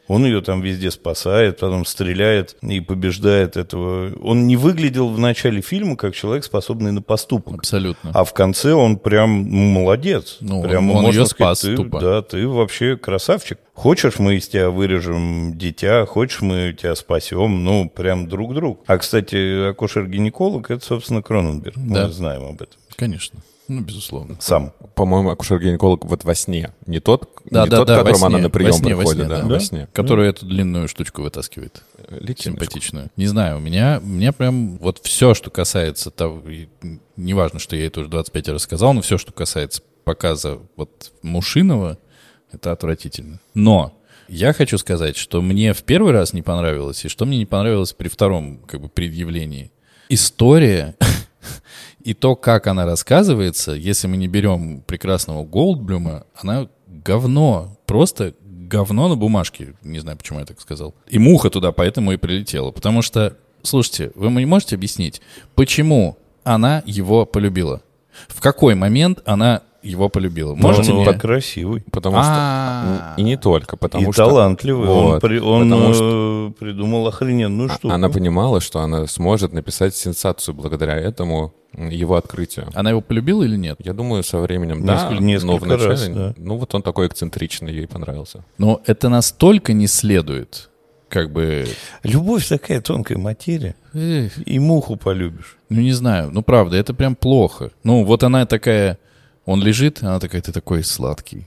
Он 0.08 0.24
ее 0.24 0.40
там 0.40 0.60
везде 0.62 0.90
спасает, 0.90 1.60
потом 1.60 1.84
стреляет 1.84 2.56
и 2.62 2.80
побеждает 2.80 3.56
этого. 3.56 4.12
Он 4.22 4.46
не 4.46 4.56
выглядел 4.56 5.08
в 5.10 5.18
начале 5.18 5.60
фильма 5.60 5.96
как 5.96 6.14
человек, 6.14 6.44
способный 6.44 6.92
на 6.92 7.02
поступок. 7.02 7.58
Абсолютно. 7.58 8.10
А 8.14 8.24
в 8.24 8.32
конце 8.32 8.72
он 8.72 8.96
прям 8.98 9.48
ну, 9.48 9.80
молодец. 9.80 10.38
Ну, 10.40 10.62
прям, 10.62 10.90
он- 10.90 10.96
он 10.96 11.02
можно 11.04 11.18
её 11.20 11.26
сказать, 11.26 11.58
спас 11.58 11.60
ты, 11.60 11.76
тупо. 11.76 12.00
Да, 12.00 12.22
ты 12.22 12.48
вообще 12.48 12.96
красавчик. 12.96 13.58
Хочешь, 13.74 14.18
мы 14.18 14.36
из 14.36 14.48
тебя 14.48 14.70
вырежем 14.70 15.56
дитя, 15.56 16.04
хочешь, 16.06 16.40
мы 16.40 16.74
тебя 16.76 16.96
спасем. 16.96 17.62
Ну, 17.62 17.88
прям 17.88 18.26
друг 18.28 18.54
друг. 18.54 18.82
А, 18.86 18.98
кстати, 18.98 19.68
акушер-гинеколог, 19.70 20.70
это, 20.70 20.84
собственно, 20.84 21.22
Кроненберг. 21.22 21.76
Да. 21.76 22.06
Мы 22.06 22.12
знаем 22.12 22.44
об 22.44 22.62
этом. 22.62 22.80
Конечно. 22.96 23.40
Ну, 23.68 23.82
безусловно. 23.82 24.36
Сам. 24.40 24.72
По-моему, 24.94 25.30
акушер-гинеколог 25.30 26.06
вот 26.06 26.24
во 26.24 26.34
сне. 26.34 26.72
Не 26.86 27.00
тот, 27.00 27.30
Да, 27.44 27.64
не 27.64 27.70
да, 27.70 27.76
тот 27.76 27.86
да, 27.86 27.94
к 27.96 27.98
которому 27.98 28.20
во 28.20 28.26
она 28.28 28.38
на 28.38 28.50
прием 28.50 28.72
во 28.72 28.76
сне, 28.78 28.94
во 28.94 29.02
приходит, 29.02 29.26
сне, 29.26 29.28
да, 29.28 29.42
да. 29.42 29.48
во 29.48 29.60
сне. 29.60 29.88
Который 29.92 30.28
эту 30.28 30.46
длинную 30.46 30.88
штучку 30.88 31.22
вытаскивает. 31.22 31.82
Ликиночку. 32.08 32.64
Симпатичную. 32.64 33.10
Не 33.16 33.26
знаю, 33.26 33.58
у 33.58 33.60
меня, 33.60 34.00
у 34.02 34.06
меня 34.06 34.32
прям 34.32 34.78
вот 34.78 35.00
все, 35.02 35.34
что 35.34 35.50
касается 35.50 36.10
того, 36.10 36.42
неважно, 37.16 37.58
что 37.58 37.76
я 37.76 37.86
это 37.86 38.00
уже 38.00 38.08
25 38.08 38.48
раз 38.48 38.62
сказал, 38.62 38.94
но 38.94 39.02
все, 39.02 39.18
что 39.18 39.32
касается 39.32 39.82
показа 40.04 40.58
вот 40.76 41.12
Мушинова, 41.22 41.98
это 42.50 42.72
отвратительно. 42.72 43.40
Но 43.52 43.98
я 44.28 44.54
хочу 44.54 44.78
сказать, 44.78 45.16
что 45.16 45.42
мне 45.42 45.74
в 45.74 45.82
первый 45.82 46.12
раз 46.12 46.32
не 46.32 46.40
понравилось, 46.40 47.04
и 47.04 47.08
что 47.08 47.26
мне 47.26 47.36
не 47.38 47.46
понравилось 47.46 47.92
при 47.92 48.08
втором 48.08 48.58
как 48.66 48.80
бы 48.80 48.88
предъявлении. 48.88 49.70
История 50.08 50.96
и 52.02 52.14
то, 52.14 52.36
как 52.36 52.66
она 52.66 52.86
рассказывается, 52.86 53.72
если 53.72 54.06
мы 54.06 54.16
не 54.16 54.28
берем 54.28 54.82
прекрасного 54.82 55.44
Голдблюма, 55.44 56.24
она 56.36 56.68
говно, 56.86 57.76
просто 57.86 58.34
говно 58.40 59.08
на 59.08 59.16
бумажке. 59.16 59.74
Не 59.82 59.98
знаю, 59.98 60.16
почему 60.18 60.40
я 60.40 60.46
так 60.46 60.60
сказал. 60.60 60.94
И 61.08 61.18
муха 61.18 61.50
туда 61.50 61.72
поэтому 61.72 62.12
и 62.12 62.16
прилетела. 62.16 62.70
Потому 62.70 63.02
что, 63.02 63.36
слушайте, 63.62 64.12
вы 64.14 64.30
мне 64.30 64.46
можете 64.46 64.76
объяснить, 64.76 65.20
почему 65.54 66.16
она 66.44 66.82
его 66.86 67.26
полюбила? 67.26 67.82
В 68.28 68.40
какой 68.40 68.74
момент 68.74 69.20
она 69.24 69.62
его 69.82 70.08
полюбила. 70.08 70.54
Но 70.54 70.68
Можете 70.68 70.92
он 70.92 71.02
мне... 71.02 71.12
красивый. 71.14 71.84
Потому 71.90 72.16
что... 72.16 72.32
А. 72.34 73.14
И 73.16 73.22
не 73.22 73.36
только, 73.36 73.76
потому 73.76 74.10
и 74.10 74.12
что... 74.12 74.26
талантливый. 74.26 74.88
он 74.88 75.04
Вот, 75.12 75.20
при- 75.22 75.38
он 75.38 75.70
потому 75.70 76.48
э, 76.48 76.52
придумал 76.58 77.06
охрененную 77.06 77.70
А- 77.70 77.74
штуку. 77.74 77.94
Она 77.94 78.08
понимала, 78.08 78.60
что 78.60 78.80
она 78.80 79.06
сможет 79.06 79.52
написать 79.52 79.94
сенсацию 79.94 80.54
благодаря 80.54 80.96
этому 80.96 81.54
его 81.74 82.16
открытию. 82.16 82.68
Она 82.74 82.90
его 82.90 83.00
полюбила 83.00 83.42
или 83.44 83.56
нет? 83.56 83.76
Я 83.84 83.92
думаю, 83.92 84.22
со 84.22 84.38
временем, 84.38 84.84
Несколько- 84.84 85.14
да, 85.16 85.20
несколько 85.20 85.46
но 85.52 85.56
вначале, 85.58 85.88
раз, 85.88 86.08
да. 86.08 86.34
ну 86.36 86.56
вот 86.56 86.74
он 86.74 86.82
такой 86.82 87.06
эксцентричный, 87.06 87.72
ей 87.72 87.86
понравился. 87.86 88.44
Но 88.56 88.80
это 88.86 89.08
настолько 89.08 89.72
не 89.74 89.86
следует, 89.86 90.70
как 91.08 91.30
бы... 91.32 91.66
Любовь 92.02 92.46
такая 92.48 92.80
тонкая 92.80 93.18
материя. 93.18 93.74
эх, 93.94 94.32
И 94.46 94.58
муху 94.58 94.96
полюбишь. 94.96 95.56
ну, 95.68 95.80
не 95.80 95.92
знаю. 95.92 96.30
Ну, 96.32 96.42
правда, 96.42 96.76
это 96.76 96.94
прям 96.94 97.14
плохо. 97.14 97.70
Ну, 97.84 98.04
вот 98.04 98.22
она 98.22 98.46
такая... 98.46 98.98
Он 99.44 99.62
лежит, 99.62 100.02
она 100.02 100.20
такая, 100.20 100.42
ты 100.42 100.52
такой 100.52 100.82
сладкий. 100.84 101.46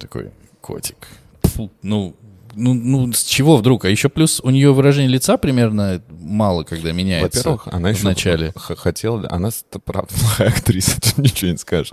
Такой 0.00 0.30
котик. 0.60 1.08
Фу, 1.42 1.70
ну, 1.82 2.14
ну, 2.56 2.74
ну, 2.74 3.12
с 3.12 3.22
чего 3.22 3.56
вдруг? 3.56 3.84
А 3.84 3.88
еще 3.90 4.08
плюс 4.08 4.40
у 4.42 4.50
нее 4.50 4.72
выражение 4.72 5.10
лица 5.12 5.36
примерно 5.36 6.02
мало, 6.08 6.64
когда 6.64 6.90
меняется. 6.92 7.38
Во-первых, 7.38 7.68
она 7.72 7.90
еще 7.90 8.00
в 8.00 8.04
начале. 8.04 8.52
х- 8.56 8.74
хотела, 8.76 9.26
она 9.30 9.50
правда 9.84 10.12
плохая 10.14 10.48
актриса, 10.48 10.96
ничего 11.20 11.50
не 11.52 11.58
скажешь. 11.58 11.92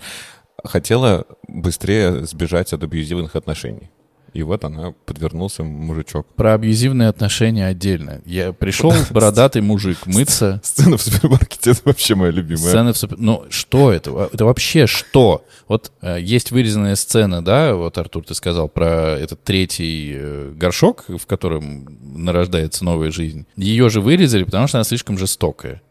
Хотела 0.63 1.25
быстрее 1.47 2.25
сбежать 2.25 2.71
от 2.73 2.83
абьюзивных 2.83 3.35
отношений. 3.35 3.89
И 4.33 4.41
вот 4.41 4.63
она 4.63 4.93
подвернулся 5.05 5.63
мужичок. 5.63 6.25
Про 6.35 6.55
абьюзивные 6.55 7.09
отношения 7.09 7.67
отдельно. 7.67 8.21
Я 8.25 8.51
пришел, 8.51 8.93
бородатый 9.11 9.61
мужик, 9.61 10.05
мыться. 10.05 10.59
Сцена 10.63 10.97
в 10.97 11.01
супермаркете 11.01 11.71
это 11.71 11.81
вообще 11.85 12.15
моя 12.15 12.31
любимая. 12.31 12.69
Сцены 12.69 12.93
в 12.93 12.97
супер... 12.97 13.17
Ну, 13.19 13.45
что 13.49 13.91
это? 13.91 14.29
Это 14.33 14.45
вообще 14.45 14.87
что? 14.87 15.45
Вот 15.67 15.91
э, 16.01 16.17
есть 16.19 16.51
вырезанная 16.51 16.95
сцена, 16.95 17.43
да, 17.43 17.75
вот, 17.75 17.97
Артур, 17.97 18.25
ты 18.25 18.33
сказал 18.33 18.67
про 18.69 19.17
этот 19.17 19.43
третий 19.43 20.13
э, 20.15 20.51
горшок, 20.55 21.05
в 21.07 21.25
котором 21.27 21.87
нарождается 22.01 22.83
новая 22.83 23.11
жизнь. 23.11 23.45
Ее 23.55 23.89
же 23.89 24.01
вырезали, 24.01 24.43
потому 24.43 24.67
что 24.67 24.79
она 24.79 24.83
слишком 24.83 25.17
жестокая. 25.17 25.81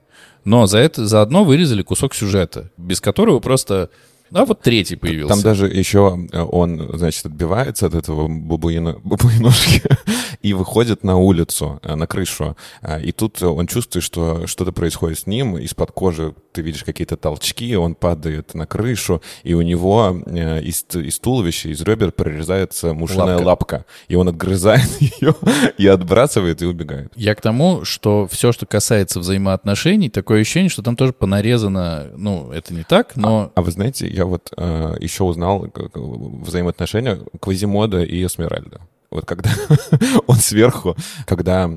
Но 0.45 0.67
за 0.67 0.79
это 0.79 1.07
заодно 1.07 1.45
вырезали 1.45 1.83
кусок 1.83 2.15
сюжета, 2.15 2.71
без 2.77 3.01
которого 3.01 3.39
просто... 3.39 3.91
А 4.35 4.45
вот 4.45 4.61
третий 4.61 4.97
появился. 4.97 5.35
Там 5.35 5.43
даже 5.43 5.67
еще 5.67 6.27
э, 6.33 6.41
он, 6.41 6.91
значит, 6.95 7.27
отбивается 7.27 7.87
от 7.87 7.95
этого 7.95 8.29
бабуина, 8.29 8.99
бабуиношки 9.03 9.83
и 10.43 10.53
выходит 10.55 11.05
на 11.05 11.17
улицу, 11.17 11.81
э, 11.83 11.95
на 11.95 12.07
крышу. 12.07 12.57
А, 12.81 12.99
И 12.99 13.13
тут 13.13 13.43
он 13.43 13.67
чувствует, 13.67 14.05
что 14.05 14.47
что-то 14.47 14.73
происходит 14.73 15.19
с 15.19 15.27
ним. 15.27 15.59
Из-под 15.59 15.93
кожи 15.93 16.35
ты 16.53 16.63
видишь 16.63 16.85
какие-то 16.85 17.17
толчки, 17.17 17.75
он 17.77 17.95
падает 17.95 18.55
на 18.55 18.67
крышу, 18.67 19.23
и 19.43 19.55
у 19.55 19.63
него 19.63 20.23
э, 20.27 20.63
из, 20.63 20.85
из 20.95 21.19
туловища, 21.19 21.69
из 21.69 21.81
ребер 21.83 22.13
прорезается 22.13 22.95
мушиная 22.95 23.37
Лапка. 23.39 23.47
лапка. 23.47 23.85
И 24.09 24.15
он 24.15 24.29
отгрызает 24.29 24.89
ее 25.01 25.35
и 25.79 25.87
отбрасывает 25.87 26.63
и 26.63 26.67
убегает. 26.67 27.13
Я 27.17 27.35
к 27.35 27.41
тому, 27.41 27.85
что 27.85 28.27
все, 28.31 28.53
что 28.53 28.67
касается 28.67 29.21
взаимоотношений, 29.21 30.11
такое 30.11 30.41
ощущение, 30.41 30.71
что 30.71 30.83
там 30.83 30.97
тоже 30.97 31.13
понарезано, 31.13 32.09
ну, 32.17 32.51
это 32.53 32.75
не 32.75 32.85
так, 32.85 33.17
но... 33.17 33.53
А 33.55 33.63
вы 33.63 33.71
знаете, 33.71 34.09
я 34.09 34.22
вот 34.25 34.53
э, 34.57 34.95
еще 35.01 35.25
узнал 35.25 35.67
э, 35.67 35.71
взаимоотношения 35.95 37.19
Квазимода 37.41 38.03
и 38.03 38.25
Эсмеральда. 38.25 38.81
Вот 39.13 39.27
когда 39.27 39.51
он 40.27 40.37
сверху, 40.37 40.97
когда... 41.27 41.71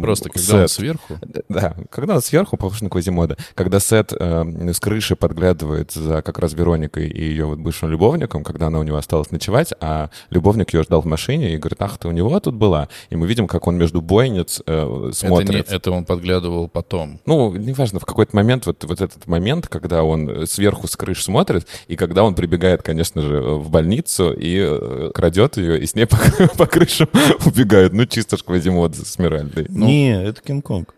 Просто 0.00 0.30
когда 0.30 0.54
он 0.54 0.60
Сет- 0.60 0.70
сверху... 0.70 1.18
Да, 1.48 1.74
когда 1.90 2.14
он 2.16 2.22
сверху, 2.22 2.56
похож 2.56 2.80
на 2.82 2.90
Квазимода. 2.90 3.36
Когда 3.54 3.80
Сет 3.80 4.12
э, 4.12 4.72
с 4.72 4.80
крыши 4.80 5.16
подглядывает 5.16 5.92
за 5.92 6.22
как 6.22 6.38
раз 6.38 6.52
Вероникой 6.52 7.08
и 7.08 7.24
ее 7.24 7.46
вот 7.46 7.58
бывшим 7.58 7.90
любовником, 7.90 8.44
когда 8.44 8.66
она 8.66 8.78
у 8.78 8.82
него 8.82 8.96
осталась 8.96 9.30
ночевать, 9.30 9.72
а 9.80 10.10
любовник 10.30 10.74
ее 10.74 10.82
ждал 10.82 11.02
в 11.02 11.06
машине 11.06 11.54
и 11.54 11.58
говорит, 11.58 11.80
ах, 11.80 11.98
ты 11.98 12.08
у 12.08 12.12
него 12.12 12.38
тут 12.40 12.54
была. 12.54 12.88
И 13.10 13.16
мы 13.16 13.26
видим, 13.26 13.46
как 13.46 13.66
он 13.66 13.76
между 13.76 14.00
бойниц 14.00 14.62
э, 14.66 15.06
Это, 15.08 15.16
смотрит. 15.16 15.70
не, 15.70 15.76
это 15.76 15.90
он 15.90 16.04
подглядывал 16.04 16.68
потом. 16.68 17.20
Ну, 17.26 17.54
неважно, 17.54 18.00
в 18.00 18.04
какой-то 18.04 18.34
момент, 18.36 18.66
вот, 18.66 18.84
вот 18.84 19.00
этот 19.00 19.26
момент, 19.26 19.68
когда 19.68 20.02
он 20.02 20.28
э, 20.28 20.46
сверху 20.46 20.86
с 20.86 20.96
крыш 20.96 21.24
смотрит, 21.24 21.66
и 21.88 21.96
когда 21.96 22.24
он 22.24 22.34
прибегает, 22.34 22.82
конечно 22.82 23.22
же, 23.22 23.40
в 23.40 23.70
больницу 23.70 24.32
и 24.32 24.58
э, 24.58 25.10
крадет 25.14 25.56
ее, 25.56 25.80
и 25.80 25.86
с 25.86 25.94
ней 25.94 26.06
по 26.56 26.66
крышам 26.66 27.08
убегает. 27.44 27.92
Ну, 27.92 28.06
чисто 28.06 28.36
ж 28.36 28.42
Квазимод 28.42 28.96
с 28.96 29.04
Смиральдой. 29.04 29.66
Ну, 29.68 29.86
Не, 29.86 30.22
это 30.22 30.40
Кинг-Конг. 30.42 30.94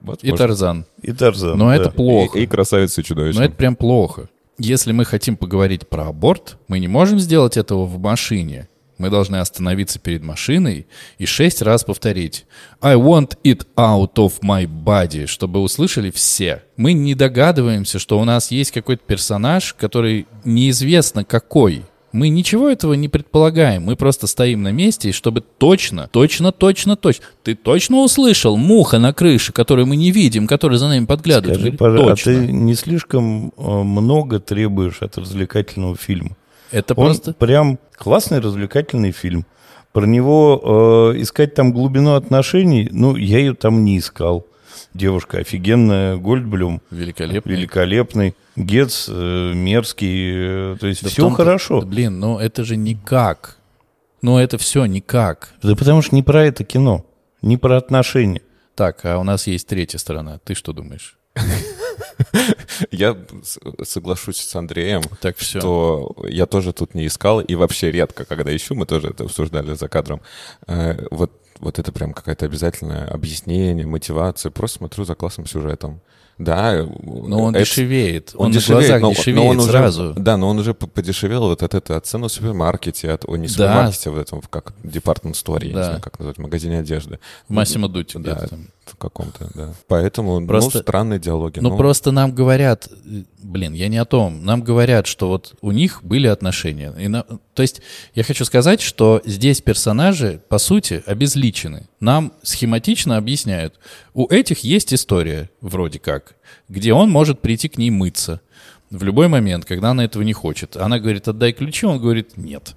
вот, 0.00 0.22
И 0.22 0.30
может, 0.30 0.38
Тарзан. 0.46 0.86
И 1.02 1.12
Тарзан. 1.12 1.58
Но 1.58 1.68
да. 1.68 1.76
это 1.76 1.90
плохо. 1.90 2.38
И, 2.38 2.42
и 2.42 2.46
красавица 2.46 3.00
и 3.00 3.04
чудовище. 3.04 3.38
Но 3.38 3.44
это 3.44 3.54
прям 3.54 3.76
плохо. 3.76 4.28
Если 4.58 4.92
мы 4.92 5.04
хотим 5.04 5.36
поговорить 5.36 5.88
про 5.88 6.08
аборт, 6.08 6.58
мы 6.68 6.78
не 6.78 6.88
можем 6.88 7.18
сделать 7.18 7.56
этого 7.56 7.84
в 7.84 7.98
машине. 7.98 8.68
Мы 8.98 9.10
должны 9.10 9.36
остановиться 9.36 9.98
перед 9.98 10.22
машиной 10.22 10.86
и 11.18 11.26
шесть 11.26 11.62
раз 11.62 11.82
повторить 11.82 12.46
«I 12.80 12.94
want 12.94 13.36
it 13.42 13.66
out 13.76 14.14
of 14.14 14.34
my 14.42 14.66
body», 14.66 15.26
чтобы 15.26 15.60
услышали 15.60 16.12
все. 16.12 16.62
Мы 16.76 16.92
не 16.92 17.16
догадываемся, 17.16 17.98
что 17.98 18.20
у 18.20 18.24
нас 18.24 18.52
есть 18.52 18.70
какой-то 18.70 19.02
персонаж, 19.04 19.74
который 19.74 20.26
неизвестно 20.44 21.24
какой. 21.24 21.82
Мы 22.12 22.28
ничего 22.28 22.68
этого 22.68 22.92
не 22.92 23.08
предполагаем. 23.08 23.84
Мы 23.84 23.96
просто 23.96 24.26
стоим 24.26 24.62
на 24.62 24.70
месте, 24.70 25.08
и 25.08 25.12
чтобы 25.12 25.40
точно, 25.40 26.08
точно, 26.12 26.52
точно, 26.52 26.96
точно. 26.96 27.24
Ты 27.42 27.54
точно 27.54 27.98
услышал 28.02 28.56
муха 28.56 28.98
на 28.98 29.14
крыше, 29.14 29.52
которую 29.52 29.86
мы 29.86 29.96
не 29.96 30.10
видим, 30.10 30.46
которая 30.46 30.78
за 30.78 30.88
нами 30.88 31.06
подглядывает? 31.06 31.58
Скажи, 31.58 31.72
пожалуйста, 31.72 32.30
а 32.30 32.34
ты 32.34 32.52
не 32.52 32.74
слишком 32.74 33.52
э, 33.56 33.62
много 33.62 34.40
требуешь 34.40 35.00
от 35.00 35.16
развлекательного 35.16 35.96
фильма? 35.96 36.36
Это 36.70 36.94
Он 36.94 37.06
просто... 37.06 37.32
прям 37.32 37.78
классный 37.96 38.40
развлекательный 38.40 39.12
фильм. 39.12 39.46
Про 39.92 40.06
него 40.06 41.12
э, 41.14 41.22
искать 41.22 41.54
там 41.54 41.72
глубину 41.72 42.14
отношений, 42.14 42.88
ну, 42.92 43.16
я 43.16 43.38
ее 43.38 43.54
там 43.54 43.84
не 43.84 43.98
искал. 43.98 44.46
Девушка 44.94 45.38
офигенная, 45.38 46.16
Гольдблюм 46.16 46.82
Великолепно. 46.90 47.48
великолепный, 47.50 48.34
Гец 48.56 49.06
э, 49.08 49.52
мерзкий, 49.54 50.74
э, 50.74 50.76
то 50.78 50.86
есть 50.86 51.02
Да 51.02 51.08
все 51.08 51.22
том-то- 51.22 51.36
хорошо. 51.36 51.80
да, 51.80 51.86
блин, 51.86 52.20
но 52.20 52.38
это 52.40 52.64
же 52.64 52.76
никак. 52.76 53.56
Ну, 54.20 54.38
это 54.38 54.58
все 54.58 54.84
никак. 54.84 55.54
Да 55.62 55.74
потому 55.74 56.02
что 56.02 56.14
не 56.14 56.22
про 56.22 56.44
это 56.44 56.62
кино, 56.64 57.06
не 57.40 57.56
про 57.56 57.76
отношения. 57.78 58.42
Так, 58.74 59.04
а 59.04 59.18
у 59.18 59.22
нас 59.24 59.46
есть 59.46 59.66
третья 59.66 59.98
сторона. 59.98 60.38
Ты 60.44 60.54
что 60.54 60.72
думаешь? 60.72 61.18
Я 62.90 63.16
соглашусь 63.84 64.38
с 64.38 64.54
Андреем, 64.56 65.02
Так, 65.20 65.36
все. 65.36 65.58
что 65.60 66.16
я 66.28 66.46
тоже 66.46 66.72
тут 66.72 66.94
не 66.94 67.06
искал, 67.06 67.40
и 67.40 67.54
вообще 67.54 67.90
редко, 67.90 68.24
когда 68.24 68.54
ищу, 68.54 68.74
мы 68.74 68.86
тоже 68.86 69.08
это 69.08 69.24
обсуждали 69.24 69.74
за 69.74 69.88
кадром. 69.88 70.20
Э, 70.66 71.06
Вот, 71.10 71.32
вот 71.60 71.78
это 71.78 71.92
прям 71.92 72.12
какое-то 72.12 72.46
обязательное 72.46 73.06
объяснение, 73.06 73.86
мотивация. 73.86 74.50
Просто 74.50 74.78
смотрю 74.78 75.04
за 75.04 75.14
классным 75.14 75.46
сюжетом. 75.46 76.00
Да, 76.38 76.86
Но 77.02 77.42
он 77.42 77.54
это- 77.54 77.64
дешевеет. 77.64 78.32
Он, 78.36 78.50
дешевеет, 78.50 78.90
на 78.90 78.98
глазах 78.98 79.02
но- 79.02 79.10
дешевеет 79.14 79.36
но 79.44 79.50
он 79.50 79.58
уже, 79.60 79.68
сразу. 79.70 80.14
Да, 80.16 80.36
но 80.36 80.48
он 80.48 80.58
уже 80.58 80.74
по- 80.74 80.86
подешевел 80.86 81.42
вот 81.48 81.62
от 81.62 81.74
этого, 81.74 81.98
от 81.98 82.06
цены 82.06 82.28
в 82.28 82.32
супермаркете, 82.32 83.10
от, 83.10 83.24
о, 83.28 83.36
не 83.36 83.46
в 83.46 83.50
супермаркете, 83.50 84.10
а 84.10 84.12
в 84.12 84.18
этом, 84.18 84.40
как 84.50 84.72
департмент 84.82 85.36
сторе, 85.36 85.68
я 85.68 85.74
Да. 85.74 85.78
не 85.80 85.84
знаю, 85.86 86.00
как 86.02 86.18
назвать, 86.18 86.38
в 86.38 86.40
магазине 86.40 86.78
одежды. 86.80 87.18
В 87.48 87.52
Массимо 87.52 87.88
Дутти 87.88 88.18
Да, 88.18 88.48
в 88.84 88.96
каком-то, 88.96 89.48
да. 89.54 89.74
Поэтому, 89.86 90.44
Просто- 90.46 90.78
ну, 90.78 90.82
странные 90.82 91.20
диалоги. 91.20 91.60
Ну, 91.60 91.76
просто 91.76 92.10
нам 92.10 92.32
говорят, 92.32 92.88
блин, 93.42 93.74
я 93.74 93.86
не 93.88 93.98
о 93.98 94.04
том, 94.04 94.44
нам 94.44 94.62
говорят, 94.62 95.06
что 95.06 95.28
вот 95.28 95.54
у 95.60 95.70
них 95.70 96.00
были 96.02 96.26
отношения. 96.26 96.92
И 96.98 97.06
на- 97.08 97.24
то 97.54 97.62
есть 97.62 97.80
я 98.14 98.24
хочу 98.24 98.44
сказать, 98.44 98.80
что 98.80 99.20
здесь 99.24 99.60
персонажи, 99.60 100.40
по 100.48 100.58
сути, 100.58 101.02
обезличены. 101.06 101.86
Нам 102.00 102.32
схематично 102.42 103.16
объясняют, 103.18 103.78
у 104.14 104.26
этих 104.26 104.60
есть 104.64 104.92
история, 104.92 105.48
вроде 105.60 105.98
как, 106.00 106.21
где 106.68 106.92
он 106.92 107.10
может 107.10 107.40
прийти 107.40 107.68
к 107.68 107.78
ней 107.78 107.90
мыться 107.90 108.40
в 108.90 109.02
любой 109.04 109.28
момент, 109.28 109.64
когда 109.64 109.90
она 109.90 110.04
этого 110.04 110.22
не 110.22 110.32
хочет. 110.32 110.76
Она 110.76 110.98
говорит, 110.98 111.26
отдай 111.28 111.52
ключи, 111.52 111.86
он 111.86 112.00
говорит, 112.00 112.36
нет. 112.36 112.76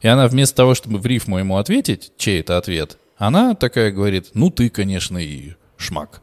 И 0.00 0.08
она 0.08 0.26
вместо 0.28 0.56
того, 0.56 0.74
чтобы 0.74 0.98
в 0.98 1.06
рифму 1.06 1.38
ему 1.38 1.56
ответить, 1.56 2.12
чей 2.16 2.40
это 2.40 2.58
ответ, 2.58 2.98
она 3.16 3.54
такая 3.54 3.90
говорит, 3.90 4.30
ну 4.34 4.50
ты, 4.50 4.68
конечно, 4.68 5.18
и 5.18 5.54
шмак. 5.76 6.20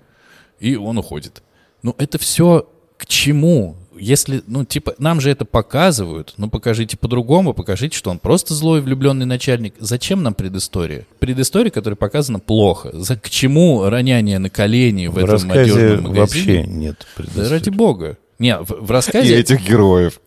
И 0.59 0.75
он 0.75 0.97
уходит. 0.97 1.41
Ну 1.81 1.95
это 1.97 2.17
все 2.17 2.69
к 2.97 3.05
чему? 3.05 3.75
Если, 4.01 4.41
ну, 4.47 4.65
типа, 4.65 4.95
нам 4.97 5.21
же 5.21 5.29
это 5.29 5.45
показывают, 5.45 6.33
ну, 6.37 6.49
покажите 6.49 6.97
по-другому, 6.97 7.53
покажите, 7.53 7.95
что 7.95 8.09
он 8.09 8.17
просто 8.17 8.55
злой 8.55 8.81
влюбленный 8.81 9.27
начальник. 9.27 9.75
Зачем 9.79 10.23
нам 10.23 10.33
предыстория? 10.33 11.05
Предыстория, 11.19 11.69
которая 11.69 11.95
показана 11.95 12.39
плохо. 12.39 12.89
За, 12.93 13.15
к 13.15 13.29
чему 13.29 13.87
роняние 13.87 14.39
на 14.39 14.49
колени 14.49 15.05
в, 15.05 15.13
В 15.13 15.17
этом 15.19 15.51
одежном 15.51 16.03
магазине? 16.03 16.15
вообще 16.19 16.63
нет 16.63 17.05
Да 17.35 17.47
ради 17.47 17.69
бога. 17.69 18.17
Не, 18.39 18.57
в, 18.57 18.69
в 18.69 18.89
И 18.89 18.91
рассказе... 18.93 19.35
этих 19.39 19.63
героев. 19.67 20.19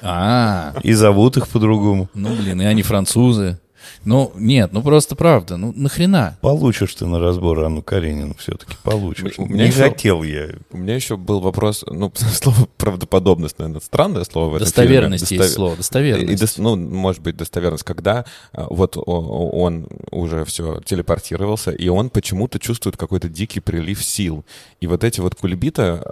А, 0.00 0.74
И 0.84 0.92
зовут 0.92 1.36
их 1.36 1.48
по-другому. 1.48 2.08
ну, 2.14 2.34
блин, 2.36 2.62
и 2.62 2.64
они 2.64 2.82
французы. 2.82 3.58
Ну, 4.04 4.32
нет, 4.36 4.72
ну 4.72 4.82
просто 4.82 5.16
правда, 5.16 5.56
ну 5.56 5.72
нахрена? 5.76 6.38
Получишь 6.40 6.94
ты 6.94 7.06
на 7.06 7.18
разбор 7.18 7.60
Анну 7.64 7.82
Каренину 7.82 8.34
все-таки, 8.38 8.74
получишь. 8.82 9.38
У 9.38 9.46
меня 9.46 9.64
Не 9.64 9.70
еще- 9.70 9.82
хотел 9.82 10.22
я. 10.22 10.48
У 10.70 10.76
меня 10.78 10.94
еще 10.94 11.16
был 11.16 11.40
вопрос, 11.40 11.84
ну, 11.88 12.12
слово 12.14 12.68
правдоподобность, 12.76 13.58
наверное, 13.58 13.80
странное 13.80 14.24
слово 14.24 14.50
в 14.50 14.54
этом 14.56 14.66
Достоверность 14.66 15.28
фильме. 15.28 15.44
есть 15.44 15.54
слово, 15.54 15.74
И 15.74 15.76
достоверность. 15.76 16.42
дос- 16.42 16.60
ну, 16.60 16.76
может 16.76 17.22
быть, 17.22 17.36
достоверность, 17.36 17.84
когда 17.84 18.24
а, 18.52 18.66
вот 18.70 18.96
он 18.96 19.88
уже 20.10 20.44
все 20.44 20.80
телепортировался, 20.84 21.70
и 21.70 21.88
он 21.88 22.10
почему-то 22.10 22.58
чувствует 22.58 22.96
какой-то 22.96 23.28
дикий 23.28 23.60
прилив 23.60 24.02
сил. 24.04 24.44
И 24.80 24.86
вот 24.86 25.04
эти 25.04 25.20
вот 25.20 25.34
кульбита, 25.34 26.02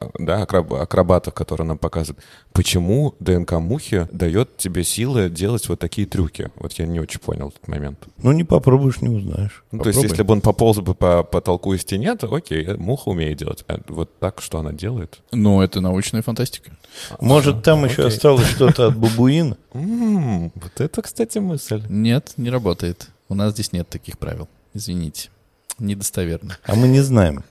а, 0.00 0.10
да, 0.18 0.42
акробатов, 0.42 1.34
которые 1.34 1.66
нам 1.66 1.78
показывают, 1.78 2.22
почему 2.52 3.14
ДНК 3.20 3.52
мухи 3.52 4.08
дает 4.12 4.56
тебе 4.56 4.84
силы 4.84 5.28
делать 5.28 5.68
вот 5.68 5.78
такие 5.78 6.06
трюки? 6.06 6.50
Вот 6.56 6.72
я 6.74 6.86
не 6.86 7.00
очень 7.00 7.19
понял 7.20 7.48
этот 7.48 7.68
момент. 7.68 8.06
Ну, 8.22 8.32
не 8.32 8.44
попробуешь, 8.44 9.00
не 9.00 9.08
узнаешь. 9.08 9.64
Ну, 9.70 9.82
то 9.82 9.88
есть, 9.88 10.02
если 10.02 10.22
бы 10.22 10.32
он 10.32 10.40
пополз 10.40 10.78
бы 10.78 10.94
по 10.94 11.22
потолку 11.22 11.74
и 11.74 11.78
стене, 11.78 12.16
то 12.16 12.32
окей, 12.32 12.66
муха 12.76 13.08
умеет 13.08 13.38
делать. 13.38 13.64
А 13.68 13.80
вот 13.88 14.18
так, 14.18 14.40
что 14.40 14.58
она 14.58 14.72
делает? 14.72 15.20
Ну, 15.32 15.60
это 15.60 15.80
научная 15.80 16.22
фантастика. 16.22 16.72
Может, 17.20 17.62
там 17.62 17.84
еще 17.84 18.02
окей. 18.02 18.06
осталось 18.06 18.46
что-то 18.48 18.88
от 18.88 18.96
бабуина? 18.96 19.56
Вот 20.54 20.80
это, 20.80 21.02
кстати, 21.02 21.38
мысль. 21.38 21.82
Нет, 21.88 22.32
не 22.36 22.50
работает. 22.50 23.08
У 23.28 23.34
нас 23.34 23.52
здесь 23.52 23.72
нет 23.72 23.88
таких 23.88 24.18
правил. 24.18 24.48
Извините. 24.74 25.30
Недостоверно. 25.78 26.58
А 26.64 26.74
мы 26.74 26.88
не 26.88 27.00
знаем. 27.00 27.44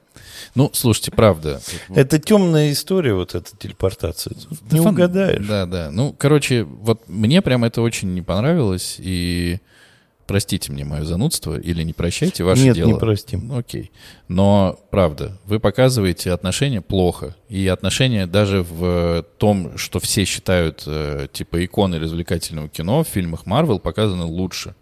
Ну, 0.56 0.70
слушайте, 0.74 1.12
правда. 1.12 1.62
Это 1.90 2.20
темная 2.20 2.72
история, 2.72 3.14
вот 3.14 3.36
эта 3.36 3.56
телепортация. 3.58 4.34
Тут 4.34 4.72
Не 4.72 4.80
Фан- 4.80 4.94
угадаешь. 4.94 5.46
Да, 5.46 5.66
да. 5.66 5.90
Ну, 5.92 6.14
короче, 6.18 6.64
вот 6.64 7.08
мне 7.08 7.42
прям 7.42 7.64
это 7.64 7.82
очень 7.82 8.14
не 8.14 8.22
понравилось. 8.22 8.96
И 9.00 9.60
простите 10.28 10.72
мне 10.72 10.86
мое 10.86 11.06
занудство 11.06 11.60
или 11.60 11.82
не 11.84 11.94
прощайте, 11.94 12.44
ваше 12.44 12.62
Нет, 12.64 12.76
дело. 12.76 12.90
не 12.94 13.00
простим. 13.00 13.48
Ну, 13.48 13.58
Окей. 13.58 13.92
Но, 14.28 14.80
правда, 14.92 15.38
вы 15.46 15.60
показываете 15.60 16.32
отношения 16.32 16.82
плохо. 16.82 17.36
И 17.48 17.68
отношения 17.68 18.28
даже 18.28 18.64
в 18.64 19.26
том, 19.38 19.78
что 19.78 20.00
все 20.00 20.26
считают, 20.26 20.84
э, 20.86 21.28
типа, 21.32 21.66
иконой 21.66 22.00
развлекательного 22.00 22.70
кино, 22.70 23.04
в 23.04 23.08
фильмах 23.08 23.46
Марвел 23.46 23.80
показаны 23.80 24.26
лучше. 24.26 24.76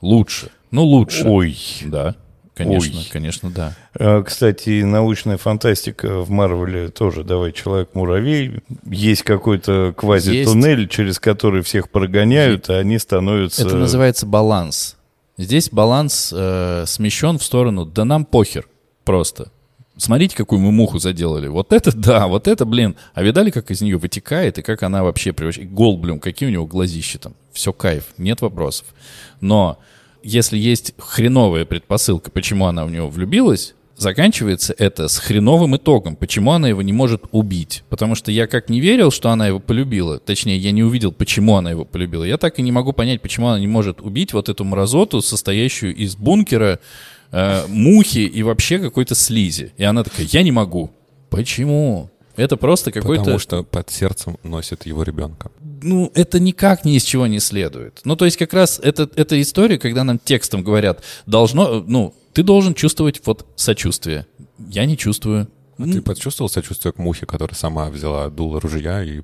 Лучше. 0.00 0.50
Ну, 0.70 0.84
лучше. 0.84 1.24
Ой. 1.26 1.56
Да. 1.84 2.14
Конечно, 2.56 3.00
Ой. 3.00 3.08
конечно, 3.12 3.50
да. 3.50 3.74
А, 3.94 4.22
Кстати, 4.22 4.82
научная 4.82 5.36
фантастика 5.36 6.22
в 6.22 6.30
Марвеле 6.30 6.88
тоже. 6.88 7.22
Давай, 7.22 7.52
Человек-муравей. 7.52 8.62
Есть 8.86 9.24
какой-то 9.24 9.92
квази-туннель, 9.94 10.88
через 10.88 11.20
который 11.20 11.60
всех 11.62 11.90
прогоняют, 11.90 12.70
а 12.70 12.78
они 12.78 12.98
становятся... 12.98 13.66
Это 13.66 13.76
называется 13.76 14.24
баланс. 14.24 14.96
Здесь 15.36 15.68
баланс 15.68 16.32
э, 16.34 16.84
смещен 16.86 17.36
в 17.38 17.42
сторону, 17.42 17.84
да 17.84 18.06
нам 18.06 18.24
похер 18.24 18.66
просто. 19.04 19.52
Смотрите, 19.98 20.34
какую 20.34 20.60
мы 20.60 20.72
муху 20.72 20.98
заделали. 20.98 21.48
Вот 21.48 21.74
это 21.74 21.94
да, 21.94 22.26
вот 22.26 22.48
это, 22.48 22.64
блин. 22.64 22.96
А 23.12 23.22
видали, 23.22 23.50
как 23.50 23.70
из 23.70 23.82
нее 23.82 23.98
вытекает 23.98 24.56
и 24.56 24.62
как 24.62 24.82
она 24.82 25.02
вообще 25.02 25.34
превращается? 25.34 25.74
Голблюм, 25.74 26.20
какие 26.20 26.48
у 26.48 26.52
него 26.52 26.66
глазища 26.66 27.18
там. 27.18 27.34
Все 27.52 27.74
кайф, 27.74 28.04
нет 28.16 28.40
вопросов. 28.40 28.86
Но 29.42 29.78
если 30.26 30.58
есть 30.58 30.94
хреновая 30.98 31.64
предпосылка, 31.64 32.30
почему 32.30 32.66
она 32.66 32.84
в 32.84 32.90
него 32.90 33.08
влюбилась, 33.08 33.74
заканчивается 33.96 34.74
это 34.76 35.08
с 35.08 35.18
хреновым 35.18 35.76
итогом, 35.76 36.16
почему 36.16 36.52
она 36.52 36.68
его 36.68 36.82
не 36.82 36.92
может 36.92 37.24
убить. 37.30 37.82
Потому 37.88 38.14
что 38.14 38.30
я 38.30 38.46
как 38.46 38.68
не 38.68 38.80
верил, 38.80 39.10
что 39.10 39.30
она 39.30 39.46
его 39.46 39.58
полюбила, 39.58 40.18
точнее, 40.18 40.58
я 40.58 40.72
не 40.72 40.82
увидел, 40.82 41.12
почему 41.12 41.56
она 41.56 41.70
его 41.70 41.84
полюбила, 41.84 42.24
я 42.24 42.36
так 42.36 42.58
и 42.58 42.62
не 42.62 42.72
могу 42.72 42.92
понять, 42.92 43.22
почему 43.22 43.48
она 43.48 43.58
не 43.58 43.66
может 43.66 44.00
убить 44.00 44.32
вот 44.32 44.48
эту 44.48 44.64
мразоту, 44.64 45.22
состоящую 45.22 45.94
из 45.94 46.16
бункера, 46.16 46.80
э, 47.32 47.66
мухи 47.68 48.18
и 48.18 48.42
вообще 48.42 48.78
какой-то 48.78 49.14
слизи. 49.14 49.72
И 49.76 49.84
она 49.84 50.04
такая, 50.04 50.26
я 50.30 50.42
не 50.42 50.52
могу. 50.52 50.90
Почему? 51.30 52.10
Это 52.36 52.56
просто 52.56 52.92
какой-то... 52.92 53.22
Потому 53.22 53.38
что 53.38 53.62
под 53.62 53.90
сердцем 53.90 54.38
носит 54.42 54.86
его 54.86 55.02
ребенка. 55.02 55.50
ну, 55.82 56.10
это 56.14 56.40
никак 56.40 56.84
ни 56.84 56.96
из 56.96 57.02
чего 57.04 57.26
не 57.26 57.40
следует. 57.40 58.00
Ну, 58.04 58.16
то 58.16 58.24
есть 58.24 58.36
как 58.36 58.52
раз 58.52 58.80
это, 58.82 59.08
эта 59.16 59.40
история, 59.40 59.78
когда 59.78 60.04
нам 60.04 60.18
текстом 60.18 60.62
говорят, 60.62 61.02
должно, 61.26 61.84
ну, 61.86 62.14
ты 62.32 62.42
должен 62.42 62.74
чувствовать 62.74 63.20
вот 63.24 63.46
сочувствие. 63.56 64.26
Я 64.68 64.84
не 64.84 64.96
чувствую. 64.96 65.48
А 65.78 65.84
ты 65.84 66.00
почувствовал 66.00 66.48
сочувствие 66.48 66.92
к 66.92 66.98
мухе, 66.98 67.26
которая 67.26 67.54
сама 67.54 67.90
взяла 67.90 68.30
дуло 68.30 68.60
ружья 68.60 69.02
и 69.02 69.20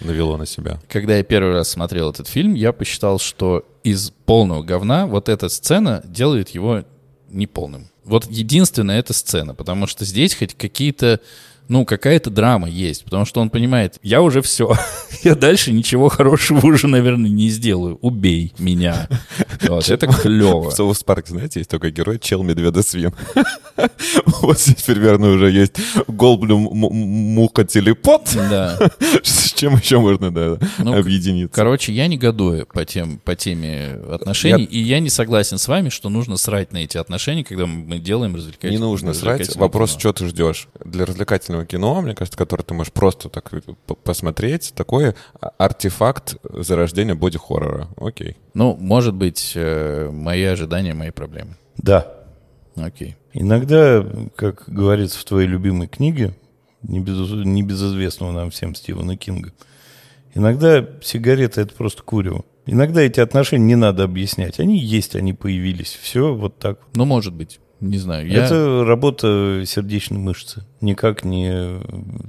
навело 0.00 0.36
на 0.36 0.44
себя? 0.44 0.80
Когда 0.88 1.16
я 1.16 1.22
первый 1.22 1.52
раз 1.52 1.68
смотрел 1.68 2.10
этот 2.10 2.26
фильм, 2.26 2.54
я 2.54 2.72
посчитал, 2.72 3.20
что 3.20 3.64
из 3.84 4.10
полного 4.10 4.64
говна 4.64 5.06
вот 5.06 5.28
эта 5.28 5.48
сцена 5.48 6.02
делает 6.04 6.48
его 6.50 6.84
неполным. 7.28 7.88
Вот 8.04 8.26
единственная 8.30 8.98
эта 8.98 9.12
сцена, 9.12 9.54
потому 9.54 9.86
что 9.86 10.04
здесь 10.04 10.34
хоть 10.34 10.54
какие-то, 10.54 11.20
ну, 11.68 11.84
какая-то 11.84 12.30
драма 12.30 12.68
есть, 12.68 13.04
потому 13.04 13.24
что 13.24 13.40
он 13.40 13.50
понимает, 13.50 13.98
я 14.02 14.22
уже 14.22 14.42
все, 14.42 14.74
я 15.22 15.34
дальше 15.34 15.72
ничего 15.72 16.08
хорошего 16.08 16.66
уже, 16.66 16.86
наверное, 16.88 17.30
не 17.30 17.48
сделаю, 17.48 17.98
убей 18.00 18.52
меня. 18.58 19.08
Вот, 19.62 19.88
это 19.88 20.06
клево. 20.08 20.70
В 20.70 20.74
Соус 20.74 21.02
Парк, 21.04 21.28
знаете, 21.28 21.60
есть 21.60 21.70
такой 21.70 21.90
герой 21.90 22.18
чел 22.18 22.42
медведа 22.42 22.82
свин. 22.82 23.14
Вот 24.42 24.60
здесь 24.60 24.82
примерно 24.82 25.30
уже 25.30 25.50
есть 25.50 25.78
м- 26.06 26.68
муха 26.70 27.64
телепот. 27.64 28.28
Да. 28.34 28.78
С 29.22 29.52
чем 29.52 29.76
еще 29.76 29.98
можно 30.00 30.30
да, 30.30 30.58
Ну, 30.78 30.98
объединиться? 30.98 31.54
Короче, 31.54 31.92
я 31.92 32.08
негодую 32.08 32.66
по, 32.66 32.84
тем, 32.84 33.18
по 33.24 33.36
теме 33.36 34.00
отношений, 34.10 34.64
и 34.64 34.78
я 34.78 35.00
не 35.00 35.08
согласен 35.08 35.58
с 35.58 35.66
вами, 35.66 35.88
что 35.88 36.08
нужно 36.10 36.36
срать 36.36 36.72
на 36.72 36.78
эти 36.78 36.98
отношения, 36.98 37.44
когда 37.44 37.66
мы 37.66 37.98
делаем 37.98 38.34
развлекательное 38.34 38.76
Не 38.76 38.82
нужно 38.82 39.14
срать. 39.14 39.56
Вопрос, 39.56 39.96
что 39.98 40.12
ты 40.12 40.26
ждешь. 40.28 40.68
Для 40.84 41.06
развлекательного 41.06 41.53
кино, 41.64 42.00
мне 42.02 42.14
кажется, 42.14 42.36
которое 42.38 42.62
ты 42.64 42.74
можешь 42.74 42.92
просто 42.92 43.28
так 43.28 43.50
п- 43.50 43.94
посмотреть, 43.94 44.72
такой 44.76 45.14
артефакт 45.58 46.36
зарождения 46.42 47.14
боди-хоррора. 47.14 47.88
Окей. 47.96 48.36
Ну, 48.54 48.76
может 48.76 49.14
быть, 49.14 49.52
э, 49.54 50.10
мои 50.10 50.42
ожидания, 50.44 50.94
мои 50.94 51.10
проблемы. 51.10 51.56
Да. 51.76 52.12
Окей. 52.76 53.16
Иногда, 53.32 54.04
как 54.36 54.64
говорится 54.66 55.18
в 55.18 55.24
твоей 55.24 55.46
любимой 55.46 55.86
книге, 55.88 56.34
небезу- 56.82 57.44
небезызвестного 57.44 58.32
нам 58.32 58.50
всем 58.50 58.74
Стивена 58.74 59.16
Кинга, 59.16 59.52
иногда 60.34 60.86
сигарета— 61.02 61.60
это 61.62 61.74
просто 61.74 62.02
курево. 62.02 62.44
Иногда 62.66 63.02
эти 63.02 63.20
отношения 63.20 63.64
не 63.66 63.76
надо 63.76 64.04
объяснять. 64.04 64.58
Они 64.58 64.78
есть, 64.78 65.14
они 65.16 65.34
появились. 65.34 65.98
Все 66.00 66.34
вот 66.34 66.58
так. 66.58 66.78
Ну, 66.94 67.04
может 67.04 67.34
быть. 67.34 67.60
Не 67.84 67.98
знаю. 67.98 68.26
Я... 68.28 68.46
Это 68.46 68.84
работа 68.84 69.62
сердечной 69.66 70.18
мышцы, 70.18 70.64
никак 70.80 71.24
не 71.24 71.80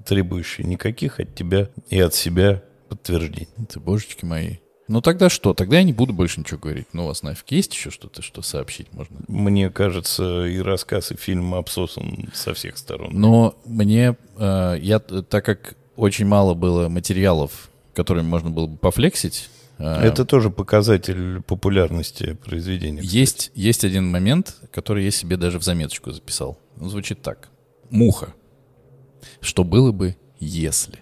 требующая 0.05 0.65
никаких 0.65 1.19
от 1.19 1.33
тебя 1.33 1.69
и 1.89 1.99
от 1.99 2.13
себя 2.13 2.61
подтверждений. 2.89 3.47
Ты, 3.69 3.79
божечки 3.79 4.25
мои. 4.25 4.57
Ну, 4.87 5.01
тогда 5.01 5.29
что? 5.29 5.53
Тогда 5.55 5.77
я 5.77 5.83
не 5.83 5.93
буду 5.93 6.13
больше 6.13 6.39
ничего 6.41 6.59
говорить. 6.59 6.87
Ну, 6.93 7.05
у 7.05 7.07
вас 7.07 7.23
нафиг 7.23 7.49
есть 7.49 7.73
еще 7.73 7.89
что-то, 7.89 8.21
что 8.21 8.43
сообщить 8.43 8.93
можно? 8.93 9.17
Мне 9.27 9.69
кажется, 9.71 10.45
и 10.45 10.59
рассказ, 10.59 11.11
и 11.11 11.15
фильм 11.15 11.55
обсосан 11.55 12.29
со 12.33 12.53
всех 12.53 12.77
сторон. 12.77 13.09
Но 13.13 13.55
мне, 13.65 14.15
э, 14.37 14.77
я, 14.79 14.99
т- 14.99 15.23
так 15.23 15.43
как 15.43 15.75
очень 15.95 16.27
мало 16.27 16.53
было 16.53 16.87
материалов, 16.87 17.69
которыми 17.95 18.27
можно 18.27 18.51
было 18.51 18.67
бы 18.67 18.77
пофлексить, 18.77 19.49
э, 19.77 19.83
Это 19.83 20.25
тоже 20.25 20.49
показатель 20.49 21.41
популярности 21.41 22.33
произведения. 22.33 23.01
Есть, 23.03 23.51
есть 23.55 23.83
один 23.83 24.09
момент, 24.09 24.55
который 24.71 25.03
я 25.05 25.11
себе 25.11 25.37
даже 25.37 25.59
в 25.59 25.63
заметочку 25.63 26.11
записал. 26.11 26.57
Он 26.79 26.89
звучит 26.89 27.21
так. 27.21 27.49
Муха. 27.89 28.33
Что 29.41 29.63
было 29.63 29.91
бы, 29.91 30.15
если? 30.39 30.99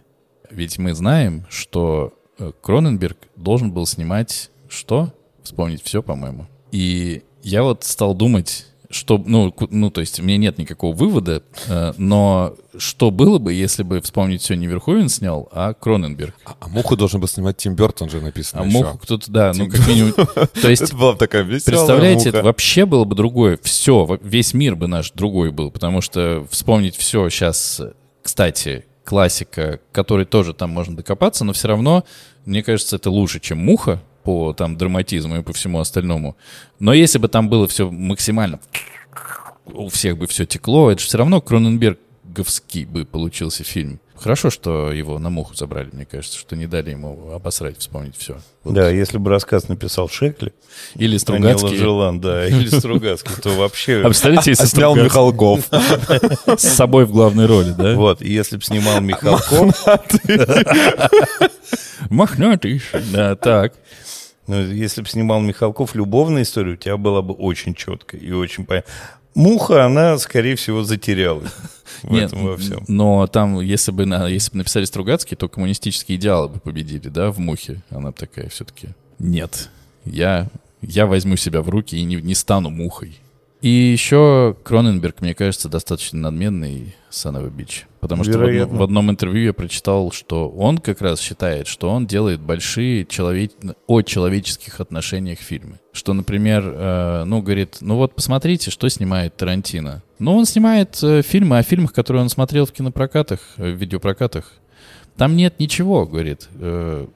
Ведь 0.50 0.78
мы 0.78 0.94
знаем, 0.94 1.46
что 1.50 2.14
э, 2.38 2.52
Кроненберг 2.62 3.18
должен 3.36 3.72
был 3.72 3.86
снимать 3.86 4.52
что? 4.70 5.14
Вспомнить 5.44 5.84
все, 5.84 6.02
по-моему. 6.02 6.48
И 6.72 7.24
я 7.44 7.64
вот 7.64 7.84
стал 7.84 8.16
думать, 8.16 8.68
что, 8.94 9.18
ну, 9.18 9.54
ну, 9.70 9.90
то 9.90 10.02
есть 10.02 10.20
у 10.20 10.24
меня 10.24 10.38
нет 10.38 10.58
никакого 10.58 10.96
вывода, 10.96 11.44
э, 11.68 11.94
но 11.98 12.56
что 12.78 13.12
было 13.12 13.40
бы, 13.40 13.54
если 13.54 13.84
бы 13.84 14.02
вспомнить 14.02 14.42
все 14.42 14.56
не 14.56 14.68
Верховен 14.68 15.10
снял, 15.10 15.50
а 15.52 15.74
Кроненберг? 15.74 16.36
А, 16.46 16.56
а 16.60 16.68
муху 16.68 16.96
должен 16.96 17.20
был 17.20 17.28
снимать 17.28 17.58
Тим 17.58 17.76
Бертон 17.76 18.10
же 18.10 18.22
написано 18.22 18.64
А 18.64 18.66
еще. 18.66 18.78
муху 18.78 18.98
кто-то, 18.98 19.32
да, 19.32 19.52
ну 19.56 19.70
как 19.70 19.88
минимум. 19.88 20.14
То 20.14 20.70
есть 20.70 20.82
Это 20.84 20.96
была 20.96 21.14
бы 21.14 21.18
такая 21.20 21.44
веселая 21.44 21.78
Представляете, 21.78 22.26
муха. 22.30 22.38
это 22.38 22.44
вообще 22.44 22.86
было 22.86 23.04
бы 23.06 23.16
другое. 23.16 23.60
Все, 23.62 24.20
весь 24.22 24.54
мир 24.54 24.76
бы 24.76 24.88
наш 24.88 25.12
другой 25.12 25.52
был, 25.52 25.72
потому 25.72 26.02
что 26.02 26.46
вспомнить 26.50 26.96
все 26.96 27.30
сейчас, 27.30 27.82
кстати, 28.22 28.86
классика, 29.04 29.80
которой 29.92 30.26
тоже 30.26 30.54
там 30.54 30.70
можно 30.70 30.96
докопаться, 30.96 31.44
но 31.44 31.54
все 31.54 31.68
равно, 31.68 32.04
мне 32.46 32.64
кажется, 32.64 32.96
это 32.96 33.10
лучше, 33.10 33.40
чем 33.40 33.60
муха 33.60 34.02
по 34.24 34.54
там 34.54 34.78
драматизму 34.78 35.38
и 35.38 35.42
по 35.42 35.54
всему 35.54 35.80
остальному. 35.80 36.36
Но 36.80 36.94
если 36.94 37.20
бы 37.20 37.28
там 37.28 37.50
было 37.50 37.68
все 37.68 37.90
максимально 37.90 38.60
у 39.66 39.90
всех 39.90 40.18
бы 40.18 40.28
все 40.28 40.46
текло, 40.46 40.92
это 40.92 41.02
же 41.02 41.08
все 41.08 41.18
равно 41.18 41.42
Кроненберговский 41.42 42.86
бы 42.86 43.06
получился 43.06 43.64
фильм. 43.64 44.00
Хорошо, 44.16 44.50
что 44.50 44.92
его 44.92 45.20
на 45.20 45.30
муху 45.30 45.54
забрали, 45.54 45.90
мне 45.92 46.06
кажется, 46.06 46.38
что 46.38 46.56
не 46.56 46.66
дали 46.66 46.92
ему 46.92 47.32
обосрать, 47.34 47.80
вспомнить 47.80 48.16
все. 48.16 48.38
Вот. 48.64 48.74
Да, 48.74 48.90
если 48.90 49.18
бы 49.18 49.30
рассказ 49.30 49.68
написал 49.68 50.08
Шекли, 50.08 50.54
Или 50.96 51.18
Стругацкий. 51.18 51.70
Ладжелан, 51.70 52.22
да, 52.22 52.48
или 52.48 52.68
Стругацкий, 52.68 53.34
то 53.42 53.50
вообще... 53.50 54.00
А 54.02 54.06
представляете, 54.06 54.52
если 54.52 54.66
Снял 54.66 54.96
Михалков. 54.96 55.68
с 56.58 56.64
собой 56.64 57.06
в 57.06 57.12
главной 57.12 57.48
роли, 57.48 57.74
да? 57.78 57.96
Вот, 57.96 58.22
и 58.22 58.32
если 58.32 58.56
бы 58.56 58.64
снимал 58.64 59.02
Михалков, 59.02 59.76
Мохнатый. 62.10 62.82
Да, 63.12 63.36
так. 63.36 63.74
Ну, 64.48 64.62
если 64.62 65.02
бы 65.02 65.08
снимал 65.08 65.42
Михалков 65.42 65.96
любовную 65.96 66.44
историю, 66.44 66.74
у 66.76 66.78
тебя 66.78 66.98
была 66.98 67.22
бы 67.22 67.34
очень 67.34 67.74
четкая 67.76 68.20
и 68.20 68.32
очень 68.32 68.66
понятна. 68.66 68.92
Муха, 69.36 69.84
она, 69.86 70.18
скорее 70.20 70.56
всего, 70.56 70.84
затерялась 70.84 71.52
в 72.04 72.12
Нет, 72.12 72.26
этом 72.32 72.46
во 72.46 72.58
всем. 72.58 72.84
но 72.88 73.26
там, 73.26 73.62
если 73.62 73.92
бы, 73.92 74.06
на- 74.06 74.28
если 74.28 74.52
бы 74.52 74.58
написали 74.60 74.86
Стругацкий, 74.86 75.36
то 75.36 75.50
коммунистические 75.50 76.18
идеалы 76.20 76.50
бы 76.50 76.60
победили, 76.60 77.08
да, 77.10 77.32
в 77.32 77.40
мухе. 77.40 77.82
Она 77.90 78.12
такая 78.12 78.50
все-таки. 78.50 78.90
Нет, 79.18 79.70
я, 80.06 80.50
я 80.82 81.08
возьму 81.08 81.36
себя 81.36 81.62
в 81.64 81.70
руки 81.70 81.96
и 81.98 82.04
не, 82.04 82.18
не 82.18 82.36
стану 82.36 82.70
мухой. 82.70 83.18
И 83.64 83.70
еще 83.70 84.58
Кроненберг, 84.66 85.22
мне 85.22 85.34
кажется, 85.34 85.70
достаточно 85.70 86.20
надменный 86.20 86.98
Санова 87.10 87.48
Бич. 87.48 87.86
Потому 88.02 88.26
что 88.26 88.34
в 88.34 88.42
Вероятно. 88.42 88.78
в 88.78 88.84
одном 88.84 89.10
интервью 89.10 89.46
я 89.46 89.54
прочитал, 89.54 90.12
что 90.12 90.50
он 90.50 90.80
как 90.80 91.00
раз 91.00 91.22
считает, 91.22 91.68
что 91.68 91.90
он 91.90 92.06
делает 92.06 92.42
большие 92.42 93.06
человек... 93.06 93.54
о 93.88 94.02
человеческих 94.02 94.82
отношениях 94.82 95.40
фильмы. 95.40 95.80
Что, 95.94 96.12
например, 96.12 96.62
э, 96.66 97.24
ну, 97.24 97.42
говорит, 97.42 97.78
ну 97.80 97.96
вот 97.96 98.14
посмотрите, 98.16 98.70
что 98.70 98.90
снимает 98.90 99.38
Тарантино. 99.38 100.04
Ну, 100.20 100.36
он 100.36 100.46
снимает 100.46 101.02
э, 101.02 101.22
фильмы 101.22 101.58
о 101.58 101.64
фильмах, 101.64 101.94
которые 101.94 102.22
он 102.22 102.28
смотрел 102.28 102.66
в 102.66 102.74
кинопрокатах, 102.74 103.40
э, 103.56 103.72
в 103.72 103.78
видеопрокатах. 103.78 104.52
Там 105.16 105.38
нет 105.38 105.58
ничего, 105.62 106.06
говорит. 106.06 106.50
э, 106.56 107.08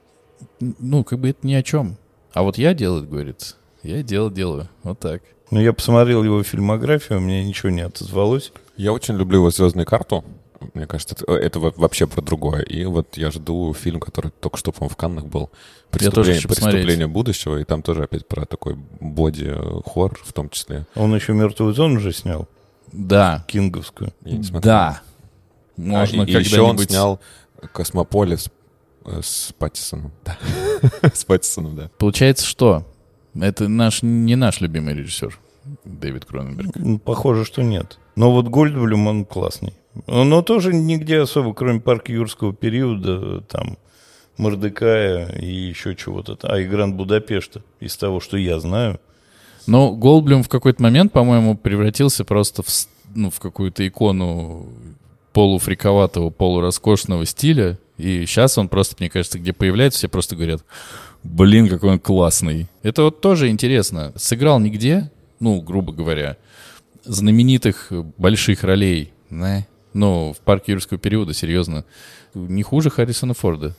ну, 0.60 1.04
как 1.04 1.18
бы 1.18 1.28
это 1.28 1.46
ни 1.46 1.52
о 1.52 1.62
чем. 1.62 1.98
А 2.32 2.42
вот 2.42 2.56
я 2.56 2.72
делаю, 2.72 3.06
говорит, 3.06 3.54
я 3.96 4.02
дело 4.02 4.30
делаю. 4.30 4.68
Вот 4.82 4.98
так. 4.98 5.22
Ну, 5.50 5.60
я 5.60 5.72
посмотрел 5.72 6.22
его 6.24 6.42
фильмографию, 6.42 7.20
мне 7.20 7.42
ничего 7.44 7.70
не 7.70 7.80
отозвалось. 7.80 8.52
Я 8.76 8.92
очень 8.92 9.16
люблю 9.16 9.38
его 9.38 9.50
«Звездную 9.50 9.86
карту». 9.86 10.24
Мне 10.74 10.86
кажется, 10.86 11.14
это, 11.18 11.32
это 11.32 11.60
во- 11.60 11.72
вообще 11.76 12.06
про 12.06 12.20
другое. 12.20 12.62
И 12.62 12.84
вот 12.84 13.16
я 13.16 13.30
жду 13.30 13.72
фильм, 13.74 14.00
который 14.00 14.30
только 14.40 14.58
что, 14.58 14.72
по-моему, 14.72 14.92
в 14.92 14.96
Каннах 14.96 15.24
был. 15.26 15.50
Я 16.00 16.10
тоже 16.10 16.32
«Преступление. 16.32 16.42
«Преступление 16.42 17.06
будущего». 17.06 17.56
И 17.58 17.64
там 17.64 17.82
тоже 17.82 18.02
опять 18.02 18.26
про 18.26 18.44
такой 18.44 18.76
боди-хоррор 19.00 20.18
в 20.22 20.32
том 20.32 20.50
числе. 20.50 20.86
Он 20.94 21.14
еще 21.14 21.32
«Мертвую 21.32 21.72
зону» 21.74 21.96
уже 21.96 22.12
снял, 22.12 22.48
Да, 22.92 23.44
кинговскую. 23.48 24.12
Я 24.24 24.36
не 24.36 24.42
смотрел. 24.42 24.62
да. 24.72 25.00
А, 25.00 25.80
Можно 25.80 26.22
и, 26.22 26.32
и 26.32 26.38
еще 26.38 26.60
он 26.60 26.76
снял 26.78 27.20
«Космополис» 27.72 28.48
э, 29.04 29.20
с 29.22 29.52
Паттисоном. 29.58 30.12
С 31.14 31.24
Паттисоном, 31.24 31.76
да. 31.76 31.90
Получается, 31.98 32.44
что? 32.46 32.84
Это 33.40 33.68
наш, 33.68 34.02
не 34.02 34.36
наш 34.36 34.60
любимый 34.60 34.94
режиссер, 34.94 35.38
Дэвид 35.84 36.24
Кроненберг. 36.24 37.02
Похоже, 37.04 37.44
что 37.44 37.62
нет. 37.62 37.98
Но 38.16 38.32
вот 38.32 38.48
Гольдблюм, 38.48 39.06
он 39.06 39.24
классный. 39.24 39.74
Но 40.06 40.42
тоже 40.42 40.72
нигде 40.72 41.20
особо, 41.20 41.54
кроме 41.54 41.80
парка 41.80 42.12
юрского 42.12 42.54
периода, 42.54 43.40
там, 43.42 43.78
Мордекая 44.36 45.32
и 45.32 45.46
еще 45.46 45.96
чего-то. 45.96 46.38
А, 46.42 46.60
и 46.60 46.66
Гранд 46.66 46.94
Будапешта, 46.94 47.62
из 47.80 47.96
того, 47.96 48.20
что 48.20 48.36
я 48.36 48.60
знаю. 48.60 49.00
Но 49.66 49.94
Голдблюм 49.94 50.42
в 50.42 50.48
какой-то 50.48 50.82
момент, 50.82 51.12
по-моему, 51.12 51.56
превратился 51.56 52.24
просто 52.24 52.62
в, 52.62 52.68
ну, 53.14 53.30
в 53.30 53.40
какую-то 53.40 53.86
икону 53.86 54.68
полуфриковатого, 55.32 56.30
полуроскошного 56.30 57.26
стиля. 57.26 57.78
И 57.96 58.24
сейчас 58.26 58.56
он 58.58 58.68
просто, 58.68 58.96
мне 59.00 59.10
кажется, 59.10 59.38
где 59.38 59.52
появляется, 59.52 59.98
все 59.98 60.08
просто 60.08 60.36
говорят, 60.36 60.64
блин, 61.22 61.68
какой 61.68 61.92
он 61.92 61.98
классный. 61.98 62.68
Это 62.82 63.02
вот 63.04 63.20
тоже 63.20 63.48
интересно. 63.48 64.12
Сыграл 64.16 64.60
нигде, 64.60 65.10
ну, 65.40 65.60
грубо 65.60 65.92
говоря, 65.92 66.36
знаменитых 67.04 67.88
э, 67.90 68.02
больших 68.16 68.64
ролей. 68.64 69.12
Не. 69.30 69.66
Ну, 69.92 70.32
в 70.32 70.40
парке 70.40 70.72
юрского 70.72 70.98
периода, 70.98 71.34
серьезно, 71.34 71.84
не 72.34 72.62
хуже 72.62 72.90
Харрисона 72.90 73.34
Форда. 73.34 73.74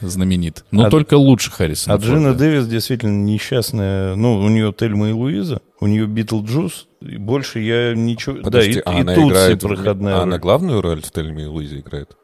Знаменит. 0.00 0.64
Но 0.70 0.84
А- 0.84 0.90
только 0.90 1.14
лучше 1.14 1.50
Харрисона 1.50 1.96
А 1.96 1.98
Джина 1.98 2.28
Форда. 2.28 2.38
Дэвис 2.38 2.66
действительно 2.68 3.24
несчастная. 3.24 4.14
Ну, 4.14 4.38
у 4.38 4.48
нее 4.48 4.72
Тельма 4.76 5.08
и 5.08 5.12
Луиза, 5.12 5.60
у 5.80 5.86
нее 5.86 6.06
Битлджус. 6.06 6.86
И 7.00 7.16
больше 7.16 7.60
я 7.60 7.94
ничего... 7.94 8.36
Подожди, 8.42 8.74
да, 8.74 8.80
и, 8.80 8.82
а 8.84 8.98
и 8.98 9.00
она 9.00 9.14
Тутси 9.14 9.28
играет... 9.28 9.60
проходная 9.60 10.14
а 10.14 10.22
она 10.22 10.32
роль. 10.32 10.40
главную 10.40 10.82
роль 10.82 11.02
в 11.02 11.10
Тельме 11.10 11.44
и 11.44 11.46
Луизе 11.46 11.80
играет? 11.80 12.16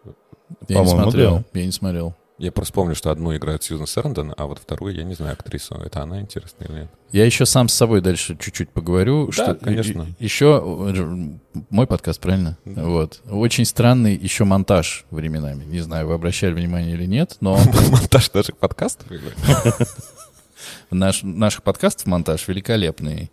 Я 0.69 0.81
не 0.81 0.87
смотрел. 0.87 1.45
Я 1.53 1.67
не 1.67 1.73
смотрел. 1.73 2.15
Я 2.41 2.53
просто 2.53 2.73
помню, 2.73 2.95
что 2.95 3.11
одну 3.11 3.37
играет 3.37 3.63
Сьюзан 3.63 3.87
Сэрндон, 3.87 4.33
а 4.35 4.47
вот 4.47 4.59
вторую 4.59 4.95
я 4.95 5.05
не 5.05 5.13
знаю 5.15 5.35
актрису. 5.35 5.75
Это 5.75 6.01
она 6.01 6.23
интересная 6.23 6.69
или 6.69 6.75
нет? 6.81 6.91
Я 7.13 7.27
еще 7.27 7.45
сам 7.45 7.69
с 7.69 7.75
собой 7.75 8.01
дальше 8.01 8.35
чуть-чуть 8.41 8.71
поговорю. 8.71 9.27
Да, 9.27 9.33
что 9.33 9.55
конечно. 9.57 10.07
и- 10.19 10.25
Еще 10.25 10.59
э, 10.65 11.61
мой 11.69 11.87
подкаст, 11.87 12.19
правильно? 12.19 12.57
Вот. 12.65 13.21
Очень 13.31 13.67
странный 13.67 14.17
еще 14.17 14.45
монтаж 14.45 15.05
временами. 15.11 15.65
Не 15.65 15.81
знаю, 15.81 16.07
вы 16.07 16.15
обращали 16.15 16.55
внимание 16.55 16.95
или 16.95 17.05
нет, 17.05 17.37
но 17.41 17.59
Монтаж 17.91 18.33
наших 18.33 18.57
подкастов? 18.57 19.07
наш, 20.91 21.23
наших 21.23 21.63
подкастов 21.63 22.07
монтаж 22.07 22.49
великолепный. 22.49 23.31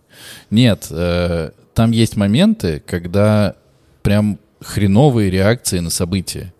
Нет, 0.49 0.87
э, 0.89 1.51
там 1.73 1.91
есть 1.91 2.17
моменты, 2.17 2.83
когда 2.85 3.55
прям 4.01 4.37
хреновые 4.59 5.29
реакции 5.29 5.79
на 5.79 5.91
события. 5.91 6.53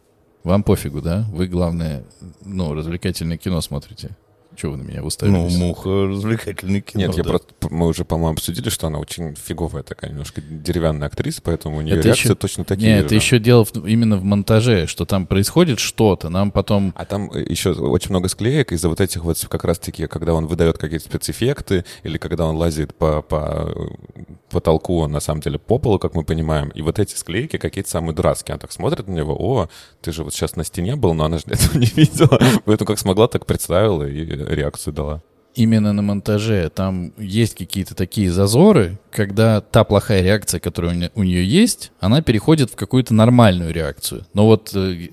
Вам 0.47 0.63
пофигу, 0.63 1.01
да? 1.01 1.25
Вы, 1.33 1.47
главное, 1.47 2.05
ну, 2.45 2.73
развлекательное 2.73 3.35
кино 3.35 3.59
смотрите. 3.59 4.15
Чего 4.57 4.71
вы 4.71 4.79
на 4.79 4.81
меня 4.87 5.01
Ну, 5.01 5.05
уставились? 5.07 5.55
муха, 5.55 6.07
развлекательный 6.07 6.81
кино. 6.81 7.05
Нет, 7.05 7.15
я 7.15 7.23
да. 7.23 7.29
просто... 7.29 7.53
Мы 7.69 7.85
уже, 7.87 8.03
по-моему, 8.05 8.33
обсудили, 8.33 8.69
что 8.69 8.87
она 8.87 8.97
очень 8.97 9.35
фиговая 9.35 9.83
такая, 9.83 10.09
немножко 10.09 10.41
деревянная 10.41 11.07
актриса, 11.09 11.41
поэтому 11.43 11.77
у 11.77 11.81
нее 11.81 11.95
Это 11.95 12.07
реакции 12.07 12.23
еще- 12.25 12.35
точно 12.35 12.65
такие 12.65 12.89
Нет, 12.95 12.99
это 13.05 13.09
же. 13.09 13.15
еще 13.17 13.37
дело 13.37 13.65
в- 13.65 13.85
именно 13.85 14.17
в 14.17 14.23
монтаже, 14.23 14.87
что 14.87 15.05
там 15.05 15.27
происходит 15.27 15.79
что-то, 15.79 16.29
нам 16.29 16.49
потом... 16.49 16.91
А 16.97 17.05
там 17.05 17.29
э, 17.31 17.43
еще 17.47 17.71
очень 17.73 18.09
много 18.09 18.29
склеек 18.29 18.71
из-за 18.71 18.89
вот 18.89 18.99
этих 18.99 19.23
вот 19.23 19.37
как 19.47 19.63
раз-таки, 19.63 20.07
когда 20.07 20.33
он 20.33 20.47
выдает 20.47 20.79
какие-то 20.79 21.05
спецэффекты, 21.05 21.85
или 22.01 22.17
когда 22.17 22.47
он 22.47 22.55
лазит 22.55 22.95
по, 22.95 23.21
по 23.21 23.71
э, 23.75 24.23
потолку, 24.49 24.97
он 24.99 25.11
на 25.11 25.19
самом 25.19 25.41
деле 25.41 25.59
по 25.59 25.77
полу, 25.77 25.99
как 25.99 26.15
мы 26.15 26.23
понимаем. 26.23 26.69
И 26.69 26.81
вот 26.81 26.97
эти 26.97 27.15
склейки 27.15 27.57
какие-то 27.57 27.89
самые 27.91 28.15
дурацкие. 28.15 28.53
Она 28.53 28.59
так 28.59 28.71
смотрит 28.71 29.07
на 29.07 29.13
него, 29.13 29.35
о, 29.37 29.69
ты 30.01 30.11
же 30.11 30.23
вот 30.23 30.33
сейчас 30.33 30.55
на 30.55 30.63
стене 30.63 30.95
был, 30.95 31.13
но 31.13 31.25
она 31.25 31.37
же 31.37 31.43
этого 31.47 31.77
не 31.77 31.85
видела. 31.95 32.39
Поэтому 32.65 32.87
как 32.87 32.97
смогла, 32.97 33.27
так 33.27 33.45
представила 33.45 34.03
и 34.07 34.46
реакцию 34.47 34.93
дала. 34.93 35.21
Именно 35.55 35.91
на 35.91 36.03
монтаже 36.03 36.69
там 36.69 37.13
есть 37.17 37.55
какие-то 37.55 37.95
такие 37.95 38.31
зазоры, 38.31 38.99
когда 39.11 39.59
та 39.61 39.83
плохая 39.83 40.21
реакция, 40.21 40.59
которая 40.59 40.91
у 40.91 40.95
не- 40.95 41.11
у 41.15 41.23
нее 41.23 41.43
есть, 41.47 41.91
она 41.99 42.21
переходит 42.21 42.69
в 42.69 42.75
какую-то 42.75 43.15
нормальную 43.15 43.73
реакцию. 43.73 44.25
Но 44.35 44.45
вот 44.45 44.71
э, 44.75 45.07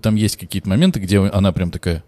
там 0.00 0.14
есть 0.14 0.36
какие-то 0.36 0.68
моменты, 0.68 1.00
где 1.00 1.18
она 1.18 1.50
прям 1.52 1.70
такая... 1.72 2.04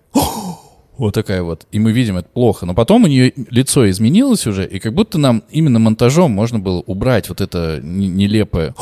Вот 0.99 1.15
такая 1.15 1.43
вот. 1.43 1.67
И 1.73 1.79
мы 1.79 1.91
видим, 1.91 2.19
это 2.19 2.29
плохо. 2.29 2.67
Но 2.67 2.75
потом 2.75 3.05
у 3.05 3.07
нее 3.09 3.33
лицо 3.51 3.89
изменилось 3.91 4.47
уже, 4.47 4.65
и 4.67 4.79
как 4.79 4.93
будто 4.95 5.19
нам 5.19 5.43
именно 5.51 5.79
монтажом 5.79 6.31
можно 6.31 6.59
было 6.61 6.81
убрать 6.87 7.31
вот 7.31 7.41
это 7.41 7.81
нелепое 7.83 8.75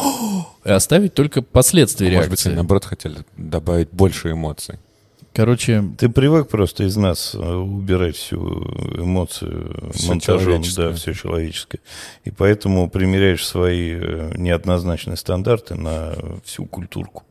и 0.64 0.68
оставить 0.70 1.14
только 1.14 1.40
последствия 1.40 2.08
А 2.08 2.10
Может 2.10 2.30
быть, 2.30 2.30
реакции. 2.40 2.48
они, 2.50 2.56
наоборот, 2.56 2.84
хотели 2.84 3.18
добавить 3.38 3.88
больше 3.92 4.32
эмоций. 4.32 4.78
Короче, 5.32 5.84
Ты 5.96 6.08
привык 6.08 6.48
просто 6.48 6.84
из 6.84 6.96
нас 6.96 7.34
э, 7.34 7.38
убирать 7.38 8.16
всю 8.16 8.38
эмоцию 8.98 9.90
Всё 9.94 10.08
монтажом, 10.08 10.62
да, 10.76 10.92
все 10.92 11.12
человеческое. 11.14 11.80
И 12.24 12.30
поэтому 12.30 12.90
примеряешь 12.90 13.46
свои 13.46 13.92
э, 13.94 14.32
неоднозначные 14.36 15.16
стандарты 15.16 15.76
на 15.76 16.14
всю 16.44 16.66
культурку. 16.66 17.22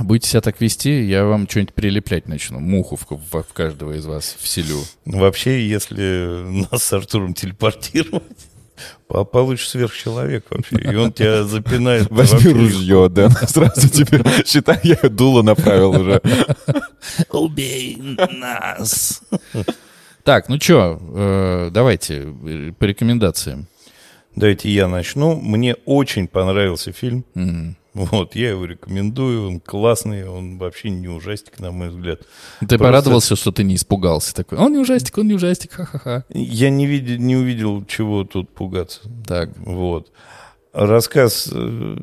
будете 0.00 0.28
себя 0.30 0.40
так 0.40 0.60
вести, 0.60 1.02
я 1.04 1.24
вам 1.24 1.48
что-нибудь 1.48 1.74
прилеплять 1.74 2.28
начну. 2.28 2.60
Муху 2.60 2.96
в, 2.96 3.06
в- 3.10 3.42
в 3.42 3.52
каждого 3.52 3.92
из 3.92 4.06
вас 4.06 4.36
вселю. 4.38 4.78
Вообще, 5.04 5.68
если 5.68 6.66
нас 6.70 6.84
с 6.84 6.92
Артуром 6.92 7.34
телепортировать, 7.34 8.22
по- 8.22 8.59
получишь 9.08 9.68
сверхчеловек 9.68 10.44
вообще. 10.50 10.76
И 10.76 10.94
он 10.94 11.12
тебя 11.12 11.44
запинает. 11.44 12.10
Возьми 12.10 12.52
ружье, 12.52 13.08
да, 13.10 13.30
сразу 13.48 13.88
тебе, 13.88 14.22
считай, 14.46 14.78
я 14.82 14.96
дуло 15.08 15.42
направил 15.42 15.90
уже. 15.90 16.20
Убей 17.30 17.98
нас! 18.30 19.22
Так, 20.22 20.48
ну 20.48 20.60
что, 20.60 21.70
давайте 21.72 22.34
э, 22.44 22.72
по 22.78 22.84
рекомендациям. 22.84 23.66
Давайте 24.36 24.70
я 24.70 24.86
начну. 24.86 25.40
Мне 25.40 25.74
очень 25.86 26.28
понравился 26.28 26.92
фильм. 26.92 27.24
Вот, 27.92 28.36
я 28.36 28.50
его 28.50 28.64
рекомендую. 28.66 29.46
Он 29.48 29.60
классный, 29.60 30.28
он 30.28 30.58
вообще 30.58 30.90
не 30.90 31.08
ужастик, 31.08 31.58
на 31.58 31.72
мой 31.72 31.88
взгляд. 31.88 32.20
Ты 32.60 32.66
Просто- 32.66 32.78
порадовался, 32.78 33.36
что 33.36 33.50
ты 33.50 33.64
не 33.64 33.74
испугался 33.74 34.34
такой. 34.34 34.58
Он 34.58 34.72
не 34.72 34.78
ужастик, 34.78 35.18
он 35.18 35.26
не 35.26 35.34
ужастик, 35.34 35.72
ха-ха-ха. 35.72 36.24
Я 36.30 36.70
не, 36.70 36.86
видел, 36.86 37.16
не 37.18 37.36
увидел, 37.36 37.84
чего 37.86 38.24
тут 38.24 38.48
пугаться. 38.50 39.00
Так, 39.26 39.50
Вот. 39.58 40.12
Рассказ 40.72 41.48
э, 41.52 41.96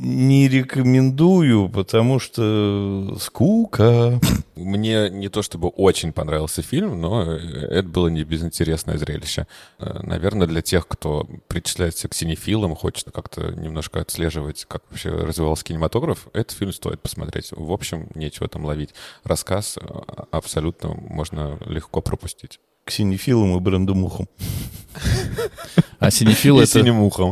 Не 0.00 0.48
рекомендую, 0.48 1.68
потому 1.68 2.20
что 2.20 3.16
скука. 3.20 4.20
Мне 4.54 5.10
не 5.10 5.28
то 5.28 5.42
чтобы 5.42 5.68
очень 5.68 6.12
понравился 6.12 6.62
фильм, 6.62 7.00
но 7.00 7.32
это 7.32 7.88
было 7.88 8.06
не 8.06 8.22
безинтересное 8.22 8.96
зрелище. 8.96 9.48
Э, 9.80 9.98
Наверное, 10.04 10.46
для 10.46 10.62
тех, 10.62 10.86
кто 10.86 11.28
причисляется 11.48 12.08
к 12.08 12.14
синефилам, 12.14 12.76
хочет 12.76 13.10
как-то 13.12 13.50
немножко 13.50 14.00
отслеживать, 14.00 14.66
как 14.68 14.82
вообще 14.88 15.10
развивался 15.10 15.64
кинематограф, 15.64 16.28
этот 16.32 16.56
фильм 16.56 16.72
стоит 16.72 17.00
посмотреть. 17.02 17.50
В 17.50 17.72
общем, 17.72 18.08
нечего 18.14 18.46
там 18.46 18.64
ловить. 18.64 18.90
Рассказ 19.24 19.78
э, 19.78 19.84
абсолютно 20.30 20.90
можно 20.90 21.58
легко 21.66 22.02
пропустить. 22.02 22.60
К 22.84 22.92
синефилам 22.92 23.56
и 23.56 23.60
брендумухам. 23.60 24.28
А 25.98 26.12
синефил 26.12 26.60
это... 26.60 26.78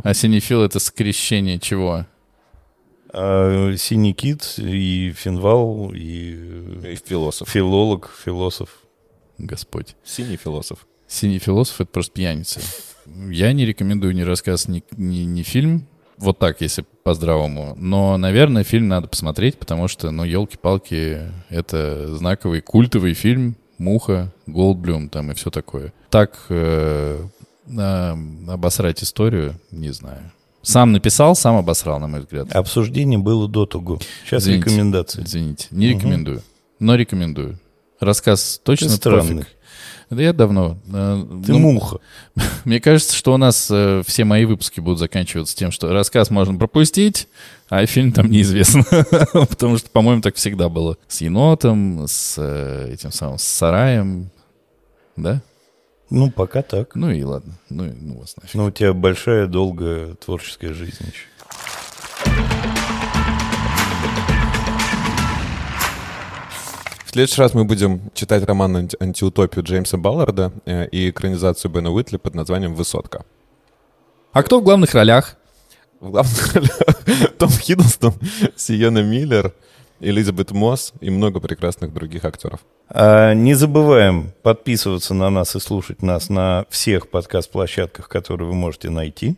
А 0.02 0.14
синефил 0.14 0.62
это 0.62 0.80
скрещение 0.80 1.60
чего? 1.60 2.06
А 3.18 3.74
синий 3.78 4.12
кит 4.12 4.56
и 4.58 5.10
финвал, 5.16 5.90
и 5.94 6.92
И 6.92 6.98
философ. 7.02 7.48
филолог, 7.48 8.10
философ. 8.24 8.68
Господь. 9.38 9.96
Синий 10.04 10.36
философ. 10.36 10.86
Синий 11.08 11.38
философ— 11.38 11.80
это 11.80 11.90
просто 11.90 12.12
пьяница. 12.12 12.60
Я 13.30 13.52
не 13.54 13.64
рекомендую 13.64 14.14
ни 14.14 14.20
рассказ, 14.20 14.68
ни, 14.68 14.84
ни, 14.96 15.20
ни 15.20 15.42
фильм. 15.42 15.86
Вот 16.18 16.38
так, 16.38 16.60
если 16.60 16.84
по-здравому. 17.04 17.74
Но, 17.78 18.18
наверное, 18.18 18.64
фильм 18.64 18.88
надо 18.88 19.08
посмотреть, 19.08 19.58
потому 19.58 19.88
что, 19.88 20.10
ну, 20.10 20.24
елки-палки, 20.24 21.30
это 21.48 22.14
знаковый 22.16 22.60
культовый 22.60 23.14
фильм. 23.14 23.56
Муха, 23.78 24.32
Голдблюм 24.46 25.08
там 25.08 25.30
и 25.30 25.34
все 25.34 25.50
такое. 25.50 25.92
Так 26.10 26.38
э, 26.48 27.22
а, 27.78 28.18
обосрать 28.48 29.02
историю, 29.02 29.60
не 29.70 29.90
знаю. 29.90 30.32
Сам 30.66 30.90
написал, 30.90 31.36
сам 31.36 31.54
обосрал, 31.58 32.00
на 32.00 32.08
мой 32.08 32.20
взгляд. 32.20 32.50
Обсуждение 32.50 33.20
было 33.20 33.46
до 33.46 33.66
того. 33.66 34.00
Сейчас 34.24 34.42
Извините. 34.42 34.64
рекомендации. 34.68 35.22
Извините, 35.22 35.68
не 35.70 35.90
рекомендую. 35.90 36.42
Но 36.80 36.96
рекомендую. 36.96 37.60
Рассказ 38.00 38.60
точно 38.64 38.88
Ты 38.88 38.96
странный. 38.96 39.44
Да 40.10 40.20
я 40.20 40.32
давно. 40.32 40.76
э, 40.92 41.24
Ты 41.46 41.52
ну, 41.52 41.58
муха. 41.60 41.98
Мне 42.64 42.80
кажется, 42.80 43.14
что 43.14 43.34
у 43.34 43.36
нас 43.36 43.68
э, 43.70 44.02
все 44.04 44.24
мои 44.24 44.44
выпуски 44.44 44.80
будут 44.80 44.98
заканчиваться 44.98 45.56
тем, 45.56 45.70
что 45.70 45.92
рассказ 45.92 46.30
можно 46.30 46.58
пропустить, 46.58 47.28
а 47.68 47.86
фильм 47.86 48.10
там 48.10 48.28
неизвестно. 48.28 48.82
Потому 49.32 49.78
что, 49.78 49.88
по-моему, 49.90 50.20
так 50.20 50.34
всегда 50.34 50.68
было. 50.68 50.96
С 51.06 51.20
енотом, 51.20 52.06
с 52.08 52.34
э, 52.38 52.90
этим 52.92 53.12
самым, 53.12 53.38
с 53.38 53.44
сараем. 53.44 54.30
Да? 55.16 55.42
Ну, 56.11 56.30
пока 56.30 56.62
так. 56.62 56.94
Ну 56.94 57.11
и 57.11 57.22
ладно. 57.24 57.54
Ну, 57.68 57.84
и- 57.86 57.92
ну 57.92 58.18
вас 58.18 58.36
нафиг. 58.36 58.54
Но 58.54 58.66
у 58.66 58.70
тебя 58.70 58.92
большая, 58.92 59.46
долгая 59.46 60.14
творческая 60.14 60.72
жизнь 60.72 61.04
еще. 61.04 61.26
В 67.07 67.11
следующий 67.18 67.40
раз 67.40 67.54
мы 67.54 67.64
будем 67.64 68.11
читать 68.14 68.44
роман 68.44 68.76
«Анти- 68.76 68.96
«Антиутопию» 69.00 69.64
Джеймса 69.64 69.96
Балларда 69.96 70.52
э, 70.66 70.86
и 70.88 71.09
экранизацию 71.11 71.70
Бена 71.70 71.90
Уитли 71.90 72.18
под 72.18 72.34
названием 72.34 72.74
«Высотка». 72.74 73.24
А 74.32 74.42
кто 74.42 74.61
в 74.61 74.64
главных 74.64 74.92
ролях? 74.94 75.36
В 76.00 76.11
главных 76.11 76.54
ролях 76.54 76.78
Том 77.38 77.48
Хиддлстон, 77.48 78.12
Сиена 78.54 79.02
Миллер, 79.02 79.52
Элизабет 80.01 80.51
Мосс 80.53 80.92
и 81.01 81.11
много 81.11 81.40
прекрасных 81.40 81.92
других 81.92 82.24
актеров. 82.24 82.61
А 82.88 83.32
не 83.34 83.55
забываем 83.55 84.32
подписываться 84.42 85.14
на 85.14 85.30
нас 85.30 85.57
и 85.57 85.61
слушать 85.61 86.03
нас 86.03 86.28
на 86.28 86.66
всех 86.70 87.09
подкаст-площадках, 87.09 88.09
которые 88.09 88.49
вы 88.49 88.55
можете 88.55 88.90
найти. 88.90 89.36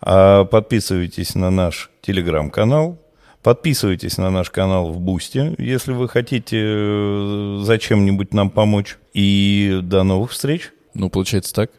А 0.00 0.44
подписывайтесь 0.44 1.34
на 1.34 1.50
наш 1.50 1.90
телеграм-канал. 2.02 2.98
Подписывайтесь 3.42 4.18
на 4.18 4.30
наш 4.30 4.50
канал 4.50 4.90
в 4.90 4.98
Бусте, 4.98 5.54
если 5.58 5.92
вы 5.92 6.08
хотите 6.08 6.58
э, 6.60 7.58
зачем-нибудь 7.62 8.34
нам 8.34 8.50
помочь. 8.50 8.98
И 9.14 9.78
до 9.82 10.02
новых 10.02 10.32
встреч. 10.32 10.72
Ну, 10.94 11.10
получается 11.10 11.54
так. 11.54 11.70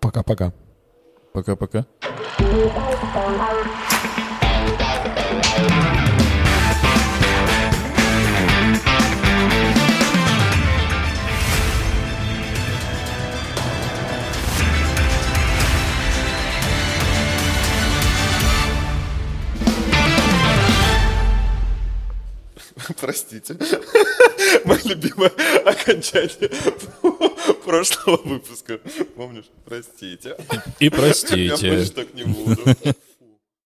Пока-пока. 0.00 0.52
Пока-пока. 1.32 1.86
Простите. 23.00 23.54
Мое 24.64 24.80
любимое 24.84 25.30
окончание 25.64 26.50
прошлого 27.64 28.20
выпуска. 28.24 28.78
Помнишь? 29.16 29.46
Простите. 29.64 30.36
И 30.78 30.86
Я 30.86 30.90
простите. 30.90 31.70
больше 31.70 31.92
так 31.92 32.14
не 32.14 32.24
буду. 32.24 32.62